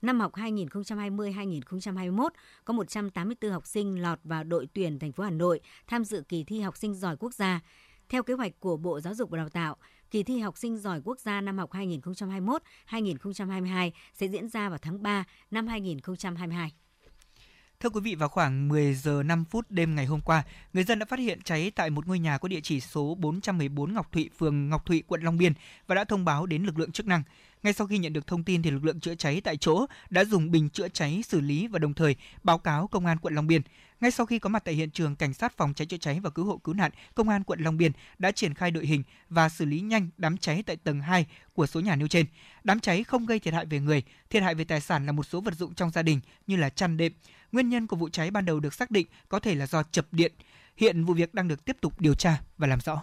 Năm 0.02 0.20
học 0.20 0.34
2020-2021 0.34 2.28
có 2.64 2.74
184 2.74 3.50
học 3.50 3.66
sinh 3.66 4.02
lọt 4.02 4.18
vào 4.24 4.44
đội 4.44 4.68
tuyển 4.72 4.98
thành 4.98 5.12
phố 5.12 5.24
Hà 5.24 5.30
Nội 5.30 5.60
tham 5.86 6.04
dự 6.04 6.22
kỳ 6.28 6.44
thi 6.44 6.60
học 6.60 6.76
sinh 6.76 6.94
giỏi 6.94 7.16
quốc 7.16 7.34
gia. 7.34 7.60
Theo 8.08 8.22
kế 8.22 8.34
hoạch 8.34 8.60
của 8.60 8.76
Bộ 8.76 9.00
Giáo 9.00 9.14
dục 9.14 9.30
và 9.30 9.38
Đào 9.38 9.48
tạo, 9.48 9.76
kỳ 10.10 10.22
thi 10.22 10.38
học 10.38 10.58
sinh 10.58 10.76
giỏi 10.76 11.00
quốc 11.04 11.20
gia 11.20 11.40
năm 11.40 11.58
học 11.58 11.72
2021-2022 11.72 13.90
sẽ 14.14 14.28
diễn 14.28 14.48
ra 14.48 14.68
vào 14.68 14.78
tháng 14.78 15.02
3 15.02 15.24
năm 15.50 15.66
2022. 15.66 16.72
Thưa 17.80 17.90
quý 17.90 18.00
vị, 18.00 18.14
vào 18.14 18.28
khoảng 18.28 18.68
10 18.68 18.94
giờ 18.94 19.22
5 19.22 19.44
phút 19.44 19.70
đêm 19.70 19.94
ngày 19.94 20.06
hôm 20.06 20.20
qua, 20.20 20.42
người 20.72 20.84
dân 20.84 20.98
đã 20.98 21.06
phát 21.06 21.18
hiện 21.18 21.42
cháy 21.42 21.72
tại 21.74 21.90
một 21.90 22.06
ngôi 22.06 22.18
nhà 22.18 22.38
có 22.38 22.48
địa 22.48 22.60
chỉ 22.60 22.80
số 22.80 23.14
414 23.14 23.94
Ngọc 23.94 24.12
Thụy, 24.12 24.30
phường 24.38 24.70
Ngọc 24.70 24.86
Thụy, 24.86 25.02
quận 25.06 25.22
Long 25.22 25.38
Biên 25.38 25.52
và 25.86 25.94
đã 25.94 26.04
thông 26.04 26.24
báo 26.24 26.46
đến 26.46 26.62
lực 26.62 26.78
lượng 26.78 26.92
chức 26.92 27.06
năng. 27.06 27.22
Ngay 27.62 27.72
sau 27.72 27.86
khi 27.86 27.98
nhận 27.98 28.12
được 28.12 28.26
thông 28.26 28.44
tin 28.44 28.62
thì 28.62 28.70
lực 28.70 28.84
lượng 28.84 29.00
chữa 29.00 29.14
cháy 29.14 29.40
tại 29.44 29.56
chỗ 29.56 29.86
đã 30.10 30.24
dùng 30.24 30.50
bình 30.50 30.70
chữa 30.70 30.88
cháy 30.88 31.22
xử 31.26 31.40
lý 31.40 31.66
và 31.66 31.78
đồng 31.78 31.94
thời 31.94 32.16
báo 32.42 32.58
cáo 32.58 32.86
công 32.86 33.06
an 33.06 33.18
quận 33.18 33.34
Long 33.34 33.46
Biên. 33.46 33.62
Ngay 34.00 34.10
sau 34.10 34.26
khi 34.26 34.38
có 34.38 34.48
mặt 34.48 34.64
tại 34.64 34.74
hiện 34.74 34.90
trường, 34.90 35.16
cảnh 35.16 35.34
sát 35.34 35.56
phòng 35.56 35.74
cháy 35.74 35.86
chữa 35.86 35.96
cháy 35.96 36.20
và 36.20 36.30
cứu 36.30 36.44
hộ 36.44 36.56
cứu 36.56 36.74
nạn, 36.74 36.90
công 37.14 37.28
an 37.28 37.44
quận 37.44 37.60
Long 37.60 37.76
Biên 37.76 37.92
đã 38.18 38.32
triển 38.32 38.54
khai 38.54 38.70
đội 38.70 38.86
hình 38.86 39.02
và 39.28 39.48
xử 39.48 39.64
lý 39.64 39.80
nhanh 39.80 40.08
đám 40.18 40.36
cháy 40.36 40.62
tại 40.66 40.76
tầng 40.76 41.00
2 41.00 41.26
của 41.54 41.66
số 41.66 41.80
nhà 41.80 41.96
nêu 41.96 42.08
trên. 42.08 42.26
Đám 42.64 42.80
cháy 42.80 43.04
không 43.04 43.26
gây 43.26 43.38
thiệt 43.38 43.54
hại 43.54 43.66
về 43.66 43.80
người, 43.80 44.02
thiệt 44.30 44.42
hại 44.42 44.54
về 44.54 44.64
tài 44.64 44.80
sản 44.80 45.06
là 45.06 45.12
một 45.12 45.26
số 45.26 45.40
vật 45.40 45.54
dụng 45.54 45.74
trong 45.74 45.90
gia 45.90 46.02
đình 46.02 46.20
như 46.46 46.56
là 46.56 46.68
chăn 46.68 46.96
đệm. 46.96 47.12
Nguyên 47.54 47.68
nhân 47.68 47.86
của 47.86 47.96
vụ 47.96 48.08
cháy 48.08 48.30
ban 48.30 48.44
đầu 48.44 48.60
được 48.60 48.74
xác 48.74 48.90
định 48.90 49.06
có 49.28 49.38
thể 49.38 49.54
là 49.54 49.66
do 49.66 49.82
chập 49.82 50.06
điện. 50.12 50.32
Hiện 50.76 51.04
vụ 51.04 51.14
việc 51.14 51.34
đang 51.34 51.48
được 51.48 51.64
tiếp 51.64 51.76
tục 51.80 52.00
điều 52.00 52.14
tra 52.14 52.40
và 52.58 52.66
làm 52.66 52.80
rõ. 52.80 53.02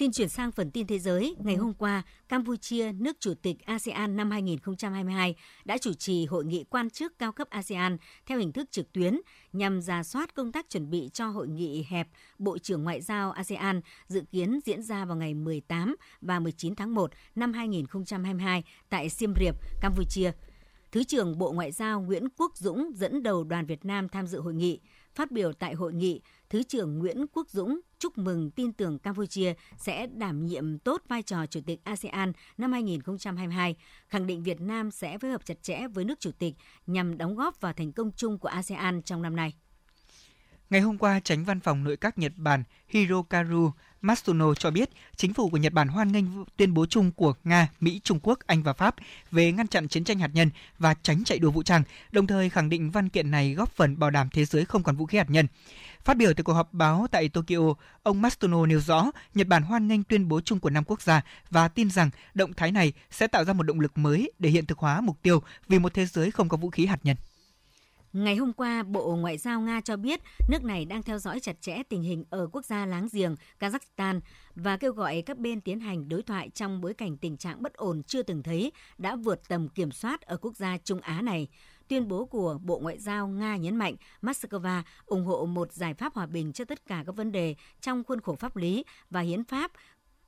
Xin 0.00 0.12
chuyển 0.12 0.28
sang 0.28 0.52
phần 0.52 0.70
tin 0.70 0.86
thế 0.86 0.98
giới. 0.98 1.36
Ngày 1.38 1.56
hôm 1.56 1.74
qua, 1.74 2.02
Campuchia, 2.28 2.92
nước 2.92 3.16
chủ 3.20 3.34
tịch 3.42 3.64
ASEAN 3.64 4.16
năm 4.16 4.30
2022, 4.30 5.34
đã 5.64 5.78
chủ 5.78 5.92
trì 5.92 6.26
hội 6.26 6.44
nghị 6.44 6.64
quan 6.64 6.90
chức 6.90 7.18
cao 7.18 7.32
cấp 7.32 7.50
ASEAN 7.50 7.96
theo 8.26 8.38
hình 8.38 8.52
thức 8.52 8.70
trực 8.70 8.92
tuyến 8.92 9.20
nhằm 9.52 9.80
ra 9.82 10.02
soát 10.02 10.34
công 10.34 10.52
tác 10.52 10.70
chuẩn 10.70 10.90
bị 10.90 11.10
cho 11.12 11.26
hội 11.26 11.48
nghị 11.48 11.86
hẹp 11.88 12.08
Bộ 12.38 12.58
trưởng 12.58 12.84
Ngoại 12.84 13.00
giao 13.00 13.30
ASEAN 13.30 13.80
dự 14.06 14.22
kiến 14.30 14.60
diễn 14.64 14.82
ra 14.82 15.04
vào 15.04 15.16
ngày 15.16 15.34
18 15.34 15.96
và 16.20 16.40
19 16.40 16.74
tháng 16.74 16.94
1 16.94 17.10
năm 17.34 17.52
2022 17.52 18.64
tại 18.88 19.08
Siem 19.08 19.34
Reap, 19.40 19.54
Campuchia. 19.80 20.32
Thứ 20.92 21.04
trưởng 21.04 21.38
Bộ 21.38 21.52
Ngoại 21.52 21.72
giao 21.72 22.00
Nguyễn 22.00 22.28
Quốc 22.36 22.56
Dũng 22.56 22.90
dẫn 22.94 23.22
đầu 23.22 23.44
đoàn 23.44 23.66
Việt 23.66 23.84
Nam 23.84 24.08
tham 24.08 24.26
dự 24.26 24.40
hội 24.40 24.54
nghị. 24.54 24.80
Phát 25.14 25.30
biểu 25.30 25.52
tại 25.52 25.74
hội 25.74 25.92
nghị, 25.92 26.20
Thứ 26.50 26.62
trưởng 26.62 26.98
Nguyễn 26.98 27.26
Quốc 27.32 27.50
Dũng 27.50 27.80
chúc 27.98 28.18
mừng 28.18 28.50
tin 28.50 28.72
tưởng 28.72 28.98
Campuchia 28.98 29.54
sẽ 29.76 30.06
đảm 30.06 30.46
nhiệm 30.46 30.78
tốt 30.78 31.02
vai 31.08 31.22
trò 31.22 31.46
Chủ 31.46 31.60
tịch 31.66 31.80
ASEAN 31.84 32.32
năm 32.58 32.72
2022, 32.72 33.76
khẳng 34.08 34.26
định 34.26 34.42
Việt 34.42 34.60
Nam 34.60 34.90
sẽ 34.90 35.18
phối 35.18 35.30
hợp 35.30 35.44
chặt 35.44 35.62
chẽ 35.62 35.88
với 35.88 36.04
nước 36.04 36.20
Chủ 36.20 36.30
tịch 36.38 36.54
nhằm 36.86 37.18
đóng 37.18 37.36
góp 37.36 37.60
vào 37.60 37.72
thành 37.72 37.92
công 37.92 38.10
chung 38.16 38.38
của 38.38 38.48
ASEAN 38.48 39.02
trong 39.02 39.22
năm 39.22 39.36
nay. 39.36 39.54
Ngày 40.70 40.80
hôm 40.80 40.98
qua, 40.98 41.20
tránh 41.24 41.44
văn 41.44 41.60
phòng 41.60 41.84
nội 41.84 41.96
các 41.96 42.18
Nhật 42.18 42.32
Bản 42.36 42.64
Hirokazu 42.92 43.70
Matsuno 44.02 44.54
cho 44.54 44.70
biết 44.70 44.90
chính 45.16 45.34
phủ 45.34 45.48
của 45.50 45.56
Nhật 45.56 45.72
Bản 45.72 45.88
hoan 45.88 46.12
nghênh 46.12 46.24
tuyên 46.56 46.74
bố 46.74 46.86
chung 46.86 47.12
của 47.12 47.34
Nga, 47.44 47.68
Mỹ, 47.80 48.00
Trung 48.04 48.18
Quốc, 48.22 48.38
Anh 48.46 48.62
và 48.62 48.72
Pháp 48.72 48.94
về 49.30 49.52
ngăn 49.52 49.66
chặn 49.66 49.88
chiến 49.88 50.04
tranh 50.04 50.18
hạt 50.18 50.30
nhân 50.32 50.50
và 50.78 50.94
tránh 51.02 51.24
chạy 51.24 51.38
đua 51.38 51.50
vũ 51.50 51.62
trang, 51.62 51.82
đồng 52.12 52.26
thời 52.26 52.50
khẳng 52.50 52.68
định 52.68 52.90
văn 52.90 53.08
kiện 53.08 53.30
này 53.30 53.54
góp 53.54 53.72
phần 53.72 53.98
bảo 53.98 54.10
đảm 54.10 54.28
thế 54.32 54.44
giới 54.44 54.64
không 54.64 54.82
còn 54.82 54.96
vũ 54.96 55.06
khí 55.06 55.18
hạt 55.18 55.30
nhân. 55.30 55.46
Phát 56.04 56.16
biểu 56.16 56.34
tại 56.34 56.44
cuộc 56.44 56.52
họp 56.52 56.72
báo 56.72 57.06
tại 57.10 57.28
Tokyo, 57.28 57.74
ông 58.02 58.22
Matsuno 58.22 58.66
nêu 58.66 58.80
rõ 58.80 59.10
Nhật 59.34 59.46
Bản 59.46 59.62
hoan 59.62 59.88
nghênh 59.88 60.02
tuyên 60.02 60.28
bố 60.28 60.40
chung 60.40 60.60
của 60.60 60.70
năm 60.70 60.84
quốc 60.84 61.02
gia 61.02 61.22
và 61.50 61.68
tin 61.68 61.90
rằng 61.90 62.10
động 62.34 62.52
thái 62.52 62.72
này 62.72 62.92
sẽ 63.10 63.26
tạo 63.26 63.44
ra 63.44 63.52
một 63.52 63.62
động 63.62 63.80
lực 63.80 63.98
mới 63.98 64.32
để 64.38 64.50
hiện 64.50 64.66
thực 64.66 64.78
hóa 64.78 65.00
mục 65.00 65.16
tiêu 65.22 65.42
vì 65.68 65.78
một 65.78 65.94
thế 65.94 66.06
giới 66.06 66.30
không 66.30 66.48
có 66.48 66.56
vũ 66.56 66.70
khí 66.70 66.86
hạt 66.86 66.98
nhân. 67.02 67.16
Ngày 68.12 68.36
hôm 68.36 68.52
qua, 68.52 68.82
Bộ 68.82 69.16
Ngoại 69.16 69.38
giao 69.38 69.60
Nga 69.60 69.80
cho 69.80 69.96
biết 69.96 70.20
nước 70.48 70.64
này 70.64 70.84
đang 70.84 71.02
theo 71.02 71.18
dõi 71.18 71.40
chặt 71.40 71.60
chẽ 71.60 71.82
tình 71.88 72.02
hình 72.02 72.24
ở 72.30 72.48
quốc 72.52 72.64
gia 72.64 72.86
láng 72.86 73.08
giềng 73.12 73.36
Kazakhstan 73.60 74.20
và 74.54 74.76
kêu 74.76 74.92
gọi 74.92 75.22
các 75.26 75.38
bên 75.38 75.60
tiến 75.60 75.80
hành 75.80 76.08
đối 76.08 76.22
thoại 76.22 76.50
trong 76.50 76.80
bối 76.80 76.94
cảnh 76.94 77.16
tình 77.16 77.36
trạng 77.36 77.62
bất 77.62 77.74
ổn 77.74 78.02
chưa 78.02 78.22
từng 78.22 78.42
thấy 78.42 78.72
đã 78.98 79.16
vượt 79.16 79.48
tầm 79.48 79.68
kiểm 79.68 79.90
soát 79.90 80.20
ở 80.20 80.36
quốc 80.36 80.56
gia 80.56 80.78
Trung 80.78 81.00
Á 81.00 81.22
này. 81.22 81.48
Tuyên 81.88 82.08
bố 82.08 82.24
của 82.24 82.58
Bộ 82.62 82.78
Ngoại 82.78 82.98
giao 82.98 83.28
Nga 83.28 83.56
nhấn 83.56 83.76
mạnh 83.76 83.96
Moscow 84.22 84.82
ủng 85.06 85.24
hộ 85.24 85.46
một 85.46 85.72
giải 85.72 85.94
pháp 85.94 86.14
hòa 86.14 86.26
bình 86.26 86.52
cho 86.52 86.64
tất 86.64 86.86
cả 86.86 87.02
các 87.06 87.16
vấn 87.16 87.32
đề 87.32 87.54
trong 87.80 88.04
khuôn 88.04 88.20
khổ 88.20 88.34
pháp 88.34 88.56
lý 88.56 88.84
và 89.10 89.20
hiến 89.20 89.44
pháp 89.44 89.72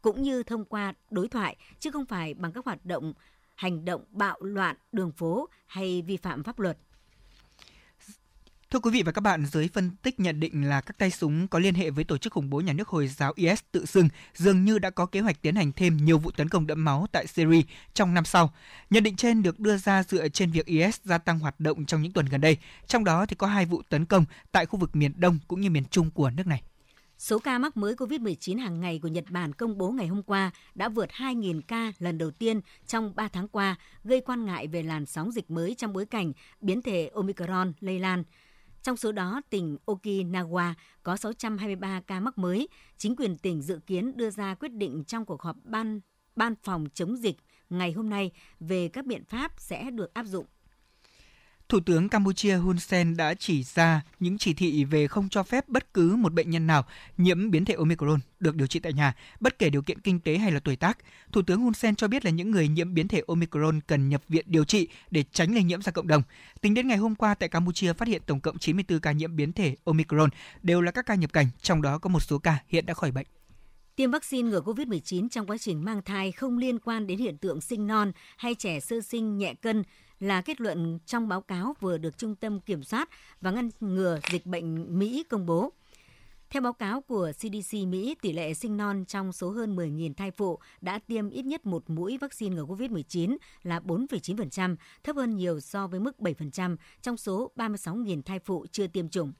cũng 0.03 0.23
như 0.23 0.42
thông 0.42 0.64
qua 0.64 0.95
đối 1.11 1.29
thoại 1.29 1.57
chứ 1.79 1.90
không 1.90 2.07
phải 2.07 2.35
bằng 2.35 2.53
các 2.53 2.64
hoạt 2.64 2.87
động 2.87 3.12
hành 3.55 3.85
động 3.85 4.05
bạo 4.11 4.37
loạn 4.40 4.77
đường 4.92 5.12
phố 5.12 5.49
hay 5.66 6.03
vi 6.03 6.16
phạm 6.16 6.42
pháp 6.42 6.59
luật. 6.59 6.79
Thưa 8.72 8.78
quý 8.78 8.90
vị 8.90 9.02
và 9.02 9.12
các 9.12 9.20
bạn, 9.20 9.46
giới 9.46 9.68
phân 9.72 9.90
tích 10.02 10.20
nhận 10.20 10.40
định 10.40 10.68
là 10.68 10.80
các 10.80 10.98
tay 10.98 11.11
súng 11.11 11.48
có 11.48 11.58
liên 11.58 11.74
hệ 11.74 11.90
với 11.90 12.04
tổ 12.04 12.18
chức 12.18 12.32
khủng 12.32 12.50
bố 12.50 12.61
nhà 12.61 12.72
nước 12.72 12.88
Hồi 12.88 13.08
giáo 13.08 13.32
IS 13.37 13.61
tự 13.72 13.87
xưng 13.87 14.08
dường 14.35 14.64
như 14.64 14.78
đã 14.78 14.90
có 14.90 15.06
kế 15.06 15.20
hoạch 15.20 15.42
tiến 15.42 15.54
hành 15.54 15.72
thêm 15.72 15.96
nhiều 15.96 16.18
vụ 16.18 16.30
tấn 16.30 16.48
công 16.48 16.66
đẫm 16.66 16.85
máu 16.85 17.06
tại 17.12 17.26
Syria 17.26 17.62
trong 17.94 18.14
năm 18.14 18.24
sau. 18.24 18.52
Nhận 18.90 19.02
định 19.02 19.16
trên 19.16 19.42
được 19.42 19.61
đưa 19.61 19.76
ra 19.76 20.02
dựa 20.02 20.28
trên 20.28 20.50
việc 20.50 20.66
IS 20.66 21.00
gia 21.04 21.18
tăng 21.18 21.38
hoạt 21.38 21.61
động 21.61 21.85
trong 21.85 22.02
những 22.02 22.12
tuần 22.12 22.26
gần 22.26 22.40
đây, 22.40 22.56
trong 22.87 23.04
đó 23.04 23.26
thì 23.26 23.37
có 23.37 23.46
hai 23.46 23.66
vụ 23.66 23.82
tấn 23.88 24.04
công 24.04 24.24
tại 24.52 24.66
khu 24.66 24.78
vực 24.78 24.96
miền 24.96 25.12
Đông 25.16 25.38
cũng 25.48 25.61
như 25.61 25.70
miền 25.70 25.85
Trung 25.90 26.11
của 26.11 26.30
nước 26.30 26.46
này. 26.46 26.62
Số 27.18 27.38
ca 27.38 27.58
mắc 27.58 27.76
mới 27.76 27.94
COVID-19 27.94 28.61
hàng 28.61 28.80
ngày 28.80 28.98
của 29.02 29.08
Nhật 29.08 29.24
Bản 29.30 29.52
công 29.52 29.78
bố 29.78 29.90
ngày 29.90 30.06
hôm 30.06 30.22
qua 30.22 30.50
đã 30.74 30.88
vượt 30.88 31.08
2.000 31.11 31.61
ca 31.68 31.92
lần 31.98 32.18
đầu 32.18 32.30
tiên 32.30 32.61
trong 32.87 33.12
3 33.16 33.28
tháng 33.28 33.48
qua, 33.48 33.76
gây 34.04 34.20
quan 34.20 34.44
ngại 34.44 34.66
về 34.66 34.82
làn 34.82 35.06
sóng 35.06 35.32
dịch 35.32 35.50
mới 35.50 35.74
trong 35.74 35.92
bối 35.92 36.06
cảnh 36.06 36.32
biến 36.61 36.82
thể 36.82 37.11
Omicron 37.14 37.72
lây 37.80 37.98
lan. 37.98 38.24
Trong 38.83 38.97
số 38.97 39.12
đó, 39.12 39.40
tỉnh 39.51 39.77
Okinawa 39.87 40.75
có 41.03 41.16
623 41.16 42.01
ca 42.01 42.21
mắc 42.21 42.38
mới. 42.38 42.68
Chính 42.97 43.16
quyền 43.16 43.38
tỉnh 43.38 43.62
dự 43.62 43.81
kiến 43.87 44.16
đưa 44.16 44.31
ra 44.31 44.55
quyết 44.55 44.73
định 44.73 45.05
trong 45.05 45.25
cuộc 45.25 45.42
họp 45.42 45.57
ban 45.64 46.01
ban 46.37 46.55
phòng 46.62 46.87
chống 46.95 47.16
dịch 47.16 47.37
ngày 47.71 47.92
hôm 47.92 48.11
nay 48.11 48.31
về 48.61 48.88
các 48.88 49.07
biện 49.07 49.25
pháp 49.25 49.53
sẽ 49.57 49.90
được 49.90 50.14
áp 50.14 50.27
dụng 50.27 50.47
Thủ 51.72 51.80
tướng 51.80 52.08
Campuchia 52.08 52.54
Hun 52.56 52.78
Sen 52.78 53.16
đã 53.16 53.35
chỉ 53.35 53.62
ra 53.62 54.02
những 54.20 54.38
chỉ 54.38 54.54
thị 54.54 54.85
về 54.85 55.06
không 55.06 55.28
cho 55.28 55.42
phép 55.42 55.68
bất 55.68 55.94
cứ 55.94 56.16
một 56.16 56.32
bệnh 56.32 56.50
nhân 56.50 56.66
nào 56.66 56.85
nhiễm 57.16 57.50
biến 57.50 57.64
thể 57.64 57.74
Omicron 57.74 58.20
được 58.40 58.56
điều 58.56 58.66
trị 58.66 58.80
tại 58.80 58.92
nhà, 58.92 59.14
bất 59.40 59.58
kể 59.58 59.70
điều 59.70 59.82
kiện 59.82 60.00
kinh 60.00 60.20
tế 60.20 60.38
hay 60.38 60.52
là 60.52 60.61
tuổi 60.61 60.76
tác. 60.76 60.98
Thủ 61.32 61.42
tướng 61.42 61.61
Hun 61.61 61.74
Sen 61.74 61.96
cho 61.96 62.08
biết 62.08 62.24
là 62.24 62.30
những 62.30 62.50
người 62.50 62.68
nhiễm 62.68 62.94
biến 62.94 63.08
thể 63.08 63.22
Omicron 63.26 63.80
cần 63.80 64.08
nhập 64.08 64.22
viện 64.28 64.44
điều 64.48 64.64
trị 64.64 64.88
để 65.11 65.24
tránh 65.32 65.54
lây 65.54 65.62
nhiễm 65.62 65.82
ra 65.82 65.92
cộng 65.92 66.08
đồng. 66.08 66.22
Tính 66.61 66.74
đến 66.74 66.88
ngày 66.88 66.96
hôm 66.96 67.14
qua 67.14 67.35
tại 67.35 67.48
Campuchia 67.48 67.92
phát 67.92 68.08
hiện 68.08 68.22
tổng 68.26 68.40
cộng 68.40 68.58
94 68.58 69.00
ca 69.00 69.12
nhiễm 69.12 69.37
biến 69.37 69.52
thể 69.52 69.76
Omicron, 69.85 70.30
đều 70.62 70.80
là 70.80 70.90
các 70.90 71.06
ca 71.06 71.14
nhập 71.14 71.32
cảnh, 71.32 71.46
trong 71.62 71.82
đó 71.82 71.98
có 71.98 72.08
một 72.08 72.20
số 72.20 72.38
ca 72.38 72.58
hiện 72.68 72.87
đã 72.87 72.94
khỏi 72.94 73.11
bệnh. 73.11 73.26
Tiêm 73.96 74.11
vaccine 74.11 74.50
ngừa 74.50 74.61
COVID-19 74.61 75.28
trong 75.28 75.46
quá 75.46 75.58
trình 75.58 75.85
mang 75.85 76.02
thai 76.02 76.32
không 76.32 76.58
liên 76.58 76.78
quan 76.78 77.06
đến 77.06 77.18
hiện 77.18 77.38
tượng 77.38 77.61
sinh 77.61 77.87
non 77.87 78.12
hay 78.37 78.54
trẻ 78.54 78.80
sơ 78.80 79.00
sinh 79.00 79.38
nhẹ 79.38 79.54
cân 79.54 79.82
là 80.22 80.40
kết 80.40 80.61
luận 80.61 80.98
trong 81.06 81.28
báo 81.28 81.40
cáo 81.40 81.74
vừa 81.80 81.98
được 81.98 82.18
Trung 82.18 82.37
tâm 82.37 82.61
Kiểm 82.61 82.82
soát 82.82 83.08
và 83.40 83.50
Ngăn 83.50 83.70
ngừa 83.80 84.18
Dịch 84.30 84.46
bệnh 84.46 84.98
Mỹ 84.98 85.24
công 85.28 85.46
bố. 85.46 85.72
Theo 86.50 86.62
báo 86.62 86.72
cáo 86.72 87.00
của 87.00 87.32
CDC 87.32 87.74
Mỹ, 87.87 88.16
tỷ 88.22 88.32
lệ 88.32 88.54
sinh 88.54 88.76
non 88.76 89.04
trong 89.08 89.32
số 89.32 89.50
hơn 89.50 89.76
10.000 89.76 90.14
thai 90.14 90.30
phụ 90.30 90.58
đã 90.80 90.98
tiêm 90.98 91.30
ít 91.30 91.42
nhất 91.42 91.66
một 91.66 91.90
mũi 91.90 92.18
vaccine 92.18 92.56
ngừa 92.56 92.64
COVID-19 92.64 93.37
là 93.62 93.80
4,9%, 93.80 94.76
thấp 95.04 95.16
hơn 95.16 95.37
nhiều 95.37 95.61
so 95.61 95.87
với 95.87 96.00
mức 96.00 96.16
7% 96.18 96.76
trong 97.02 97.16
số 97.16 97.50
36.000 97.56 98.22
thai 98.22 98.38
phụ 98.38 98.66
chưa 98.72 98.87
tiêm 98.87 99.08
chủng. 99.08 99.32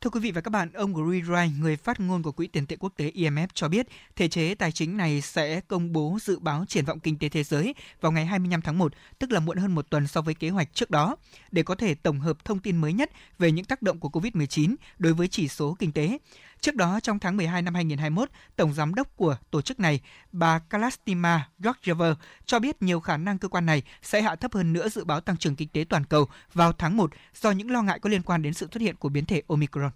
Thưa 0.00 0.10
quý 0.10 0.20
vị 0.20 0.30
và 0.30 0.40
các 0.40 0.50
bạn, 0.50 0.72
ông 0.72 0.94
Gary 0.94 1.48
người 1.60 1.76
phát 1.76 2.00
ngôn 2.00 2.22
của 2.22 2.32
Quỹ 2.32 2.46
tiền 2.46 2.66
tệ 2.66 2.76
quốc 2.80 2.92
tế 2.96 3.10
IMF 3.14 3.46
cho 3.54 3.68
biết, 3.68 3.86
thể 4.16 4.28
chế 4.28 4.54
tài 4.54 4.72
chính 4.72 4.96
này 4.96 5.20
sẽ 5.20 5.60
công 5.60 5.92
bố 5.92 6.18
dự 6.22 6.38
báo 6.38 6.64
triển 6.68 6.84
vọng 6.84 7.00
kinh 7.00 7.18
tế 7.18 7.28
thế 7.28 7.42
giới 7.42 7.74
vào 8.00 8.12
ngày 8.12 8.26
25 8.26 8.62
tháng 8.62 8.78
1, 8.78 8.92
tức 9.18 9.32
là 9.32 9.40
muộn 9.40 9.56
hơn 9.56 9.74
một 9.74 9.90
tuần 9.90 10.06
so 10.06 10.20
với 10.20 10.34
kế 10.34 10.48
hoạch 10.48 10.74
trước 10.74 10.90
đó, 10.90 11.16
để 11.50 11.62
có 11.62 11.74
thể 11.74 11.94
tổng 11.94 12.20
hợp 12.20 12.44
thông 12.44 12.58
tin 12.58 12.76
mới 12.76 12.92
nhất 12.92 13.10
về 13.38 13.52
những 13.52 13.64
tác 13.64 13.82
động 13.82 14.00
của 14.00 14.08
COVID-19 14.08 14.74
đối 14.98 15.12
với 15.12 15.28
chỉ 15.28 15.48
số 15.48 15.76
kinh 15.78 15.92
tế. 15.92 16.18
Trước 16.60 16.74
đó, 16.74 17.00
trong 17.02 17.18
tháng 17.18 17.36
12 17.36 17.62
năm 17.62 17.74
2021, 17.74 18.30
Tổng 18.56 18.72
Giám 18.72 18.94
đốc 18.94 19.16
của 19.16 19.36
tổ 19.50 19.62
chức 19.62 19.80
này, 19.80 20.00
bà 20.32 20.58
Kalastima 20.58 21.48
Georgieva, 21.58 22.14
cho 22.44 22.58
biết 22.58 22.82
nhiều 22.82 23.00
khả 23.00 23.16
năng 23.16 23.38
cơ 23.38 23.48
quan 23.48 23.66
này 23.66 23.82
sẽ 24.02 24.22
hạ 24.22 24.36
thấp 24.36 24.54
hơn 24.54 24.72
nữa 24.72 24.88
dự 24.88 25.04
báo 25.04 25.20
tăng 25.20 25.36
trưởng 25.36 25.56
kinh 25.56 25.68
tế 25.68 25.84
toàn 25.88 26.04
cầu 26.04 26.26
vào 26.52 26.72
tháng 26.72 26.96
1 26.96 27.10
do 27.34 27.50
những 27.50 27.70
lo 27.70 27.82
ngại 27.82 27.98
có 27.98 28.10
liên 28.10 28.22
quan 28.22 28.42
đến 28.42 28.54
sự 28.54 28.68
xuất 28.72 28.80
hiện 28.80 28.96
của 28.96 29.08
biến 29.08 29.24
thể 29.24 29.42
Omicron. 29.48 29.90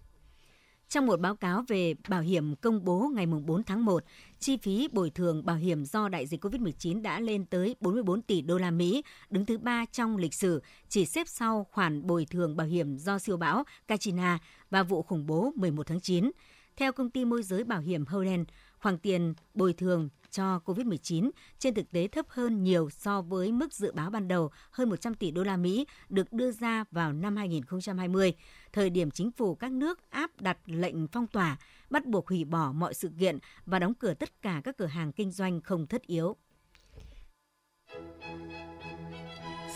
Trong 0.93 1.07
một 1.07 1.21
báo 1.21 1.37
cáo 1.37 1.65
về 1.69 1.95
bảo 2.09 2.21
hiểm 2.21 2.57
công 2.57 2.85
bố 2.85 3.11
ngày 3.15 3.27
4 3.27 3.63
tháng 3.65 3.85
1, 3.85 4.05
chi 4.39 4.57
phí 4.57 4.89
bồi 4.93 5.11
thường 5.11 5.45
bảo 5.45 5.57
hiểm 5.57 5.85
do 5.85 6.09
đại 6.09 6.27
dịch 6.27 6.45
COVID-19 6.45 7.03
đã 7.03 7.21
lên 7.21 7.45
tới 7.45 7.77
44 7.81 8.23
tỷ 8.23 8.43
đô 8.43 8.59
la 8.59 8.71
Mỹ, 8.71 9.03
đứng 9.31 9.47
thứ 9.47 9.59
ba 9.59 9.85
trong 9.93 10.17
lịch 10.17 10.35
sử, 10.35 10.63
chỉ 10.89 11.07
xếp 11.07 11.29
sau 11.29 11.67
khoản 11.71 12.07
bồi 12.07 12.27
thường 12.31 12.57
bảo 12.57 12.67
hiểm 12.67 12.97
do 12.99 13.19
siêu 13.19 13.37
bão 13.37 13.65
Katrina 13.89 14.39
và 14.71 14.83
vụ 14.83 15.03
khủng 15.03 15.27
bố 15.27 15.53
11 15.57 15.87
tháng 15.87 16.01
9. 16.01 16.31
Theo 16.77 16.93
công 16.93 17.11
ty 17.11 17.25
môi 17.25 17.43
giới 17.43 17.65
bảo 17.65 17.81
hiểm 17.81 18.07
Holland, 18.07 18.49
khoản 18.79 18.99
tiền 18.99 19.35
bồi 19.55 19.73
thường 19.73 20.09
cho 20.31 20.61
COVID-19 20.65 21.31
trên 21.59 21.75
thực 21.75 21.91
tế 21.91 22.09
thấp 22.09 22.27
hơn 22.29 22.63
nhiều 22.63 22.91
so 22.91 23.23
với 23.23 23.53
mức 23.53 23.73
dự 23.73 23.93
báo 23.93 24.11
ban 24.11 24.29
đầu 24.29 24.51
hơn 24.71 24.91
100 24.91 25.15
tỷ 25.15 25.31
đô 25.31 25.43
la 25.43 25.57
Mỹ 25.57 25.87
được 26.09 26.33
đưa 26.33 26.51
ra 26.51 26.85
vào 26.91 27.13
năm 27.13 27.37
2020, 27.37 28.35
thời 28.73 28.91
điểm 28.91 29.11
chính 29.11 29.31
phủ 29.31 29.55
các 29.55 29.73
nước 29.73 30.11
áp 30.11 30.31
đặt 30.41 30.59
lệnh 30.67 31.07
phong 31.09 31.27
tỏa, 31.27 31.57
bắt 31.91 32.07
buộc 32.07 32.29
hủy 32.29 32.45
bỏ 32.45 32.73
mọi 32.73 32.95
sự 32.95 33.11
kiện 33.19 33.39
và 33.67 33.79
đóng 33.79 33.95
cửa 33.95 34.15
tất 34.15 34.43
cả 34.43 34.61
các 34.65 34.77
cửa 34.79 34.87
hàng 34.87 35.13
kinh 35.13 35.31
doanh 35.31 35.61
không 35.61 35.87
thất 35.87 36.03
yếu. 36.03 36.37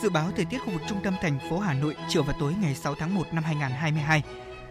Dự 0.03 0.11
báo 0.11 0.31
thời 0.37 0.45
tiết 0.45 0.59
khu 0.59 0.73
vực 0.73 0.83
trung 0.89 0.99
tâm 1.05 1.15
thành 1.23 1.39
phố 1.51 1.59
Hà 1.59 1.75
Nội 1.75 1.97
chiều 2.09 2.23
và 2.23 2.35
tối 2.41 2.55
ngày 2.61 2.75
6 2.75 2.95
tháng 2.95 3.15
1 3.15 3.27
năm 3.33 3.45
2022. 3.45 4.23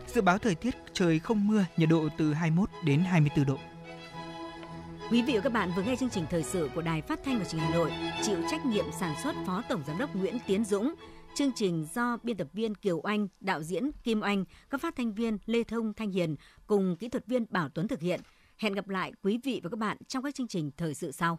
Dự 0.08 0.22
báo 0.22 0.38
thời 0.38 0.56
tiết 0.56 0.76
trời 0.94 1.20
không 1.20 1.48
mưa, 1.48 1.66
nhiệt 1.78 1.90
độ 1.90 2.08
từ 2.18 2.34
21 2.34 2.70
đến 2.84 3.00
24 3.00 3.46
độ. 3.46 3.58
Quý 5.12 5.22
vị 5.22 5.34
và 5.36 5.42
các 5.42 5.54
bạn 5.54 5.72
vừa 5.76 5.84
nghe 5.84 5.96
chương 5.96 6.10
trình 6.10 6.26
thời 6.30 6.44
sự 6.44 6.70
của 6.76 6.82
Đài 6.82 7.02
Phát 7.02 7.20
thanh 7.26 7.40
và 7.40 7.46
Truyền 7.46 7.62
hình 7.62 7.72
Hà 7.72 7.78
Nội, 7.78 7.92
chịu 8.24 8.38
trách 8.52 8.66
nhiệm 8.66 8.86
sản 9.00 9.16
xuất 9.24 9.36
Phó 9.46 9.64
Tổng 9.70 9.84
giám 9.88 9.98
đốc 9.98 10.16
Nguyễn 10.16 10.38
Tiến 10.48 10.66
Dũng. 10.66 10.94
Chương 11.36 11.52
trình 11.56 11.88
do 11.94 12.18
biên 12.24 12.38
tập 12.38 12.48
viên 12.54 12.76
Kiều 12.76 13.02
Anh, 13.02 13.28
đạo 13.40 13.64
diễn 13.64 13.92
Kim 14.04 14.22
Anh, 14.22 14.46
các 14.70 14.82
phát 14.82 14.96
thanh 14.96 15.14
viên 15.14 15.38
Lê 15.46 15.64
Thông 15.64 15.94
Thanh 15.94 16.12
Hiền 16.12 16.36
cùng 16.68 16.96
kỹ 17.00 17.10
thuật 17.10 17.28
viên 17.28 17.46
Bảo 17.50 17.70
Tuấn 17.70 17.88
thực 17.88 18.02
hiện. 18.02 18.20
Hẹn 18.58 18.74
gặp 18.74 18.90
lại 18.90 19.12
quý 19.24 19.40
vị 19.44 19.62
và 19.64 19.70
các 19.70 19.80
bạn 19.80 19.98
trong 20.08 20.24
các 20.24 20.36
chương 20.36 20.48
trình 20.48 20.72
thời 20.78 20.94
sự 20.94 21.12
sau. 21.12 21.38